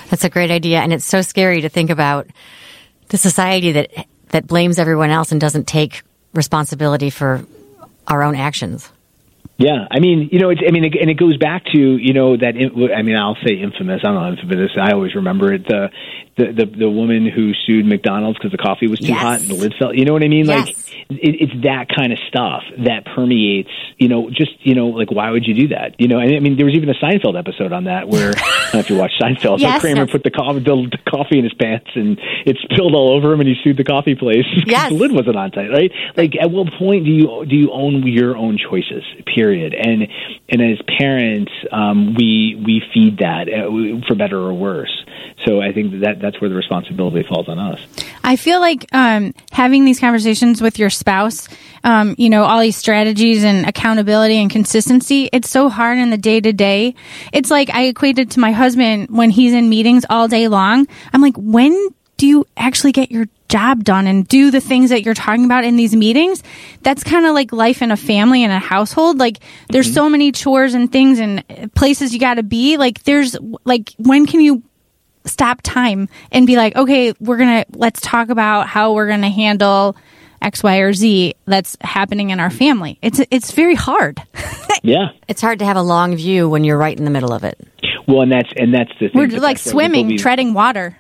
That's 0.09 0.23
a 0.23 0.29
great 0.29 0.51
idea, 0.51 0.79
and 0.79 0.93
it's 0.93 1.05
so 1.05 1.21
scary 1.21 1.61
to 1.61 1.69
think 1.69 1.89
about 1.89 2.27
the 3.09 3.17
society 3.17 3.71
that 3.71 4.07
that 4.29 4.45
blames 4.45 4.77
everyone 4.77 5.09
else 5.09 5.31
and 5.31 5.41
doesn't 5.41 5.67
take 5.67 6.03
responsibility 6.33 7.09
for 7.09 7.45
our 8.07 8.21
own 8.21 8.35
actions. 8.35 8.91
Yeah, 9.57 9.85
I 9.91 9.99
mean, 9.99 10.29
you 10.31 10.39
know, 10.39 10.49
it's, 10.49 10.61
I 10.67 10.71
mean, 10.71 10.83
and 10.83 11.09
it 11.09 11.13
goes 11.17 11.37
back 11.37 11.63
to 11.73 11.77
you 11.79 12.13
know 12.13 12.35
that. 12.35 12.55
I 12.57 13.01
mean, 13.03 13.15
I'll 13.15 13.37
say 13.45 13.53
infamous. 13.53 14.01
I 14.03 14.07
don't 14.11 14.15
know 14.15 14.41
infamous. 14.41 14.71
I 14.81 14.91
always 14.93 15.13
remember 15.15 15.53
it. 15.53 15.65
The 15.67 15.89
the 16.37 16.45
the, 16.51 16.65
the 16.65 16.89
woman 16.89 17.27
who 17.29 17.53
sued 17.65 17.85
McDonald's 17.85 18.39
because 18.39 18.51
the 18.51 18.57
coffee 18.57 18.87
was 18.87 18.99
too 18.99 19.07
Yes. 19.13 19.21
hot 19.21 19.41
and 19.41 19.49
the 19.49 19.53
lid 19.53 19.75
fell. 19.77 19.93
You 19.93 20.05
know 20.05 20.13
what 20.13 20.23
I 20.23 20.27
mean? 20.27 20.47
Like 20.47 20.69
it, 20.69 20.75
it's 21.11 21.53
that 21.63 21.87
kind 21.95 22.11
of 22.11 22.17
stuff 22.27 22.63
that 22.79 23.05
permeates. 23.13 23.69
You 23.99 24.07
know, 24.09 24.31
just 24.31 24.51
you 24.65 24.73
know, 24.73 24.87
like 24.87 25.11
why 25.11 25.29
would 25.29 25.45
you 25.45 25.53
do 25.53 25.67
that? 25.69 25.99
You 26.01 26.07
know, 26.07 26.17
and 26.17 26.35
I 26.35 26.39
mean, 26.39 26.57
there 26.57 26.65
was 26.65 26.73
even 26.75 26.89
a 26.89 26.95
Seinfeld 26.95 27.37
episode 27.37 27.71
on 27.71 27.83
that 27.83 28.09
where 28.09 28.31
I 28.35 28.63
don't 28.65 28.73
know 28.73 28.79
if 28.79 28.89
you 28.89 28.97
watch 28.97 29.11
Seinfeld. 29.21 29.59
Yes. 29.59 29.75
so 29.75 29.79
Kramer 29.81 30.07
put 30.07 30.23
the 30.23 30.31
coffee 30.31 30.59
the, 30.59 30.89
the 30.91 31.09
coffee 31.11 31.37
in 31.37 31.43
his 31.43 31.53
pants 31.53 31.91
and 31.93 32.19
it 32.45 32.57
spilled 32.63 32.95
all 32.95 33.15
over 33.15 33.31
him, 33.31 33.39
and 33.39 33.47
he 33.47 33.55
sued 33.63 33.77
the 33.77 33.83
coffee 33.83 34.15
place 34.15 34.45
because 34.55 34.71
Yes. 34.71 34.89
the 34.89 34.95
lid 34.97 35.11
wasn't 35.11 35.35
on 35.37 35.51
tight. 35.51 35.69
Right? 35.69 35.91
Like, 36.17 36.33
at 36.41 36.49
what 36.49 36.73
point 36.73 37.05
do 37.05 37.11
you 37.11 37.45
do 37.47 37.55
you 37.55 37.71
own 37.71 38.01
your 38.07 38.35
own 38.35 38.57
choices? 38.57 39.03
Period. 39.33 39.73
And 39.73 40.07
and 40.49 40.61
as 40.61 40.79
parents, 40.97 41.51
um, 41.71 42.15
we 42.15 42.61
we 42.65 42.81
feed 42.93 43.19
that 43.19 43.47
uh, 43.49 44.05
for 44.07 44.15
better 44.15 44.37
or 44.37 44.53
worse. 44.53 44.91
So 45.45 45.61
I 45.61 45.73
think 45.73 46.01
that 46.01 46.19
that's 46.21 46.39
where 46.39 46.49
the 46.49 46.55
responsibility 46.55 47.25
falls 47.27 47.49
on 47.49 47.59
us. 47.59 47.79
I 48.23 48.35
feel 48.35 48.59
like 48.59 48.85
um, 48.93 49.33
having 49.51 49.83
these 49.85 49.99
conversations 49.99 50.61
with 50.61 50.79
your 50.79 50.89
spouse, 50.89 51.49
um, 51.83 52.15
you 52.17 52.29
know, 52.29 52.43
all 52.43 52.61
these 52.61 52.77
strategies 52.77 53.43
and 53.43 53.65
accountability 53.65 54.35
and 54.35 54.49
consistency, 54.49 55.29
it's 55.33 55.49
so 55.49 55.69
hard 55.69 55.97
in 55.97 56.11
the 56.11 56.17
day 56.17 56.39
to 56.39 56.53
day. 56.53 56.95
It's 57.33 57.51
like 57.51 57.69
I 57.71 57.85
equated 57.85 58.31
to 58.31 58.39
my 58.39 58.51
husband 58.51 59.09
when 59.09 59.29
he's 59.29 59.53
in 59.53 59.69
meetings 59.69 60.05
all 60.09 60.27
day 60.27 60.47
long. 60.47 60.87
I'm 61.11 61.21
like, 61.21 61.35
when 61.35 61.89
do 62.23 62.27
you 62.29 62.47
actually 62.55 62.93
get 62.93 63.11
your 63.11 63.27
job 63.49 63.83
done 63.83 64.07
and 64.07 64.25
do 64.25 64.49
the 64.49 64.61
things 64.61 64.91
that 64.91 65.03
you're 65.03 65.13
talking 65.13 65.43
about 65.43 65.65
in 65.65 65.75
these 65.75 65.93
meetings? 65.93 66.41
That's 66.81 67.03
kind 67.03 67.25
of 67.25 67.33
like 67.33 67.51
life 67.51 67.81
in 67.81 67.91
a 67.91 67.97
family 67.97 68.45
and 68.45 68.53
a 68.53 68.59
household. 68.59 69.19
Like 69.19 69.39
there's 69.67 69.87
mm-hmm. 69.87 69.93
so 69.93 70.09
many 70.09 70.31
chores 70.31 70.73
and 70.73 70.89
things 70.89 71.19
and 71.19 71.43
places 71.75 72.13
you 72.13 72.21
got 72.21 72.35
to 72.35 72.43
be. 72.43 72.77
Like 72.77 73.03
there's 73.03 73.35
like, 73.65 73.93
when 73.97 74.25
can 74.25 74.39
you 74.39 74.63
stop 75.25 75.61
time 75.63 76.07
and 76.31 76.47
be 76.47 76.55
like, 76.55 76.77
okay, 76.77 77.11
we're 77.19 77.35
gonna 77.35 77.65
let's 77.73 77.99
talk 77.99 78.29
about 78.29 78.67
how 78.67 78.93
we're 78.93 79.09
gonna 79.09 79.29
handle 79.29 79.97
X, 80.41 80.63
Y, 80.63 80.77
or 80.77 80.93
Z 80.93 81.35
that's 81.43 81.75
happening 81.81 82.29
in 82.29 82.39
our 82.39 82.49
family. 82.49 82.99
It's 83.01 83.19
it's 83.31 83.51
very 83.51 83.75
hard. 83.75 84.21
Yeah. 84.85 85.11
It's 85.29 85.39
hard 85.39 85.59
to 85.59 85.65
have 85.65 85.77
a 85.77 85.81
long 85.81 86.13
view 86.17 86.49
when 86.49 86.65
you're 86.65 86.77
right 86.77 86.97
in 86.97 87.05
the 87.05 87.09
middle 87.09 87.31
of 87.31 87.45
it. 87.45 87.57
Well, 88.05 88.23
and 88.23 88.31
that's 88.33 88.49
and 88.57 88.73
that's 88.73 88.91
the 88.99 89.07
thing. 89.07 89.11
We're 89.13 89.27
that- 89.27 89.41
like 89.41 89.57
swimming, 89.57 90.09
be- 90.09 90.17
treading 90.17 90.53
water. 90.53 90.97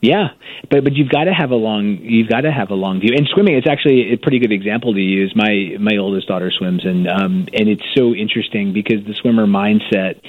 Yeah, 0.00 0.28
but 0.70 0.84
but 0.84 0.94
you've 0.94 1.08
got 1.08 1.24
to 1.24 1.32
have 1.32 1.50
a 1.50 1.56
long 1.56 1.98
you've 2.00 2.28
got 2.28 2.42
to 2.42 2.52
have 2.52 2.70
a 2.70 2.74
long 2.74 3.00
view. 3.00 3.14
And 3.16 3.26
swimming, 3.34 3.56
it's 3.56 3.66
actually 3.66 4.12
a 4.12 4.16
pretty 4.16 4.38
good 4.38 4.52
example 4.52 4.94
to 4.94 5.00
use. 5.00 5.32
My 5.34 5.76
my 5.80 5.96
oldest 5.96 6.28
daughter 6.28 6.52
swims, 6.52 6.84
and 6.84 7.08
um, 7.08 7.46
and 7.52 7.68
it's 7.68 7.82
so 7.96 8.14
interesting 8.14 8.72
because 8.72 9.04
the 9.04 9.14
swimmer 9.14 9.46
mindset 9.46 10.20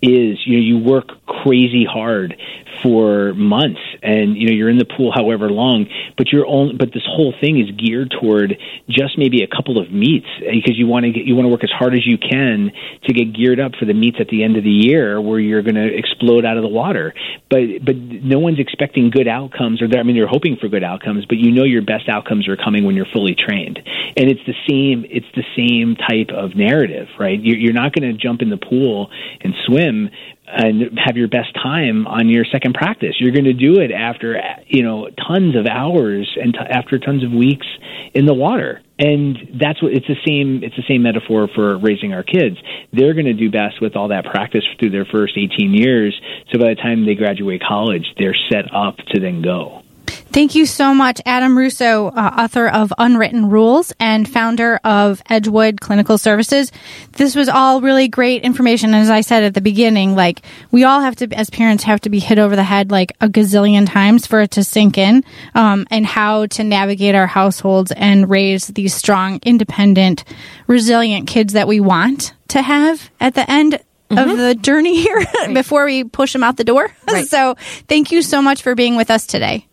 is 0.00 0.38
you 0.46 0.56
know 0.56 0.62
you 0.62 0.78
work 0.78 1.08
crazy 1.26 1.84
hard 1.84 2.36
for 2.82 3.34
months, 3.34 3.80
and 4.02 4.36
you 4.36 4.46
know 4.46 4.54
you're 4.54 4.68
in 4.68 4.78
the 4.78 4.84
pool 4.84 5.10
however 5.12 5.50
long, 5.50 5.86
but 6.16 6.30
you're 6.32 6.46
only 6.46 6.76
but 6.76 6.92
this 6.92 7.04
whole 7.04 7.34
thing 7.40 7.58
is 7.58 7.70
geared 7.72 8.14
toward 8.20 8.56
just 8.88 9.18
maybe 9.18 9.42
a 9.42 9.48
couple 9.48 9.78
of 9.78 9.90
meets 9.90 10.26
because 10.38 10.78
you 10.78 10.86
want 10.86 11.04
to 11.04 11.10
get 11.10 11.24
you 11.24 11.34
want 11.34 11.46
to 11.46 11.50
work 11.50 11.64
as 11.64 11.70
hard 11.70 11.94
as 11.94 12.06
you 12.06 12.16
can 12.16 12.70
to 13.04 13.12
get 13.12 13.34
geared 13.34 13.58
up 13.58 13.72
for 13.74 13.86
the 13.86 13.94
meets 13.94 14.18
at 14.20 14.28
the 14.28 14.44
end 14.44 14.56
of 14.56 14.62
the 14.62 14.70
year 14.70 15.20
where 15.20 15.40
you're 15.40 15.62
going 15.62 15.74
to 15.74 15.98
explode 15.98 16.44
out 16.44 16.56
of 16.56 16.62
the 16.62 16.68
water. 16.68 17.14
But 17.50 17.84
but 17.84 17.96
no 17.96 18.38
one's 18.38 18.60
expecting 18.60 19.10
good 19.16 19.28
outcomes, 19.28 19.80
or 19.80 19.88
they're- 19.88 20.00
I 20.00 20.02
mean 20.02 20.16
you're 20.16 20.26
hoping 20.26 20.56
for 20.56 20.68
good 20.68 20.84
outcomes, 20.84 21.24
but 21.24 21.38
you 21.38 21.50
know 21.50 21.64
your 21.64 21.82
best 21.82 22.08
outcomes 22.08 22.46
are 22.48 22.56
coming 22.56 22.84
when 22.84 22.94
you're 22.96 23.12
fully 23.12 23.34
trained. 23.34 23.80
And 24.16 24.30
it's 24.30 24.44
the 24.46 24.54
same 24.68 25.06
it's 25.10 25.26
the 25.34 25.44
same 25.56 25.96
type 25.96 26.30
of 26.30 26.54
narrative, 26.54 27.08
right? 27.18 27.38
You're 27.42 27.72
not 27.72 27.92
going 27.94 28.10
to 28.12 28.16
jump 28.26 28.42
in 28.42 28.50
the 28.50 28.56
pool 28.58 29.10
and 29.40 29.54
swim 29.66 30.10
and 30.46 30.98
have 31.04 31.16
your 31.16 31.28
best 31.28 31.52
time 31.54 32.06
on 32.06 32.28
your 32.28 32.44
second 32.44 32.74
practice. 32.74 33.16
You're 33.18 33.32
going 33.32 33.44
to 33.44 33.52
do 33.52 33.80
it 33.80 33.90
after 33.90 34.40
you 34.66 34.82
know 34.82 35.08
tons 35.26 35.56
of 35.56 35.66
hours 35.66 36.36
and 36.40 36.54
t- 36.54 36.58
after 36.58 36.98
tons 36.98 37.24
of 37.24 37.32
weeks 37.32 37.66
in 38.14 38.26
the 38.26 38.34
water. 38.34 38.82
And 38.98 39.60
that's 39.60 39.82
what 39.82 39.92
it's 39.92 40.06
the 40.06 40.16
same. 40.26 40.62
It's 40.62 40.76
the 40.76 40.84
same 40.88 41.02
metaphor 41.02 41.48
for 41.54 41.78
raising 41.78 42.14
our 42.14 42.22
kids. 42.22 42.56
They're 42.92 43.12
going 43.12 43.26
to 43.26 43.34
do 43.34 43.50
best 43.50 43.80
with 43.80 43.94
all 43.94 44.08
that 44.08 44.24
practice 44.24 44.64
through 44.78 44.90
their 44.90 45.04
first 45.04 45.34
18 45.36 45.74
years. 45.74 46.18
So 46.52 46.58
by 46.58 46.70
the 46.70 46.76
time 46.76 47.04
they 47.04 47.14
graduate 47.14 47.62
college, 47.66 48.06
they're 48.18 48.36
set 48.50 48.72
up 48.74 48.96
to 49.12 49.20
then 49.20 49.42
go. 49.42 49.82
Thank 50.06 50.54
you 50.54 50.66
so 50.66 50.92
much, 50.92 51.20
Adam 51.24 51.56
Russo, 51.56 52.08
uh, 52.08 52.34
author 52.38 52.68
of 52.68 52.92
Unwritten 52.98 53.48
Rules 53.48 53.92
and 53.98 54.28
founder 54.28 54.78
of 54.84 55.22
Edgewood 55.30 55.80
Clinical 55.80 56.18
Services. 56.18 56.70
This 57.12 57.34
was 57.34 57.48
all 57.48 57.80
really 57.80 58.08
great 58.08 58.42
information. 58.42 58.92
As 58.94 59.08
I 59.08 59.22
said 59.22 59.44
at 59.44 59.54
the 59.54 59.60
beginning, 59.60 60.14
like 60.14 60.42
we 60.70 60.84
all 60.84 61.00
have 61.00 61.16
to, 61.16 61.32
as 61.32 61.48
parents, 61.48 61.84
have 61.84 62.02
to 62.02 62.10
be 62.10 62.18
hit 62.18 62.38
over 62.38 62.54
the 62.54 62.62
head 62.62 62.90
like 62.90 63.12
a 63.20 63.28
gazillion 63.28 63.90
times 63.90 64.26
for 64.26 64.42
it 64.42 64.50
to 64.52 64.64
sink 64.64 64.98
in, 64.98 65.24
um, 65.54 65.86
and 65.90 66.04
how 66.04 66.46
to 66.46 66.62
navigate 66.64 67.14
our 67.14 67.26
households 67.26 67.90
and 67.92 68.28
raise 68.28 68.66
these 68.66 68.94
strong, 68.94 69.40
independent, 69.44 70.24
resilient 70.66 71.28
kids 71.28 71.54
that 71.54 71.66
we 71.66 71.80
want 71.80 72.34
to 72.48 72.60
have 72.60 73.10
at 73.20 73.34
the 73.34 73.50
end 73.50 73.80
of 74.10 74.36
the 74.36 74.54
journey 74.54 75.00
here 75.00 75.24
before 75.52 75.84
we 75.84 76.04
push 76.04 76.32
them 76.32 76.44
out 76.44 76.56
the 76.56 76.64
door. 76.64 76.90
Right. 77.06 77.26
so 77.26 77.54
thank 77.88 78.12
you 78.12 78.20
so 78.20 78.42
much 78.42 78.62
for 78.62 78.74
being 78.74 78.96
with 78.96 79.10
us 79.10 79.26
today. 79.26 79.66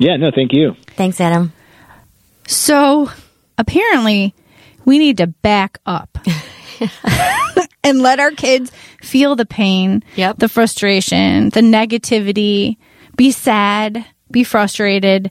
Yeah. 0.00 0.16
No. 0.16 0.30
Thank 0.34 0.52
you. 0.52 0.74
Thanks, 0.96 1.20
Adam. 1.20 1.52
So 2.48 3.10
apparently, 3.58 4.34
we 4.84 4.98
need 4.98 5.18
to 5.18 5.28
back 5.28 5.78
up 5.86 6.18
and 7.84 8.00
let 8.00 8.18
our 8.18 8.30
kids 8.32 8.72
feel 9.02 9.36
the 9.36 9.46
pain, 9.46 10.02
Yep. 10.16 10.38
the 10.38 10.48
frustration, 10.48 11.50
the 11.50 11.60
negativity, 11.60 12.76
be 13.16 13.30
sad, 13.30 14.04
be 14.30 14.42
frustrated 14.44 15.30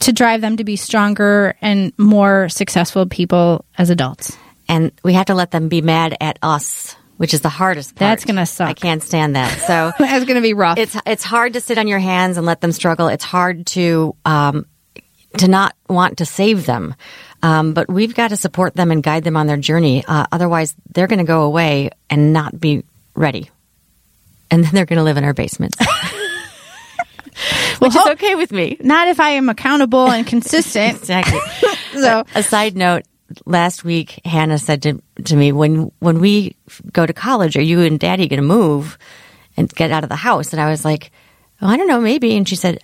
to 0.00 0.12
drive 0.12 0.40
them 0.42 0.56
to 0.58 0.64
be 0.64 0.76
stronger 0.76 1.54
and 1.60 1.92
more 1.98 2.48
successful 2.48 3.06
people 3.06 3.64
as 3.78 3.90
adults. 3.90 4.36
And 4.68 4.92
we 5.02 5.14
have 5.14 5.26
to 5.26 5.34
let 5.34 5.50
them 5.50 5.68
be 5.68 5.82
mad 5.82 6.16
at 6.20 6.38
us, 6.42 6.94
which 7.20 7.34
is 7.34 7.42
the 7.42 7.50
hardest 7.50 7.90
part. 7.96 7.98
That's 7.98 8.24
gonna 8.24 8.46
suck. 8.46 8.66
I 8.70 8.72
can't 8.72 9.02
stand 9.02 9.36
that. 9.36 9.50
So 9.66 9.92
That's 9.98 10.24
going 10.24 10.36
to 10.36 10.40
be 10.40 10.54
rough. 10.54 10.78
it's 10.78 10.96
it's 11.04 11.22
hard 11.22 11.52
to 11.52 11.60
sit 11.60 11.76
on 11.76 11.86
your 11.86 11.98
hands 11.98 12.38
and 12.38 12.46
let 12.46 12.62
them 12.62 12.72
struggle. 12.72 13.08
It's 13.08 13.24
hard 13.24 13.66
to 13.76 14.16
um, 14.24 14.64
to 15.36 15.46
not 15.46 15.76
want 15.86 16.16
to 16.18 16.24
save 16.24 16.64
them, 16.64 16.94
um, 17.42 17.74
but 17.74 17.90
we've 17.90 18.14
got 18.14 18.28
to 18.28 18.38
support 18.38 18.72
them 18.74 18.90
and 18.90 19.02
guide 19.02 19.22
them 19.24 19.36
on 19.36 19.46
their 19.46 19.58
journey. 19.58 20.02
Uh, 20.08 20.24
otherwise, 20.32 20.74
they're 20.94 21.08
going 21.08 21.18
to 21.18 21.26
go 21.26 21.42
away 21.42 21.90
and 22.08 22.32
not 22.32 22.58
be 22.58 22.84
ready, 23.14 23.50
and 24.50 24.64
then 24.64 24.70
they're 24.72 24.86
going 24.86 24.96
to 24.96 25.02
live 25.04 25.18
in 25.18 25.24
our 25.24 25.34
basements. 25.34 25.76
which 27.80 27.92
ho- 27.92 28.00
is 28.00 28.06
okay 28.12 28.34
with 28.34 28.50
me. 28.50 28.78
Not 28.80 29.08
if 29.08 29.20
I 29.20 29.30
am 29.32 29.50
accountable 29.50 30.10
and 30.10 30.26
consistent. 30.26 30.96
Exactly. 30.96 31.38
So- 31.92 32.24
a 32.34 32.42
side 32.42 32.78
note. 32.78 33.04
Last 33.46 33.84
week, 33.84 34.20
Hannah 34.24 34.58
said 34.58 34.82
to, 34.82 35.02
to 35.24 35.36
me, 35.36 35.52
"When 35.52 35.92
when 36.00 36.20
we 36.20 36.56
go 36.92 37.06
to 37.06 37.12
college, 37.12 37.56
are 37.56 37.62
you 37.62 37.80
and 37.80 37.98
Daddy 37.98 38.28
going 38.28 38.40
to 38.40 38.46
move 38.46 38.98
and 39.56 39.68
get 39.74 39.92
out 39.92 40.02
of 40.02 40.08
the 40.08 40.16
house?" 40.16 40.52
And 40.52 40.60
I 40.60 40.70
was 40.70 40.84
like, 40.84 41.12
oh, 41.62 41.68
"I 41.68 41.76
don't 41.76 41.86
know, 41.86 42.00
maybe." 42.00 42.36
And 42.36 42.48
she 42.48 42.56
said, 42.56 42.82